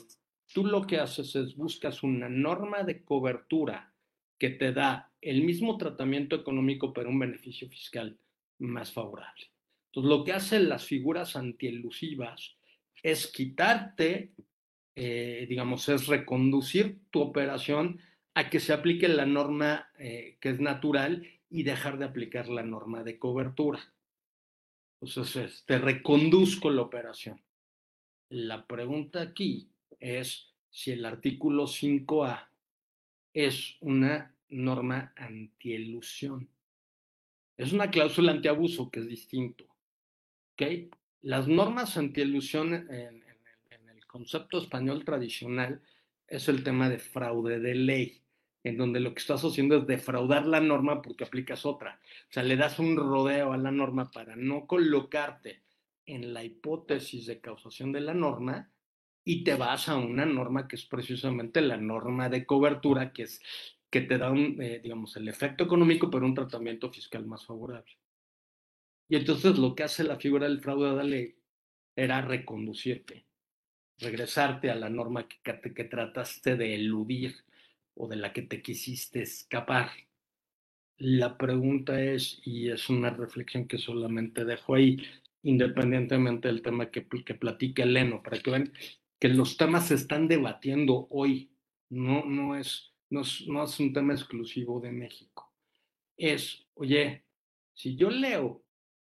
tú 0.53 0.65
lo 0.65 0.87
que 0.87 0.99
haces 0.99 1.35
es 1.37 1.57
buscas 1.57 2.03
una 2.03 2.29
norma 2.29 2.83
de 2.83 3.05
cobertura 3.05 3.93
que 4.39 4.51
te 4.51 4.73
da 4.73 5.11
el 5.21 5.43
mismo 5.43 5.77
tratamiento 5.77 6.37
económico, 6.37 6.93
pero 6.93 7.09
un 7.09 7.19
beneficio 7.19 7.69
fiscal 7.69 8.17
más 8.59 8.93
favorable. 8.93 9.51
Entonces, 9.87 10.11
lo 10.11 10.25
que 10.25 10.33
hacen 10.33 10.69
las 10.69 10.85
figuras 10.85 11.37
antielusivas 11.37 12.57
es 13.03 13.27
quitarte, 13.29 14.33
eh, 14.95 15.47
digamos, 15.49 15.89
es 15.89 16.07
reconducir 16.07 16.99
tu 17.11 17.21
operación 17.21 18.01
a 18.35 18.51
que 18.51 18.61
se 18.61 18.73
aplique 18.73 19.09
la 19.09 19.25
norma 19.25 19.89
eh, 19.99 20.37
que 20.41 20.51
es 20.51 20.61
natural 20.61 21.27
y 21.49 21.63
dejar 21.63 21.99
de 21.99 22.05
aplicar 22.05 22.49
la 22.49 22.63
norma 22.63 23.03
de 23.03 23.19
cobertura. 23.19 23.81
Entonces, 25.01 25.65
te 25.67 25.79
reconduzco 25.79 26.71
la 26.71 26.83
operación. 26.83 27.41
La 28.29 28.67
pregunta 28.67 29.23
aquí 29.23 29.71
es 30.01 30.53
si 30.71 30.93
el 30.93 31.05
artículo 31.05 31.65
5A 31.65 32.49
es 33.33 33.77
una 33.81 34.35
norma 34.49 35.13
antielusión. 35.17 36.49
Es 37.57 37.73
una 37.73 37.91
cláusula 37.91 38.33
antiabuso 38.33 38.91
que 38.91 39.01
es 39.01 39.09
distinto. 39.09 39.65
¿okay? 40.53 40.91
Las 41.23 41.49
normas 41.49 41.97
antielusión 41.97 42.75
en, 42.75 42.91
en, 42.91 43.23
en 43.71 43.89
el 43.89 44.07
concepto 44.07 44.59
español 44.59 45.05
tradicional 45.05 45.83
es 46.29 46.49
el 46.49 46.63
tema 46.63 46.89
de 46.89 46.99
fraude 46.99 47.59
de 47.59 47.75
ley 47.75 48.23
en 48.67 48.77
donde 48.77 48.99
lo 48.99 49.15
que 49.15 49.21
estás 49.21 49.45
haciendo 49.45 49.77
es 49.77 49.87
defraudar 49.87 50.45
la 50.45 50.61
norma 50.61 51.01
porque 51.01 51.23
aplicas 51.23 51.65
otra. 51.65 52.01
O 52.29 52.33
sea, 52.33 52.43
le 52.43 52.57
das 52.57 52.81
un 52.81 52.97
rodeo 52.97 53.53
a 53.53 53.57
la 53.57 53.71
norma 53.71 54.11
para 54.11 54.35
no 54.35 54.67
colocarte 54.67 55.63
en 56.05 56.35
la 56.35 56.43
hipótesis 56.43 57.27
de 57.27 57.41
causación 57.41 57.93
de 57.93 58.01
la 58.01 58.13
norma 58.13 58.69
y 59.29 59.43
te 59.43 59.57
vas 59.57 59.89
a 59.89 59.97
una 59.97 60.25
norma 60.25 60.69
que 60.69 60.77
es 60.77 60.85
precisamente 60.85 61.61
la 61.61 61.77
norma 61.77 62.29
de 62.29 62.47
cobertura, 62.47 63.13
que 63.13 63.25
es 63.25 63.43
que 63.91 64.01
te 64.03 64.19
da 64.19 64.33
eh, 64.33 64.81
digamos, 64.81 65.17
el 65.17 65.27
efecto 65.27 65.65
económico, 65.65 66.09
pero 66.09 66.25
un 66.25 66.35
tratamiento 66.35 66.93
fiscal 66.93 67.27
más 67.27 67.45
favorable. 67.45 67.91
Y 69.09 69.17
entonces 69.17 69.59
lo 69.59 69.75
que 69.75 69.83
hace 69.83 70.05
la 70.05 70.17
figura 70.17 70.47
del 70.49 70.61
fraude 70.61 70.91
de 70.91 70.97
la 70.97 71.03
ley 71.03 71.35
era 71.97 72.21
reconducirte, 72.23 73.27
regresarte 73.99 74.71
a 74.71 74.77
la 74.77 74.91
norma 74.91 75.27
que, 75.27 75.41
que 75.75 75.85
trataste 75.85 76.55
de 76.55 76.77
eludir 76.77 77.35
o 77.95 78.07
de 78.07 78.17
la 78.17 78.33
que 78.33 78.43
te 78.43 78.63
quisiste 78.63 79.23
escapar. 79.23 79.91
La 80.99 81.37
pregunta 81.37 82.01
es, 82.01 82.41
y 82.45 82.71
es 82.71 82.89
una 82.89 83.11
reflexión 83.11 83.67
que 83.67 83.79
solamente 83.79 84.45
dejo 84.45 84.77
ahí, 84.77 84.99
independientemente 85.43 86.47
del 86.47 86.63
tema 86.63 86.93
que, 86.93 87.09
que 87.09 87.35
platique 87.35 87.83
Eleno, 87.83 88.23
para 88.23 88.39
que 88.39 88.51
vean 88.53 88.73
que 89.19 89.29
los 89.29 89.57
temas 89.57 89.89
se 89.89 89.95
están 89.95 90.29
debatiendo 90.29 91.07
hoy, 91.11 91.51
no, 91.89 92.25
no, 92.25 92.57
es, 92.57 92.93
no, 93.11 93.23
es, 93.23 93.47
no 93.47 93.65
es 93.65 93.79
un 93.81 93.93
tema 93.93 94.13
exclusivo 94.13 94.81
de 94.81 94.93
México. 94.93 95.53
Es, 96.17 96.67
oye, 96.75 97.25
Si 97.75 97.97
yo 97.97 98.11
leo 98.11 98.65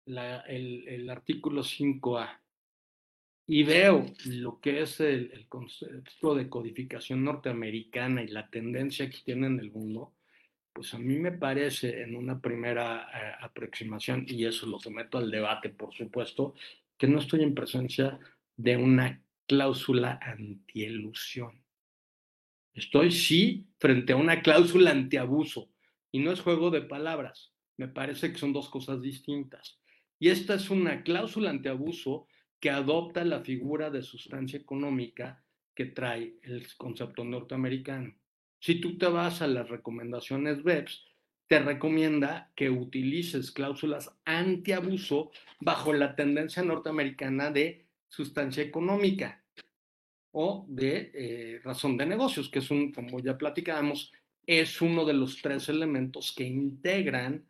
el, 0.06 0.88
el, 0.88 1.10
artículo 1.10 1.62
5A 1.62 2.40
y 3.46 3.64
veo 3.64 4.06
lo 4.26 4.60
que 4.60 4.82
es 4.82 5.00
el, 5.00 5.48
concepto 5.48 6.36
de 6.36 6.50
codificación 6.50 7.24
norteamericana 7.24 8.24
y 8.24 8.28
la 8.28 8.50
tendencia 8.50 9.10
que 9.10 9.20
tiene 9.24 9.48
en 9.48 9.60
el 9.60 9.72
mundo, 9.72 10.14
pues 10.74 10.94
a 10.94 11.00
mí 11.00 11.18
me 11.18 11.32
parece 11.32 12.02
en 12.02 12.16
una 12.16 12.40
primera 12.40 13.08
eh, 13.14 13.36
aproximación, 13.42 14.26
y 14.28 14.46
eso 14.46 14.68
lo 14.68 14.80
someto 14.80 15.18
al 15.18 15.32
debate, 15.32 15.70
por 15.70 15.94
supuesto, 15.94 16.54
que 16.98 17.08
no 17.08 17.20
estoy 17.20 17.44
en 17.44 17.56
presencia 17.56 18.20
de 18.56 18.78
una 18.78 19.22
cláusula 19.48 20.20
antielusión. 20.22 21.64
Estoy 22.74 23.12
sí 23.12 23.66
frente 23.80 24.14
a 24.14 24.18
una 24.18 24.42
cláusula 24.42 24.92
antiabuso, 24.92 25.70
y 26.12 26.20
no 26.20 26.32
es 26.32 26.42
juego 26.42 26.70
de 26.70 26.82
palabras. 26.82 27.54
Me 27.78 27.88
parece 27.88 28.32
que 28.32 28.38
son 28.38 28.54
dos 28.54 28.70
cosas 28.70 29.02
distintas. 29.02 29.80
Y 30.20 30.30
esta 30.30 30.56
es 30.56 30.70
una 30.70 31.04
cláusula 31.04 31.50
antiabuso 31.50 32.28
que 32.60 32.70
adopta 32.70 33.24
la 33.24 33.42
figura 33.42 33.90
de 33.90 34.02
sustancia 34.02 34.60
económica 34.60 35.44
que 35.76 35.86
trae 35.86 36.36
el 36.42 36.68
concepto 36.76 37.24
norteamericano. 37.24 38.16
Si 38.60 38.82
tú 38.82 38.98
te 38.98 39.08
vas 39.08 39.42
a 39.42 39.48
las 39.48 39.70
recomendaciones 39.70 40.64
BEPS, 40.64 41.06
te 41.48 41.60
recomienda 41.60 42.52
que 42.56 42.70
utilices 42.70 43.52
cláusulas 43.52 44.12
antiabuso 44.26 45.32
bajo 45.60 45.94
la 45.94 46.16
tendencia 46.16 46.64
norteamericana 46.64 47.52
de 47.52 47.87
sustancia 48.08 48.64
económica 48.64 49.44
o 50.32 50.66
de 50.68 51.12
eh, 51.14 51.62
razón 51.64 51.98
de 51.98 52.06
negocios, 52.06 52.50
que 52.50 52.60
es 52.60 52.70
un, 52.70 52.92
como 52.92 53.20
ya 53.20 53.38
platicábamos, 53.38 54.12
es 54.46 54.82
uno 54.82 55.04
de 55.06 55.14
los 55.14 55.42
tres 55.42 55.68
elementos 55.70 56.34
que 56.36 56.44
integran 56.44 57.46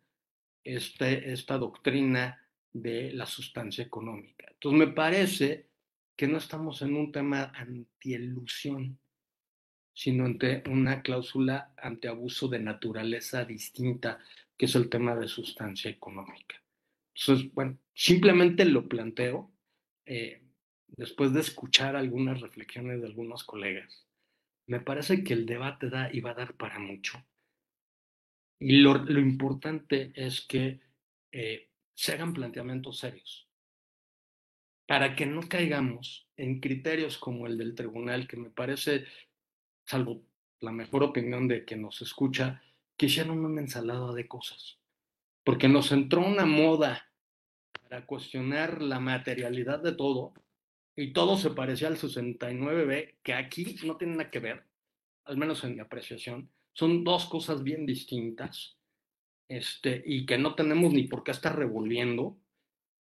este, 0.64 1.32
esta 1.32 1.58
doctrina 1.58 2.42
de 2.72 3.12
la 3.12 3.26
sustancia 3.26 3.84
económica. 3.84 4.46
Entonces 4.50 4.78
me 4.78 4.92
parece 4.92 5.68
que 6.16 6.26
no 6.26 6.38
estamos 6.38 6.82
en 6.82 6.96
un 6.96 7.12
tema 7.12 7.52
antielusión, 7.54 8.98
sino 9.94 10.24
ante 10.24 10.62
una 10.68 11.02
cláusula 11.02 11.72
antiabuso 11.76 12.48
de 12.48 12.58
naturaleza 12.58 13.44
distinta, 13.44 14.18
que 14.56 14.66
es 14.66 14.74
el 14.74 14.88
tema 14.88 15.14
de 15.14 15.28
sustancia 15.28 15.90
económica. 15.90 16.56
Entonces, 17.14 17.52
bueno, 17.52 17.78
simplemente 17.94 18.64
lo 18.64 18.88
planteo 18.88 19.50
eh, 20.06 20.42
después 20.96 21.32
de 21.32 21.40
escuchar 21.40 21.96
algunas 21.96 22.40
reflexiones 22.40 23.00
de 23.00 23.06
algunos 23.06 23.44
colegas. 23.44 24.06
Me 24.66 24.80
parece 24.80 25.24
que 25.24 25.34
el 25.34 25.46
debate 25.46 25.88
da 25.88 26.10
y 26.12 26.20
va 26.20 26.30
a 26.30 26.34
dar 26.34 26.54
para 26.54 26.78
mucho. 26.78 27.24
Y 28.58 28.78
lo, 28.78 28.94
lo 28.94 29.20
importante 29.20 30.12
es 30.14 30.40
que 30.40 30.80
eh, 31.32 31.68
se 31.94 32.12
hagan 32.12 32.32
planteamientos 32.32 32.98
serios 32.98 33.48
para 34.88 35.14
que 35.14 35.26
no 35.26 35.46
caigamos 35.46 36.26
en 36.36 36.60
criterios 36.60 37.18
como 37.18 37.46
el 37.46 37.58
del 37.58 37.74
tribunal, 37.74 38.26
que 38.26 38.38
me 38.38 38.48
parece, 38.48 39.04
salvo 39.84 40.22
la 40.60 40.72
mejor 40.72 41.02
opinión 41.02 41.46
de 41.46 41.66
que 41.66 41.76
nos 41.76 42.00
escucha, 42.00 42.62
que 42.96 43.06
hicieron 43.06 43.44
una 43.44 43.60
ensalada 43.60 44.14
de 44.14 44.26
cosas. 44.26 44.78
Porque 45.44 45.68
nos 45.68 45.92
entró 45.92 46.26
una 46.26 46.46
moda 46.46 47.06
para 47.82 48.06
cuestionar 48.06 48.80
la 48.80 48.98
materialidad 48.98 49.82
de 49.82 49.92
todo 49.92 50.32
y 51.00 51.12
todo 51.12 51.36
se 51.36 51.50
parecía 51.50 51.86
al 51.86 51.96
69B, 51.96 53.18
que 53.22 53.32
aquí 53.32 53.76
no 53.84 53.96
tiene 53.96 54.16
nada 54.16 54.32
que 54.32 54.40
ver, 54.40 54.64
al 55.26 55.36
menos 55.36 55.62
en 55.62 55.76
mi 55.76 55.80
apreciación. 55.80 56.50
Son 56.72 57.04
dos 57.04 57.26
cosas 57.26 57.62
bien 57.62 57.86
distintas 57.86 58.76
este, 59.48 60.02
y 60.04 60.26
que 60.26 60.38
no 60.38 60.56
tenemos 60.56 60.92
ni 60.92 61.04
por 61.04 61.22
qué 61.22 61.30
estar 61.30 61.56
revolviendo. 61.56 62.36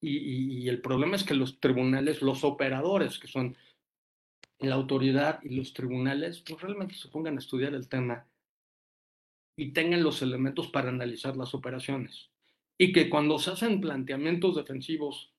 Y, 0.01 0.69
el 0.69 0.81
problema 0.81 1.17
es 1.17 1.25
que 1.25 1.35
los 1.35 1.59
tribunales, 1.59 2.23
los 2.23 2.45
operadores, 2.45 3.19
que 3.19 3.27
son 3.27 3.57
la 4.61 4.77
autoridad 4.77 5.41
y 5.43 5.57
los 5.57 5.73
tribunales, 5.73 6.45
pues 6.47 6.63
realmente 6.63 6.95
se 6.95 7.09
pongan 7.09 7.37
a 7.37 7.41
estudiar 7.41 7.75
el 7.75 7.89
tema 7.89 8.25
y 9.57 9.73
tengan 9.73 10.05
los 10.05 10.23
elementos 10.23 10.69
para 10.69 10.91
analizar 10.91 11.37
las 11.37 11.57
operaciones. 11.57 12.31
Y 12.79 12.93
que 12.93 13.11
cuando 13.11 13.41
se 13.41 13.51
hacen 13.51 13.81
planteamientos 13.81 14.55
defensivos, 14.55 15.30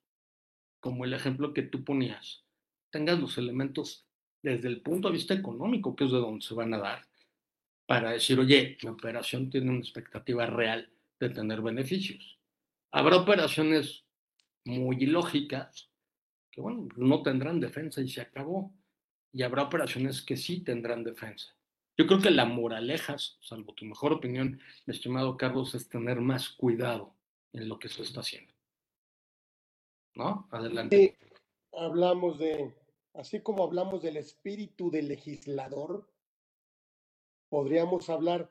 como 0.82 1.05
el 1.05 1.13
ejemplo 1.13 1.53
que 1.53 1.61
tú 1.61 1.86
ponías, 1.86 2.43
tengas 2.89 3.19
los 3.19 3.38
elementos 3.38 4.05
desde 4.43 4.67
el 4.67 4.82
punto 4.82 5.07
de 5.07 5.13
vista 5.13 5.34
económico, 5.34 5.95
que 5.95 6.05
es 6.05 6.11
de 6.11 6.17
donde 6.17 6.45
se 6.45 6.53
van 6.53 6.73
a 6.73 6.79
dar, 6.79 7.07
para 7.86 8.11
decir, 8.11 8.39
oye, 8.39 8.77
mi 8.84 8.89
operación 8.89 9.49
tiene 9.49 9.69
una 9.69 9.79
expectativa 9.79 10.45
real 10.45 10.89
de 11.19 11.29
tener 11.29 11.61
beneficios. 11.61 12.39
Habrá 12.91 13.17
operaciones 13.17 14.03
muy 14.65 14.97
ilógicas 14.97 15.89
que, 16.51 16.61
bueno, 16.61 16.88
no 16.97 17.21
tendrán 17.21 17.59
defensa 17.59 18.01
y 18.01 18.09
se 18.09 18.21
acabó. 18.21 18.73
Y 19.34 19.43
habrá 19.43 19.63
operaciones 19.63 20.21
que 20.21 20.36
sí 20.36 20.61
tendrán 20.61 21.03
defensa. 21.03 21.55
Yo 21.97 22.07
creo 22.07 22.19
que 22.19 22.32
la 22.32 22.45
moraleja, 22.45 23.15
salvo 23.17 23.73
tu 23.73 23.86
mejor 23.86 24.11
opinión, 24.11 24.59
mi 24.86 24.93
estimado 24.93 25.38
Carlos, 25.38 25.75
es 25.75 25.88
tener 25.88 26.19
más 26.19 26.49
cuidado 26.49 27.15
en 27.53 27.69
lo 27.69 27.79
que 27.79 27.89
se 27.89 28.01
está 28.01 28.21
haciendo. 28.21 28.51
¿No? 30.16 30.47
Adelante. 30.51 31.18
hablamos 31.74 32.38
de, 32.38 32.76
así 33.14 33.41
como 33.41 33.64
hablamos 33.64 34.01
del 34.01 34.18
espíritu 34.18 34.91
del 34.91 35.07
legislador, 35.07 36.07
podríamos 37.49 38.09
hablar 38.09 38.49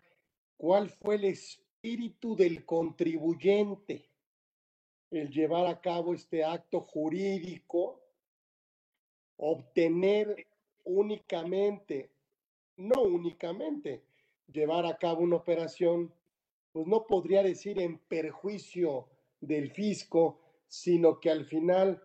cuál 0.57 0.91
fue 0.91 1.17
el 1.17 1.25
espíritu 1.25 2.37
del 2.37 2.65
contribuyente, 2.65 4.11
el 5.11 5.31
llevar 5.31 5.67
a 5.67 5.81
cabo 5.81 6.15
este 6.15 6.45
acto 6.45 6.83
jurídico, 6.83 8.01
obtener 9.37 10.47
únicamente, 10.85 12.11
no 12.77 13.03
únicamente, 13.03 14.03
llevar 14.53 14.87
a 14.87 14.97
cabo 14.99 15.23
una 15.23 15.37
operación, 15.37 16.13
pues 16.73 16.87
no 16.87 17.07
podría 17.07 17.43
decir 17.43 17.81
en 17.81 17.99
perjuicio 17.99 19.09
del 19.41 19.71
fisco, 19.71 20.39
sino 20.71 21.19
que 21.19 21.31
al 21.31 21.45
final 21.45 22.01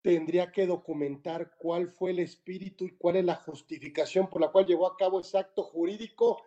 tendría 0.00 0.50
que 0.50 0.66
documentar 0.66 1.54
cuál 1.58 1.90
fue 1.90 2.12
el 2.12 2.20
espíritu 2.20 2.86
y 2.86 2.96
cuál 2.96 3.16
es 3.16 3.26
la 3.26 3.34
justificación 3.34 4.30
por 4.30 4.40
la 4.40 4.50
cual 4.50 4.64
llevó 4.64 4.86
a 4.86 4.96
cabo 4.96 5.20
ese 5.20 5.36
acto 5.36 5.62
jurídico 5.62 6.42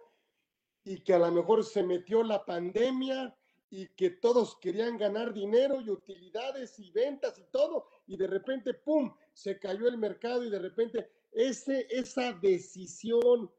y 0.83 1.01
que 1.03 1.13
a 1.13 1.19
lo 1.19 1.31
mejor 1.31 1.63
se 1.63 1.83
metió 1.83 2.23
la 2.23 2.43
pandemia 2.43 3.37
y 3.69 3.87
que 3.89 4.09
todos 4.09 4.57
querían 4.57 4.97
ganar 4.97 5.31
dinero 5.31 5.79
y 5.79 5.91
utilidades 5.91 6.79
y 6.79 6.89
ventas 6.89 7.37
y 7.37 7.43
todo, 7.51 7.85
y 8.07 8.17
de 8.17 8.25
repente, 8.25 8.73
¡pum!, 8.73 9.13
se 9.31 9.59
cayó 9.59 9.87
el 9.87 9.99
mercado 9.99 10.43
y 10.43 10.49
de 10.49 10.57
repente 10.57 11.07
ese, 11.31 11.85
esa 11.91 12.33
decisión 12.33 13.51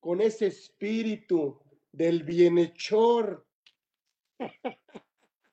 con 0.00 0.20
ese 0.20 0.48
espíritu 0.48 1.60
del 1.92 2.24
bienhechor. 2.24 3.46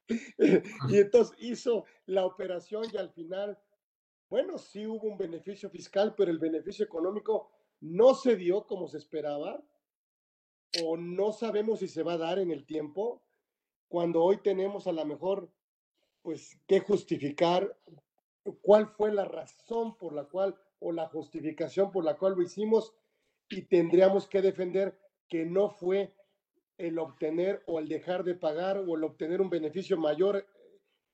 y 0.89 0.97
entonces 0.97 1.35
hizo 1.39 1.85
la 2.05 2.25
operación 2.25 2.85
y 2.91 2.97
al 2.97 3.11
final 3.11 3.59
bueno, 4.29 4.59
sí 4.59 4.85
hubo 4.85 5.07
un 5.07 5.17
beneficio 5.17 5.69
fiscal, 5.69 6.13
pero 6.15 6.29
el 6.29 6.37
beneficio 6.37 6.85
económico 6.85 7.49
no 7.81 8.13
se 8.13 8.35
dio 8.35 8.67
como 8.67 8.87
se 8.87 8.97
esperaba 8.97 9.63
o 10.83 10.97
no 10.97 11.31
sabemos 11.31 11.79
si 11.79 11.87
se 11.87 12.03
va 12.03 12.13
a 12.13 12.17
dar 12.19 12.37
en 12.37 12.51
el 12.51 12.65
tiempo, 12.65 13.23
cuando 13.87 14.23
hoy 14.23 14.37
tenemos 14.37 14.85
a 14.85 14.91
lo 14.91 15.03
mejor, 15.03 15.51
pues, 16.21 16.61
que 16.67 16.79
justificar 16.79 17.75
cuál 18.61 18.87
fue 18.87 19.11
la 19.11 19.25
razón 19.25 19.97
por 19.97 20.13
la 20.13 20.25
cual 20.25 20.55
o 20.77 20.91
la 20.91 21.07
justificación 21.07 21.91
por 21.91 22.05
la 22.05 22.15
cual 22.15 22.33
lo 22.35 22.43
hicimos 22.43 22.93
y 23.49 23.63
tendríamos 23.63 24.27
que 24.27 24.43
defender 24.43 24.97
que 25.27 25.43
no 25.45 25.71
fue 25.71 26.13
el 26.79 26.97
obtener 26.97 27.61
o 27.67 27.77
el 27.77 27.87
dejar 27.87 28.23
de 28.23 28.33
pagar 28.33 28.77
o 28.77 28.95
el 28.95 29.03
obtener 29.03 29.41
un 29.41 29.49
beneficio 29.49 29.97
mayor 29.97 30.47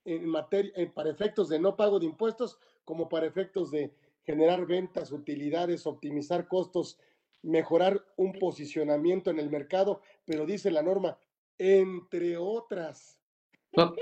en 0.05 0.30
materia, 0.30 0.72
para 0.93 1.09
efectos 1.09 1.49
de 1.49 1.59
no 1.59 1.76
pago 1.76 1.99
de 1.99 2.05
impuestos, 2.05 2.59
como 2.86 3.09
para 3.09 3.26
efectos 3.26 3.72
de 3.72 3.91
generar 4.24 4.66
ventas, 4.68 5.11
utilidades, 5.11 5.88
optimizar 5.88 6.47
costos, 6.47 6.99
mejorar 7.41 8.05
un 8.16 8.34
posicionamiento 8.34 9.32
en 9.32 9.39
el 9.39 9.49
mercado, 9.49 10.01
pero 10.24 10.45
dice 10.45 10.70
la 10.70 10.84
norma, 10.84 11.18
entre 11.57 12.38
otras. 12.38 13.20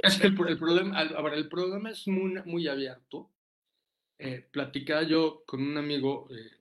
es 0.04 0.20
que 0.20 0.28
el, 0.28 0.36
problema, 0.36 1.02
el 1.02 1.50
problema 1.50 1.92
es 1.92 2.08
muy, 2.08 2.68
abierto. 2.68 3.30
Eh, 4.20 4.46
platicaba 4.52 5.04
yo 5.04 5.44
con 5.46 5.62
un 5.62 5.78
amigo 5.78 6.28
eh, 6.30 6.52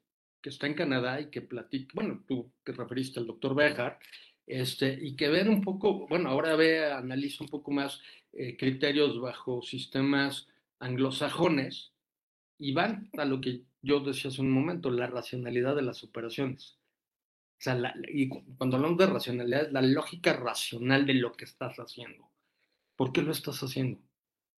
que 0.40 0.50
está 0.50 0.66
en 0.66 0.74
Canadá 0.74 1.20
y 1.20 1.30
que 1.30 1.42
platica, 1.42 1.92
bueno, 1.94 2.24
tú 2.26 2.50
te 2.64 2.72
referiste 2.72 3.20
al 3.20 3.26
doctor 3.26 3.55
Bejar, 3.55 3.98
este, 4.47 4.99
y 5.01 5.16
que 5.16 5.28
ver 5.28 5.49
un 5.49 5.62
poco, 5.62 6.07
bueno, 6.09 6.30
ahora 6.30 6.57
ve, 6.57 6.93
analiza 6.93 7.45
un 7.45 7.51
poco 7.51 7.70
más 7.70 8.01
eh, 8.32 8.57
criterios 8.57 9.20
bajo 9.20 9.62
sistemas 9.62 10.49
anglosajones 10.78 11.93
y 12.59 12.72
van 12.72 13.11
a 13.16 13.24
lo 13.24 13.40
que 13.40 13.62
yo 13.82 14.01
decía 14.01 14.30
hace 14.30 14.40
un 14.40 14.51
momento, 14.51 14.90
la 14.90 15.07
racionalidad 15.07 15.76
de 15.76 15.82
las 15.82 16.05
operaciones. 16.05 16.78
O 17.59 17.64
sea, 17.64 17.95
y 18.09 18.28
cuando 18.28 18.76
hablamos 18.76 18.99
de 18.99 19.07
racionalidad, 19.07 19.66
es 19.66 19.72
la 19.72 19.82
lógica 19.82 20.32
racional 20.32 21.07
de 21.07 21.14
lo 21.14 21.32
que 21.32 21.45
estás 21.45 21.76
haciendo. 21.78 22.32
¿por 23.03 23.12
qué 23.12 23.22
lo 23.22 23.32
estás 23.32 23.61
haciendo? 23.64 24.01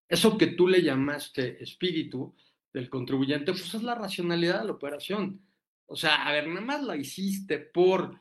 Eso 0.06 0.36
que 0.36 0.48
tú 0.48 0.68
le 0.68 0.82
llamaste 0.82 1.62
espíritu 1.62 2.34
del 2.72 2.90
contribuyente, 2.90 3.52
pues 3.52 3.72
es 3.74 3.82
la 3.82 3.94
racionalidad 3.94 4.60
de 4.60 4.66
la 4.66 4.72
operación. 4.72 5.40
O 5.86 5.96
sea, 5.96 6.26
a 6.26 6.32
ver, 6.32 6.48
nada 6.48 6.60
más 6.60 6.82
la 6.82 6.94
hiciste 6.94 7.58
por 7.58 8.18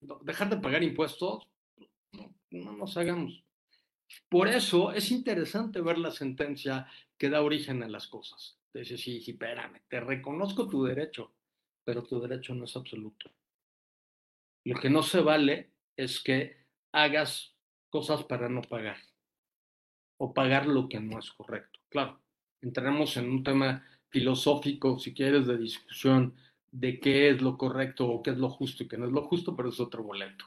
dejar 0.00 0.50
de 0.50 0.58
pagar 0.58 0.82
impuestos, 0.82 1.48
no, 2.12 2.34
no 2.50 2.72
nos 2.72 2.96
hagamos. 2.96 3.44
Por 4.28 4.48
eso 4.48 4.92
es 4.92 5.10
interesante 5.10 5.80
ver 5.80 5.98
la 5.98 6.10
sentencia 6.10 6.86
que 7.18 7.30
da 7.30 7.42
origen 7.42 7.82
a 7.82 7.88
las 7.88 8.06
cosas. 8.06 8.58
Dice, 8.72 8.98
sí, 8.98 9.20
sí, 9.20 9.32
espérame, 9.32 9.80
te 9.88 10.00
reconozco 10.00 10.68
tu 10.68 10.84
derecho, 10.84 11.32
pero 11.84 12.02
tu 12.02 12.20
derecho 12.20 12.54
no 12.54 12.64
es 12.64 12.76
absoluto. 12.76 13.30
Lo 14.64 14.78
que 14.78 14.90
no 14.90 15.02
se 15.02 15.20
vale 15.20 15.70
es 15.96 16.20
que 16.22 16.66
hagas 16.92 17.56
cosas 17.88 18.24
para 18.24 18.48
no 18.48 18.62
pagar 18.62 18.98
o 20.18 20.34
pagar 20.34 20.66
lo 20.66 20.88
que 20.88 21.00
no 21.00 21.18
es 21.18 21.30
correcto. 21.32 21.80
Claro, 21.88 22.20
entraremos 22.60 23.16
en 23.16 23.30
un 23.30 23.42
tema 23.42 23.86
filosófico, 24.08 24.98
si 24.98 25.14
quieres, 25.14 25.46
de 25.46 25.58
discusión 25.58 26.34
de 26.78 27.00
qué 27.00 27.30
es 27.30 27.40
lo 27.40 27.56
correcto 27.56 28.06
o 28.06 28.22
qué 28.22 28.30
es 28.30 28.36
lo 28.36 28.50
justo 28.50 28.82
y 28.82 28.88
qué 28.88 28.98
no 28.98 29.06
es 29.06 29.12
lo 29.12 29.22
justo, 29.22 29.56
pero 29.56 29.70
es 29.70 29.80
otro 29.80 30.02
boleto, 30.02 30.44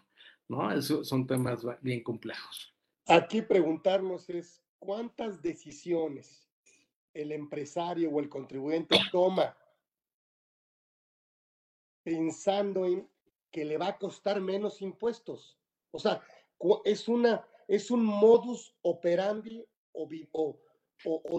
¿no? 0.47 0.71
Esos 0.71 1.07
son 1.07 1.25
temas 1.25 1.65
bien 1.81 2.03
complejos. 2.03 2.71
Aquí 3.07 3.41
preguntarnos 3.41 4.29
es, 4.29 4.61
¿cuántas 4.77 5.41
decisiones 5.41 6.47
el 7.15 7.31
empresario 7.31 8.11
o 8.11 8.19
el 8.19 8.29
contribuyente 8.29 8.95
toma 9.11 9.57
pensando 12.03 12.85
en 12.85 13.09
que 13.51 13.65
le 13.65 13.79
va 13.79 13.87
a 13.87 13.97
costar 13.97 14.39
menos 14.39 14.83
impuestos? 14.83 15.57
O 15.89 15.97
sea, 15.97 16.21
es, 16.85 17.07
una, 17.07 17.43
es 17.67 17.89
un 17.89 18.05
modus 18.05 18.75
operandi 18.83 19.65
o, 19.93 20.07
o, 20.33 20.59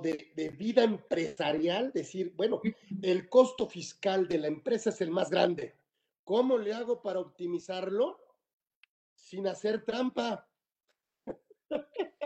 de, 0.03 0.33
de, 0.35 0.49
vida 0.51 0.83
empresarial, 0.83 1.93
decir, 1.93 2.33
bueno, 2.37 2.61
el 3.03 3.29
costo 3.29 3.69
fiscal 3.69 4.27
de 4.27 4.39
la 4.39 4.47
empresa 4.47 4.91
es 4.91 5.01
el 5.01 5.11
más 5.11 5.31
grande. 5.31 5.77
¿Cómo 6.25 6.59
le 6.59 6.73
hago 6.73 7.03
para 7.03 7.21
optimizarlo 7.21 8.19
sin 9.15 9.47
hacer 9.47 9.85
trampa? 9.85 10.49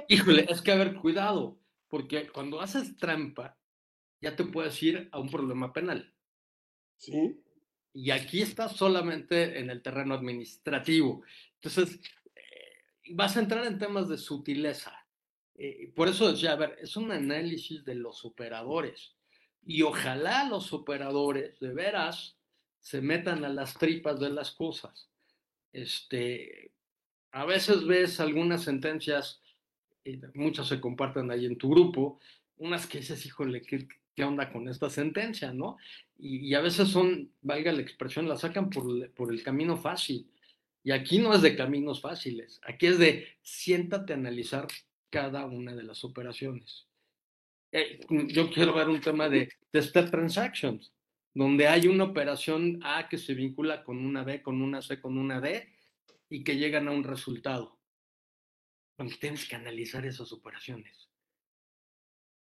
Híjole, 0.08 0.46
es 0.48 0.62
que 0.62 0.72
haber 0.72 0.94
cuidado, 0.96 1.58
porque 1.88 2.28
cuando 2.28 2.60
haces 2.60 2.96
trampa, 2.96 3.58
ya 4.20 4.36
te 4.36 4.44
puedes 4.44 4.82
ir 4.82 5.08
a 5.12 5.18
un 5.18 5.30
problema 5.30 5.72
penal. 5.72 6.14
Sí. 6.96 7.40
Y 7.92 8.10
aquí 8.10 8.42
estás 8.42 8.76
solamente 8.76 9.58
en 9.58 9.70
el 9.70 9.82
terreno 9.82 10.14
administrativo. 10.14 11.22
Entonces, 11.54 12.00
eh, 12.34 13.12
vas 13.12 13.36
a 13.36 13.40
entrar 13.40 13.66
en 13.66 13.78
temas 13.78 14.08
de 14.08 14.18
sutileza. 14.18 15.03
Eh, 15.56 15.92
por 15.94 16.08
eso 16.08 16.30
decía, 16.30 16.52
a 16.52 16.56
ver, 16.56 16.76
es 16.80 16.96
un 16.96 17.12
análisis 17.12 17.84
de 17.84 17.94
los 17.94 18.24
operadores. 18.24 19.14
Y 19.66 19.82
ojalá 19.82 20.48
los 20.48 20.72
operadores 20.72 21.58
de 21.60 21.72
veras 21.72 22.36
se 22.80 23.00
metan 23.00 23.44
a 23.44 23.48
las 23.48 23.74
tripas 23.74 24.20
de 24.20 24.30
las 24.30 24.50
cosas. 24.50 25.08
Este, 25.72 26.70
a 27.32 27.44
veces 27.44 27.86
ves 27.86 28.20
algunas 28.20 28.62
sentencias, 28.62 29.40
muchas 30.34 30.68
se 30.68 30.80
comparten 30.80 31.30
ahí 31.30 31.46
en 31.46 31.56
tu 31.56 31.70
grupo, 31.70 32.20
unas 32.58 32.86
que 32.86 32.98
dices, 32.98 33.24
híjole, 33.24 33.62
¿qué, 33.62 33.88
qué 34.14 34.24
onda 34.24 34.52
con 34.52 34.68
esta 34.68 34.90
sentencia, 34.90 35.52
no? 35.52 35.78
Y, 36.18 36.54
a 36.54 36.60
veces 36.60 36.88
son, 36.88 37.30
valga 37.42 37.72
la 37.72 37.80
expresión, 37.80 38.28
la 38.28 38.36
sacan 38.36 38.70
por, 38.70 39.10
por 39.12 39.32
el 39.32 39.42
camino 39.42 39.76
fácil. 39.76 40.30
Y 40.82 40.92
aquí 40.92 41.18
no 41.18 41.34
es 41.34 41.40
de 41.40 41.56
caminos 41.56 42.02
fáciles, 42.02 42.60
aquí 42.66 42.86
es 42.86 42.98
de 42.98 43.26
siéntate 43.40 44.12
a 44.12 44.16
analizar 44.16 44.66
cada 45.14 45.46
una 45.46 45.72
de 45.76 45.84
las 45.84 46.02
operaciones. 46.02 46.88
Eh, 47.70 48.00
yo 48.28 48.50
quiero 48.50 48.74
ver 48.74 48.88
un 48.88 49.00
tema 49.00 49.28
de, 49.28 49.48
de 49.72 49.82
step 49.82 50.10
transactions, 50.10 50.92
donde 51.32 51.68
hay 51.68 51.86
una 51.86 52.02
operación 52.02 52.80
A 52.82 53.08
que 53.08 53.16
se 53.16 53.34
vincula 53.34 53.84
con 53.84 54.04
una 54.04 54.24
B, 54.24 54.42
con 54.42 54.60
una 54.60 54.82
C, 54.82 55.00
con 55.00 55.16
una 55.16 55.40
D, 55.40 55.68
y 56.28 56.42
que 56.42 56.56
llegan 56.56 56.88
a 56.88 56.90
un 56.90 57.04
resultado. 57.04 57.78
Bueno, 58.98 59.14
tienes 59.20 59.48
que 59.48 59.54
analizar 59.54 60.04
esas 60.04 60.32
operaciones 60.32 61.08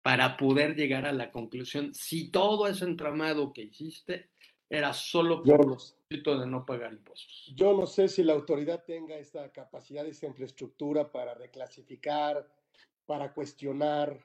para 0.02 0.36
poder 0.36 0.76
llegar 0.76 1.06
a 1.06 1.14
la 1.14 1.32
conclusión 1.32 1.94
si 1.94 2.32
todo 2.32 2.68
ese 2.68 2.86
entramado 2.86 3.54
que 3.54 3.64
hiciste 3.64 4.32
era 4.68 4.94
solo 4.94 5.44
por 5.44 5.78
el 6.10 6.24
de 6.24 6.48
no 6.48 6.66
pagar 6.66 6.94
impuestos. 6.94 7.54
Yo 7.56 7.78
no 7.78 7.86
sé 7.86 8.08
si 8.08 8.24
la 8.24 8.34
autoridad 8.34 8.84
tenga 8.84 9.16
esta 9.16 9.52
capacidad, 9.52 10.06
esa 10.08 10.26
infraestructura 10.26 11.12
para 11.12 11.36
reclasificar, 11.36 12.48
para 13.06 13.34
cuestionar. 13.34 14.20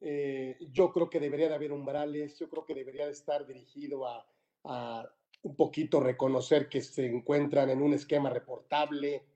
Eh, 0.00 0.58
yo 0.72 0.92
creo 0.92 1.08
que 1.08 1.20
debería 1.20 1.48
de 1.48 1.54
haber 1.54 1.72
umbrales, 1.72 2.38
yo 2.38 2.48
creo 2.48 2.64
que 2.64 2.74
debería 2.74 3.06
de 3.06 3.12
estar 3.12 3.46
dirigido 3.46 4.06
a, 4.06 4.26
a 4.64 5.08
un 5.42 5.56
poquito 5.56 6.00
reconocer 6.00 6.68
que 6.68 6.80
se 6.80 7.06
encuentran 7.06 7.70
en 7.70 7.82
un 7.82 7.92
esquema 7.94 8.30
reportable, 8.30 9.26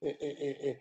eh, 0.00 0.16
eh, 0.20 0.78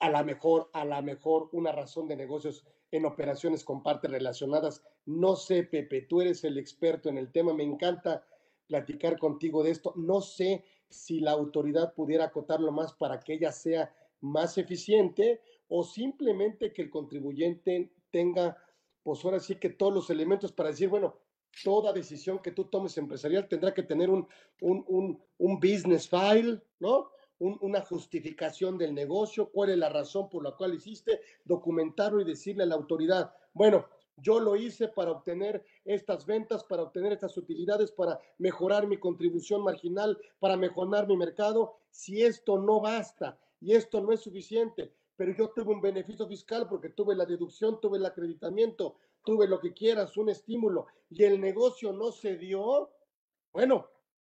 a 0.00 0.10
la 0.10 0.24
mejor, 0.24 0.70
a 0.72 0.84
la 0.84 1.02
mejor 1.02 1.48
una 1.52 1.70
razón 1.70 2.08
de 2.08 2.16
negocios 2.16 2.64
en 2.90 3.04
operaciones 3.04 3.62
con 3.64 3.82
partes 3.82 4.10
relacionadas. 4.10 4.82
No 5.04 5.36
sé, 5.36 5.62
Pepe, 5.62 6.02
tú 6.02 6.20
eres 6.20 6.42
el 6.44 6.58
experto 6.58 7.08
en 7.08 7.18
el 7.18 7.30
tema, 7.30 7.54
me 7.54 7.62
encanta 7.62 8.24
platicar 8.66 9.18
contigo 9.18 9.62
de 9.62 9.70
esto. 9.70 9.92
No 9.96 10.20
sé 10.20 10.64
si 10.88 11.20
la 11.20 11.32
autoridad 11.32 11.94
pudiera 11.94 12.24
acotarlo 12.24 12.72
más 12.72 12.92
para 12.94 13.20
que 13.20 13.34
ella 13.34 13.52
sea 13.52 13.94
más 14.20 14.58
eficiente 14.58 15.40
o 15.68 15.84
simplemente 15.84 16.72
que 16.72 16.82
el 16.82 16.90
contribuyente 16.90 17.92
tenga, 18.10 18.56
pues 19.02 19.24
ahora 19.24 19.40
sí 19.40 19.56
que 19.56 19.70
todos 19.70 19.92
los 19.92 20.10
elementos 20.10 20.52
para 20.52 20.70
decir, 20.70 20.88
bueno, 20.88 21.18
toda 21.64 21.92
decisión 21.92 22.40
que 22.40 22.52
tú 22.52 22.64
tomes 22.64 22.96
empresarial 22.98 23.48
tendrá 23.48 23.72
que 23.72 23.82
tener 23.82 24.10
un, 24.10 24.26
un, 24.60 25.20
un, 25.38 25.60
business 25.60 26.08
file, 26.08 26.60
¿no? 26.78 27.10
una 27.38 27.82
justificación 27.82 28.78
del 28.78 28.94
negocio, 28.94 29.50
cuál 29.50 29.70
es 29.70 29.78
la 29.78 29.90
razón 29.90 30.30
por 30.30 30.42
la 30.42 30.52
cual 30.52 30.74
hiciste, 30.74 31.20
documentarlo 31.44 32.20
y 32.20 32.24
decirle 32.24 32.62
a 32.62 32.66
la 32.66 32.74
autoridad, 32.74 33.34
bueno, 33.52 33.86
yo 34.16 34.40
lo 34.40 34.56
hice 34.56 34.88
para 34.88 35.10
obtener 35.10 35.62
estas 35.84 36.24
ventas, 36.24 36.64
para 36.64 36.82
obtener 36.82 37.12
estas 37.12 37.36
utilidades, 37.36 37.92
para 37.92 38.18
mejorar 38.38 38.86
mi 38.86 38.96
contribución 38.96 39.62
marginal, 39.62 40.18
para 40.38 40.56
mejorar 40.56 41.06
mi 41.06 41.16
mercado. 41.16 41.76
Si 41.90 42.22
esto 42.22 42.58
no 42.58 42.80
basta 42.80 43.38
y 43.60 43.74
esto 43.74 44.00
no 44.00 44.12
es 44.12 44.20
suficiente, 44.20 44.94
pero 45.16 45.34
yo 45.34 45.50
tuve 45.50 45.72
un 45.72 45.80
beneficio 45.80 46.28
fiscal 46.28 46.66
porque 46.68 46.90
tuve 46.90 47.14
la 47.16 47.24
deducción, 47.24 47.80
tuve 47.80 47.98
el 47.98 48.06
acreditamiento, 48.06 48.98
tuve 49.24 49.48
lo 49.48 49.60
que 49.60 49.72
quieras, 49.72 50.16
un 50.16 50.28
estímulo, 50.28 50.86
y 51.10 51.24
el 51.24 51.40
negocio 51.40 51.92
no 51.92 52.12
se 52.12 52.36
dio, 52.36 52.90
bueno, 53.52 53.88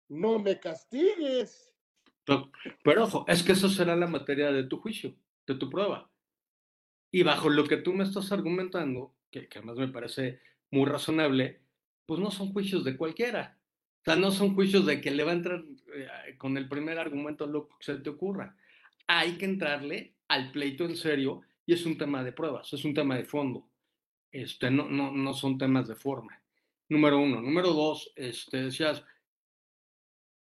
no 0.09 0.39
me 0.39 0.59
castigues. 0.59 1.73
Pero 2.83 3.03
ojo, 3.03 3.25
es 3.27 3.43
que 3.43 3.51
eso 3.51 3.69
será 3.69 3.95
la 3.95 4.07
materia 4.07 4.51
de 4.51 4.63
tu 4.63 4.79
juicio, 4.79 5.15
de 5.45 5.55
tu 5.55 5.69
prueba. 5.69 6.09
Y 7.11 7.23
bajo 7.23 7.49
lo 7.49 7.65
que 7.65 7.77
tú 7.77 7.93
me 7.93 8.03
estás 8.03 8.31
argumentando, 8.31 9.13
que, 9.31 9.47
que 9.47 9.59
además 9.59 9.77
me 9.77 9.87
parece 9.87 10.39
muy 10.71 10.85
razonable, 10.85 11.61
pues 12.05 12.19
no 12.19 12.31
son 12.31 12.51
juicios 12.51 12.83
de 12.83 12.97
cualquiera. 12.97 13.57
O 14.01 14.03
sea, 14.05 14.15
no 14.15 14.31
son 14.31 14.53
juicios 14.53 14.85
de 14.85 15.01
que 15.01 15.11
le 15.11 15.23
va 15.23 15.31
a 15.31 15.35
entrar 15.35 15.63
eh, 15.95 16.37
con 16.37 16.57
el 16.57 16.67
primer 16.67 16.99
argumento 16.99 17.47
lo 17.47 17.67
que 17.67 17.75
se 17.79 17.95
te 17.95 18.09
ocurra. 18.09 18.55
Hay 19.07 19.37
que 19.37 19.45
entrarle 19.45 20.14
al 20.27 20.51
pleito 20.51 20.85
en 20.85 20.95
serio 20.95 21.41
y 21.65 21.73
es 21.73 21.85
un 21.85 21.97
tema 21.97 22.23
de 22.23 22.31
pruebas, 22.31 22.71
es 22.73 22.85
un 22.85 22.93
tema 22.93 23.15
de 23.15 23.25
fondo. 23.25 23.67
Este, 24.31 24.69
no, 24.69 24.89
no, 24.89 25.11
no 25.11 25.33
son 25.33 25.57
temas 25.57 25.87
de 25.87 25.95
forma. 25.95 26.41
Número 26.89 27.19
uno. 27.19 27.41
Número 27.41 27.73
dos, 27.73 28.11
este, 28.15 28.63
decías, 28.63 29.03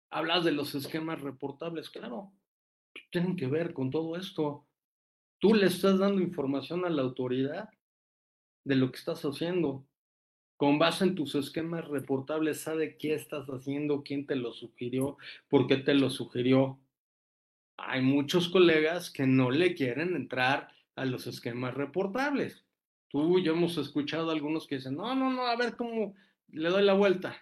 hablas 0.09 0.43
de 0.43 0.51
los 0.51 0.75
esquemas 0.75 1.21
reportables, 1.21 1.89
claro, 1.89 2.31
tienen 3.11 3.36
que 3.36 3.47
ver 3.47 3.73
con 3.73 3.89
todo 3.91 4.15
esto. 4.15 4.65
Tú 5.39 5.53
le 5.53 5.67
estás 5.67 5.99
dando 5.99 6.21
información 6.21 6.86
a 6.86 6.89
la 6.89 7.01
autoridad 7.01 7.69
de 8.63 8.75
lo 8.75 8.91
que 8.91 8.97
estás 8.97 9.23
haciendo. 9.23 9.86
Con 10.57 10.79
base 10.79 11.03
en 11.03 11.15
tus 11.15 11.36
esquemas 11.36 11.88
reportables, 11.88 12.61
sabe 12.61 12.97
qué 12.97 13.15
estás 13.15 13.47
haciendo, 13.47 14.03
quién 14.03 14.25
te 14.25 14.36
lo 14.36 14.53
sugirió, 14.53 15.17
por 15.49 15.67
qué 15.67 15.77
te 15.77 15.93
lo 15.93 16.09
sugirió. 16.09 16.79
Hay 17.78 18.01
muchos 18.01 18.49
colegas 18.49 19.09
que 19.09 19.26
no 19.26 19.51
le 19.51 19.74
quieren 19.74 20.15
entrar 20.15 20.69
a 20.95 21.05
los 21.05 21.28
esquemas 21.28 21.74
reportables. 21.74 22.65
Tú 23.07 23.38
y 23.38 23.43
yo 23.43 23.53
hemos 23.53 23.78
escuchado 23.78 24.30
a 24.30 24.34
algunos 24.34 24.67
que 24.67 24.76
dicen, 24.76 24.95
no, 24.95 25.13
no, 25.15 25.32
no, 25.32 25.45
a 25.45 25.55
ver 25.55 25.76
cómo 25.76 26.15
le 26.49 26.69
doy 26.69 26.84
la 26.84 26.93
vuelta. 26.93 27.36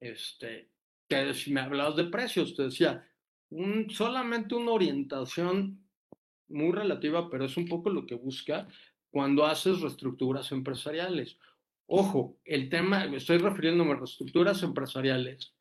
Este, 0.00 0.70
que 1.08 1.34
si 1.34 1.52
me 1.52 1.60
hablabas 1.60 1.96
de 1.96 2.04
precios, 2.04 2.54
te 2.54 2.64
decía, 2.64 3.08
un, 3.50 3.90
solamente 3.90 4.54
una 4.54 4.72
orientación 4.72 5.84
muy 6.48 6.72
relativa, 6.72 7.30
pero 7.30 7.44
es 7.44 7.56
un 7.56 7.66
poco 7.66 7.90
lo 7.90 8.06
que 8.06 8.14
busca 8.14 8.68
cuando 9.10 9.46
haces 9.46 9.80
reestructuras 9.80 10.52
empresariales. 10.52 11.38
Ojo, 11.86 12.38
el 12.44 12.68
tema, 12.68 13.04
estoy 13.06 13.38
refiriéndome 13.38 13.92
a 13.92 13.96
reestructuras 13.96 14.62
empresariales 14.62 15.55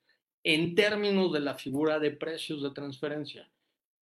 en 0.45 0.75
términos 0.75 1.33
de 1.33 1.39
la 1.39 1.55
figura 1.55 1.97
de 1.99 2.11
precios 2.11 2.61
de 2.61 2.69
transferencia. 2.69 3.51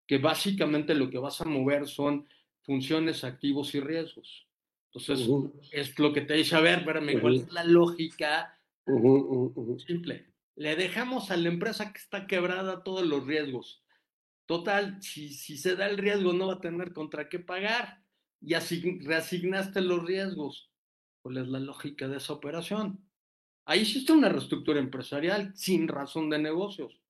que 0.05 0.19
básicamente 0.19 0.95
lo 0.95 1.09
que 1.09 1.17
vas 1.17 1.41
a 1.41 1.45
mover 1.45 1.87
son 1.87 2.27
funciones, 2.63 3.25
activos 3.25 3.75
y 3.75 3.81
riesgos. 3.81 4.47
Entonces, 4.93 5.27
es 5.71 5.99
lo 5.99 6.13
que 6.13 6.21
te 6.23 6.35
dice, 6.35 6.57
a 6.57 6.61
ver, 6.61 6.81
espérame, 6.81 7.21
¿cuál 7.21 7.37
es 7.37 7.53
la 7.53 7.65
lógica? 7.65 8.61
Simple. 9.87 10.27
Le 10.57 10.77
dejamos 10.77 11.31
a 11.31 11.37
la 11.37 11.49
empresa 11.49 11.93
que 11.93 11.99
está 11.99 12.27
quebrada 12.27 12.83
todos 12.83 13.07
los 13.07 13.25
riesgos. 13.25 13.83
Total, 14.45 15.01
si, 15.01 15.33
si 15.33 15.57
se 15.57 15.77
da 15.77 15.87
el 15.89 15.97
riesgo, 15.97 16.35
no 16.35 16.49
va 16.49 16.55
a 16.55 16.61
tener 16.61 16.93
contra 16.93 17.29
qué 17.31 17.39
pagar. 17.39 18.03
Y 18.41 18.53
así 18.55 18.99
reasignaste 19.01 19.81
los 19.81 20.05
riesgos. 20.05 20.71
¿Cuál 21.23 21.39
es 21.39 21.49
la 21.49 21.61
lógica 21.61 22.09
de 22.09 22.17
esa 22.19 22.35
operación? 22.35 23.09
Ahí 23.65 23.81
existe 23.81 24.13
una 24.13 24.29
reestructura 24.29 24.81
empresarial 24.81 25.53
sin 25.55 25.89
razón 25.89 26.31
de 26.31 26.39
negocios. 26.39 27.01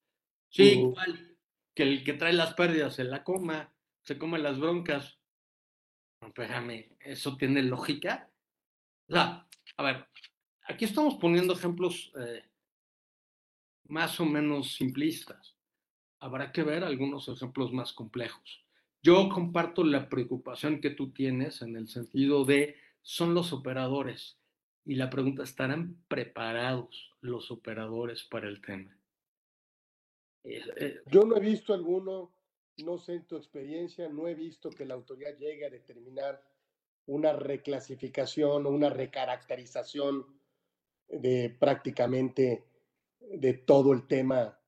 Sí, 0.50 0.80
igual 0.80 1.36
que 1.74 1.82
el 1.82 2.04
que 2.04 2.12
trae 2.12 2.32
las 2.32 2.54
pérdidas 2.54 2.94
se 2.94 3.04
la 3.04 3.24
coma, 3.24 3.72
se 4.02 4.18
come 4.18 4.38
las 4.38 4.58
broncas. 4.58 5.18
espérame, 6.20 6.96
¿eso 7.00 7.36
tiene 7.36 7.62
lógica? 7.62 8.30
O 9.08 9.14
sea, 9.14 9.46
a 9.76 9.82
ver, 9.82 10.06
aquí 10.68 10.84
estamos 10.84 11.14
poniendo 11.14 11.54
ejemplos 11.54 12.12
eh, 12.20 12.42
más 13.88 14.20
o 14.20 14.26
menos 14.26 14.74
simplistas. 14.74 15.56
Habrá 16.20 16.52
que 16.52 16.62
ver 16.62 16.84
algunos 16.84 17.28
ejemplos 17.28 17.72
más 17.72 17.92
complejos. 17.92 18.64
Yo 19.02 19.28
comparto 19.28 19.82
la 19.82 20.08
preocupación 20.08 20.80
que 20.80 20.90
tú 20.90 21.10
tienes 21.10 21.62
en 21.62 21.76
el 21.76 21.88
sentido 21.88 22.44
de 22.44 22.76
son 23.02 23.34
los 23.34 23.52
operadores. 23.52 24.38
Y 24.84 24.96
la 24.96 25.08
pregunta, 25.10 25.44
¿estarán 25.44 26.04
preparados 26.08 27.14
los 27.20 27.50
operadores 27.50 28.24
para 28.24 28.48
el 28.48 28.60
tema? 28.60 28.96
Eh, 30.44 31.00
Yo 31.06 31.24
no 31.24 31.36
he 31.36 31.40
visto 31.40 31.72
alguno, 31.72 32.32
no 32.78 32.98
sé 32.98 33.14
en 33.14 33.26
tu 33.26 33.36
experiencia, 33.36 34.08
no 34.08 34.26
he 34.26 34.34
visto 34.34 34.70
que 34.70 34.84
la 34.84 34.94
autoridad 34.94 35.36
llegue 35.38 35.66
a 35.66 35.70
determinar 35.70 36.42
una 37.06 37.32
reclasificación 37.32 38.66
o 38.66 38.70
una 38.70 38.90
recaracterización 38.90 40.26
de 41.08 41.54
prácticamente 41.58 42.64
de 43.20 43.54
todo 43.54 43.92
el 43.92 44.06
tema 44.06 44.58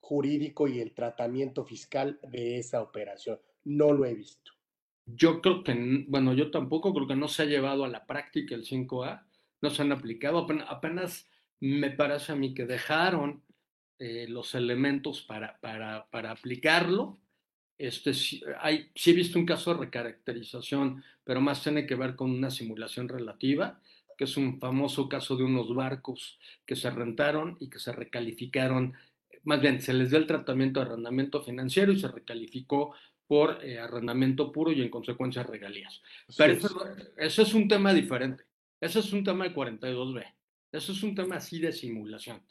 jurídico 0.00 0.68
y 0.68 0.80
el 0.80 0.92
tratamiento 0.92 1.64
fiscal 1.64 2.18
de 2.22 2.58
esa 2.58 2.82
operación. 2.82 3.40
No 3.64 3.92
lo 3.92 4.04
he 4.04 4.14
visto. 4.14 4.52
Yo 5.06 5.40
creo 5.40 5.64
que, 5.64 6.04
bueno, 6.08 6.34
yo 6.34 6.50
tampoco 6.50 6.92
creo 6.94 7.06
que 7.06 7.16
no 7.16 7.28
se 7.28 7.42
ha 7.42 7.46
llevado 7.46 7.84
a 7.84 7.88
la 7.88 8.06
práctica 8.06 8.54
el 8.54 8.64
5A, 8.64 9.26
no 9.64 9.70
se 9.70 9.82
han 9.82 9.92
aplicado, 9.92 10.46
apenas, 10.68 11.28
me 11.58 11.90
parece 11.90 12.32
a 12.32 12.36
mí 12.36 12.52
que 12.52 12.66
dejaron 12.66 13.42
eh, 13.98 14.26
los 14.28 14.54
elementos 14.54 15.22
para, 15.22 15.58
para, 15.60 16.06
para 16.10 16.30
aplicarlo. 16.30 17.18
Este, 17.78 18.12
hay, 18.60 18.90
sí 18.94 19.10
he 19.10 19.14
visto 19.14 19.38
un 19.38 19.46
caso 19.46 19.72
de 19.72 19.80
recaracterización, 19.80 21.02
pero 21.24 21.40
más 21.40 21.62
tiene 21.62 21.86
que 21.86 21.94
ver 21.94 22.14
con 22.14 22.30
una 22.30 22.50
simulación 22.50 23.08
relativa, 23.08 23.80
que 24.18 24.24
es 24.24 24.36
un 24.36 24.60
famoso 24.60 25.08
caso 25.08 25.34
de 25.36 25.44
unos 25.44 25.74
barcos 25.74 26.38
que 26.66 26.76
se 26.76 26.90
rentaron 26.90 27.56
y 27.58 27.70
que 27.70 27.78
se 27.78 27.92
recalificaron, 27.92 28.94
más 29.44 29.60
bien 29.60 29.80
se 29.80 29.94
les 29.94 30.10
dio 30.10 30.18
el 30.18 30.26
tratamiento 30.26 30.80
de 30.80 30.86
arrendamiento 30.86 31.42
financiero 31.42 31.90
y 31.90 31.98
se 31.98 32.08
recalificó 32.08 32.94
por 33.26 33.64
eh, 33.64 33.78
arrendamiento 33.78 34.52
puro 34.52 34.70
y 34.70 34.82
en 34.82 34.90
consecuencia 34.90 35.42
regalías. 35.42 36.02
Pero 36.36 36.58
eso, 37.16 37.42
es 37.42 37.54
un 37.54 37.66
tema 37.66 37.94
diferente. 37.94 38.44
Eso 38.84 39.00
es 39.00 39.14
un 39.14 39.24
tema 39.24 39.48
de 39.48 39.54
42B. 39.54 40.22
Eso 40.70 40.92
es 40.92 41.02
un 41.02 41.14
tema 41.14 41.36
así 41.36 41.58
de 41.58 41.72
simulación. 41.72 42.42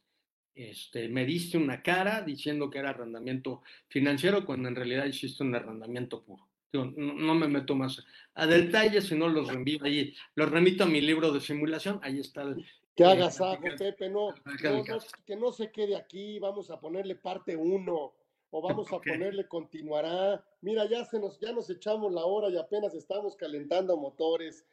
Este, 0.56 1.08
me 1.08 1.26
diste 1.26 1.60
una 1.60 1.84
cara 1.84 2.24
diciendo 2.24 2.72
que 2.72 2.80
era 2.80 2.90
arrendamiento 2.90 3.62
financiero 3.88 4.44
cuando 4.44 4.68
en 4.68 4.76
realidad 4.76 5.06
hiciste 5.06 5.44
un 5.44 5.54
arrendamiento 5.54 6.24
puro. 6.24 6.48
no, 6.72 7.36
me 7.36 7.48
meto 7.48 7.76
más 7.76 8.04
a 8.34 8.48
detalles, 8.48 9.06
sino 9.06 9.30
los 9.30 9.48
remito 9.48 9.86
ahí, 9.86 10.16
los 10.34 10.50
remito 10.50 10.86
a 10.86 10.88
mi 10.88 11.02
libro 11.02 11.32
de 11.32 11.40
simulación, 11.40 12.00
ahí 12.02 12.20
está 12.20 12.42
el, 12.42 12.66
que 12.96 13.06
hagas 13.06 13.40
algo, 13.40 13.68
Pepe, 13.78 14.10
no, 14.10 14.34
que 15.28 15.36
no 15.36 15.52
se 15.52 15.72
quede 15.72 15.96
aquí, 15.96 16.40
vamos 16.40 16.72
a 16.72 16.80
ponerle 16.80 17.16
parte 17.16 17.56
uno 17.56 18.14
o 18.50 18.62
vamos 18.62 18.92
a 18.92 19.00
ponerle 19.00 19.48
continuará. 19.48 20.44
Mira, 20.62 20.90
ya 20.90 21.06
se 21.06 21.20
nos, 21.20 21.40
ya 21.40 21.52
nos 21.52 21.70
echamos 21.70 22.12
la 22.12 22.26
hora 22.26 22.50
y 22.50 22.58
apenas 22.58 22.96
estamos 22.96 23.36
calentando 23.36 23.98
motores. 23.98 24.66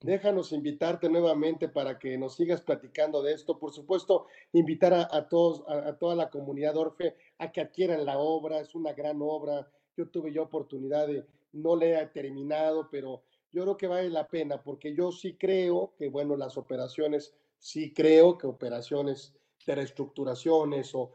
Déjanos 0.00 0.52
invitarte 0.52 1.08
nuevamente 1.08 1.68
para 1.68 1.98
que 1.98 2.16
nos 2.16 2.36
sigas 2.36 2.60
platicando 2.60 3.22
de 3.22 3.32
esto. 3.32 3.58
Por 3.58 3.72
supuesto, 3.72 4.26
invitar 4.52 4.94
a, 4.94 5.28
todos, 5.28 5.64
a, 5.68 5.96
toda 5.98 6.14
la 6.14 6.30
comunidad 6.30 6.76
Orfe 6.76 7.16
a 7.38 7.50
que 7.50 7.60
adquieran 7.60 8.04
la 8.04 8.18
obra. 8.18 8.60
Es 8.60 8.74
una 8.76 8.92
gran 8.92 9.18
obra. 9.20 9.68
Yo 9.96 10.08
tuve 10.08 10.32
yo 10.32 10.44
oportunidad 10.44 11.08
de, 11.08 11.26
no 11.52 11.74
le 11.74 11.98
he 11.98 12.06
terminado, 12.06 12.88
pero 12.90 13.22
yo 13.50 13.62
creo 13.62 13.76
que 13.76 13.86
vale 13.86 14.10
la 14.10 14.28
pena 14.28 14.62
porque 14.62 14.94
yo 14.94 15.10
sí 15.10 15.36
creo 15.36 15.94
que, 15.96 16.08
bueno, 16.08 16.36
las 16.36 16.56
operaciones, 16.56 17.34
sí 17.58 17.92
creo 17.92 18.38
que 18.38 18.46
operaciones 18.46 19.34
de 19.66 19.74
reestructuraciones 19.74 20.92
o, 20.94 21.12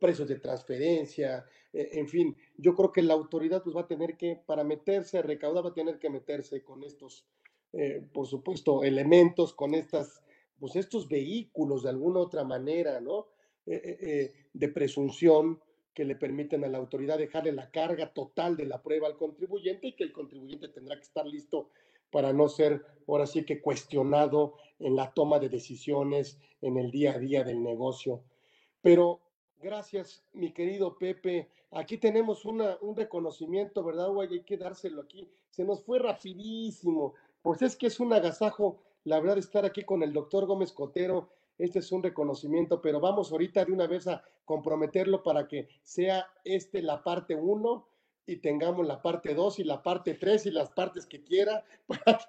precios 0.00 0.28
de 0.28 0.38
transferencia, 0.38 1.44
e, 1.72 1.98
en 1.98 2.08
fin, 2.08 2.36
yo 2.56 2.74
creo 2.74 2.92
que 2.92 3.02
la 3.02 3.14
autoridad 3.14 3.62
pues 3.62 3.76
va 3.76 3.82
a 3.82 3.86
tener 3.86 4.16
que, 4.16 4.36
para 4.46 4.64
meterse 4.64 5.18
a 5.18 5.22
recaudar, 5.22 5.64
va 5.64 5.70
a 5.70 5.74
tener 5.74 5.98
que 5.98 6.10
meterse 6.10 6.62
con 6.62 6.82
estos, 6.84 7.26
eh, 7.72 8.02
por 8.12 8.26
supuesto, 8.26 8.82
elementos, 8.82 9.54
con 9.54 9.74
estas, 9.74 10.22
pues 10.58 10.76
estos 10.76 11.08
vehículos 11.08 11.82
de 11.82 11.90
alguna 11.90 12.20
otra 12.20 12.44
manera, 12.44 13.00
¿no? 13.00 13.28
Eh, 13.66 13.98
eh, 14.00 14.32
de 14.52 14.68
presunción 14.68 15.60
que 15.94 16.04
le 16.04 16.16
permiten 16.16 16.64
a 16.64 16.68
la 16.68 16.78
autoridad 16.78 17.18
dejarle 17.18 17.52
la 17.52 17.70
carga 17.70 18.12
total 18.12 18.56
de 18.56 18.64
la 18.64 18.82
prueba 18.82 19.06
al 19.06 19.16
contribuyente 19.16 19.88
y 19.88 19.92
que 19.92 20.04
el 20.04 20.12
contribuyente 20.12 20.68
tendrá 20.68 20.96
que 20.96 21.02
estar 21.02 21.26
listo 21.26 21.68
para 22.10 22.32
no 22.32 22.48
ser 22.48 22.84
ahora 23.06 23.26
sí 23.26 23.44
que 23.44 23.60
cuestionado 23.60 24.54
en 24.78 24.96
la 24.96 25.12
toma 25.12 25.38
de 25.38 25.48
decisiones 25.48 26.38
en 26.60 26.78
el 26.78 26.90
día 26.90 27.12
a 27.12 27.18
día 27.18 27.44
del 27.44 27.62
negocio. 27.62 28.22
Pero 28.82 29.20
gracias, 29.60 30.24
mi 30.32 30.52
querido 30.52 30.96
Pepe. 30.98 31.48
Aquí 31.72 31.98
tenemos 31.98 32.44
una, 32.44 32.76
un 32.80 32.96
reconocimiento, 32.96 33.84
¿verdad? 33.84 34.08
Hay 34.20 34.42
que 34.42 34.56
dárselo 34.56 35.02
aquí. 35.02 35.28
Se 35.50 35.64
nos 35.64 35.84
fue 35.84 35.98
rapidísimo. 35.98 37.14
Pues 37.42 37.62
es 37.62 37.76
que 37.76 37.86
es 37.86 38.00
un 38.00 38.12
agasajo, 38.12 38.82
la 39.04 39.20
verdad, 39.20 39.38
estar 39.38 39.64
aquí 39.64 39.84
con 39.84 40.02
el 40.02 40.12
doctor 40.12 40.46
Gómez 40.46 40.72
Cotero. 40.72 41.30
Este 41.58 41.78
es 41.78 41.92
un 41.92 42.02
reconocimiento, 42.02 42.80
pero 42.80 43.00
vamos 43.00 43.32
ahorita 43.32 43.64
de 43.64 43.72
una 43.72 43.86
vez 43.86 44.06
a 44.06 44.22
comprometerlo 44.44 45.22
para 45.22 45.46
que 45.46 45.68
sea 45.82 46.26
este 46.44 46.82
la 46.82 47.02
parte 47.02 47.34
uno 47.34 47.86
y 48.26 48.36
tengamos 48.36 48.86
la 48.86 49.02
parte 49.02 49.34
dos 49.34 49.58
y 49.58 49.64
la 49.64 49.82
parte 49.82 50.14
tres 50.14 50.46
y 50.46 50.50
las 50.50 50.70
partes 50.70 51.06
que 51.06 51.22
quiera 51.22 51.64
para 51.86 52.20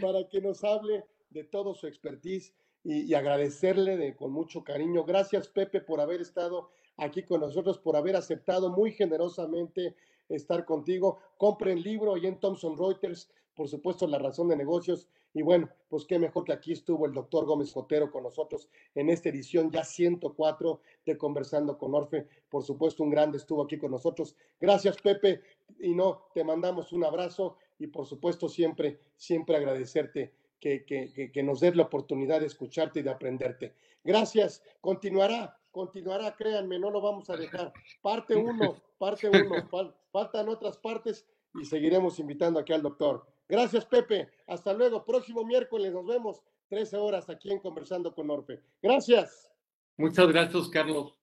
para 0.00 0.28
que 0.28 0.40
nos 0.40 0.64
hable 0.64 1.04
de 1.30 1.44
todo 1.44 1.74
su 1.74 1.86
expertise 1.86 2.52
y, 2.88 3.14
agradecerle 3.14 3.96
de, 3.96 4.14
con 4.14 4.30
mucho 4.30 4.62
cariño. 4.62 5.04
Gracias, 5.04 5.48
Pepe, 5.48 5.80
por 5.80 6.00
haber 6.00 6.20
estado 6.20 6.70
aquí 6.96 7.24
con 7.24 7.40
nosotros, 7.40 7.78
por 7.78 7.96
haber 7.96 8.14
aceptado 8.14 8.70
muy 8.70 8.92
generosamente 8.92 9.96
estar 10.28 10.64
contigo. 10.64 11.18
Compre 11.36 11.72
el 11.72 11.82
libro 11.82 12.16
y 12.16 12.26
en 12.26 12.38
Thomson 12.38 12.76
Reuters, 12.78 13.28
por 13.56 13.68
supuesto, 13.68 14.06
La 14.06 14.18
Razón 14.18 14.48
de 14.48 14.56
Negocios. 14.56 15.08
Y 15.32 15.42
bueno, 15.42 15.68
pues 15.88 16.04
qué 16.04 16.18
mejor 16.18 16.44
que 16.44 16.52
aquí 16.52 16.72
estuvo 16.72 17.06
el 17.06 17.12
doctor 17.12 17.46
Gómez 17.46 17.72
Jotero 17.72 18.10
con 18.10 18.22
nosotros 18.22 18.68
en 18.94 19.08
esta 19.08 19.30
edición 19.30 19.70
ya 19.70 19.82
104 19.82 20.80
de 21.06 21.16
Conversando 21.16 21.76
con 21.78 21.94
Orfe. 21.94 22.28
Por 22.50 22.62
supuesto, 22.62 23.02
un 23.02 23.10
grande 23.10 23.38
estuvo 23.38 23.62
aquí 23.62 23.78
con 23.78 23.90
nosotros. 23.90 24.36
Gracias, 24.60 25.00
Pepe. 25.00 25.40
Y 25.80 25.94
no, 25.94 26.28
te 26.34 26.44
mandamos 26.44 26.92
un 26.92 27.04
abrazo 27.04 27.56
y 27.78 27.86
por 27.86 28.06
supuesto 28.06 28.48
siempre, 28.48 29.00
siempre 29.16 29.56
agradecerte 29.56 30.34
que, 30.60 31.42
nos 31.42 31.60
des 31.60 31.76
la 31.76 31.84
oportunidad 31.84 32.40
de 32.40 32.46
escucharte 32.46 33.00
y 33.00 33.02
de 33.02 33.10
aprenderte. 33.10 33.74
Gracias. 34.04 34.62
Continuará, 34.80 35.58
continuará, 35.70 36.34
créanme, 36.36 36.78
no 36.78 36.90
lo 36.90 37.00
vamos 37.00 37.30
a 37.30 37.36
dejar. 37.36 37.72
Parte 38.02 38.36
uno, 38.36 38.76
parte 38.98 39.28
uno. 39.28 39.68
faltan 40.12 40.48
otras 40.48 40.76
partes 40.76 41.26
y 41.60 41.64
seguiremos 41.64 42.18
invitando 42.18 42.60
aquí 42.60 42.72
al 42.72 42.82
doctor. 42.82 43.26
Gracias, 43.48 43.84
Pepe. 43.84 44.28
Hasta 44.46 44.72
luego. 44.72 45.04
Próximo 45.04 45.44
miércoles 45.44 45.92
nos 45.92 46.06
vemos 46.06 46.42
13 46.68 46.96
horas 46.96 47.28
aquí 47.28 47.50
en 47.50 47.60
Conversando 47.60 48.14
con 48.14 48.30
Orfe. 48.30 48.60
Gracias. 48.82 49.50
Muchas 49.96 50.28
gracias, 50.28 50.68
Carlos. 50.68 51.18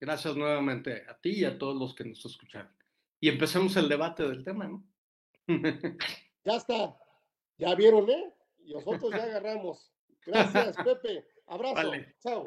Gracias 0.00 0.36
nuevamente 0.36 1.04
a 1.08 1.16
ti 1.18 1.40
y 1.40 1.44
a 1.44 1.56
todos 1.56 1.76
los 1.76 1.94
que 1.94 2.04
nos 2.04 2.24
escucharon. 2.24 2.70
Y 3.20 3.28
empecemos 3.28 3.76
el 3.76 3.88
debate 3.88 4.28
del 4.28 4.44
tema, 4.44 4.68
¿no? 4.68 4.84
ya 6.44 6.56
está. 6.56 6.96
Ya 7.58 7.74
vieron, 7.74 8.10
¿eh? 8.10 8.34
y 8.66 8.74
nosotros 8.74 9.10
ya 9.10 9.24
agarramos. 9.24 9.90
Gracias, 10.24 10.76
Pepe. 10.76 11.24
Abrazo. 11.46 11.92
Chao. 12.20 12.44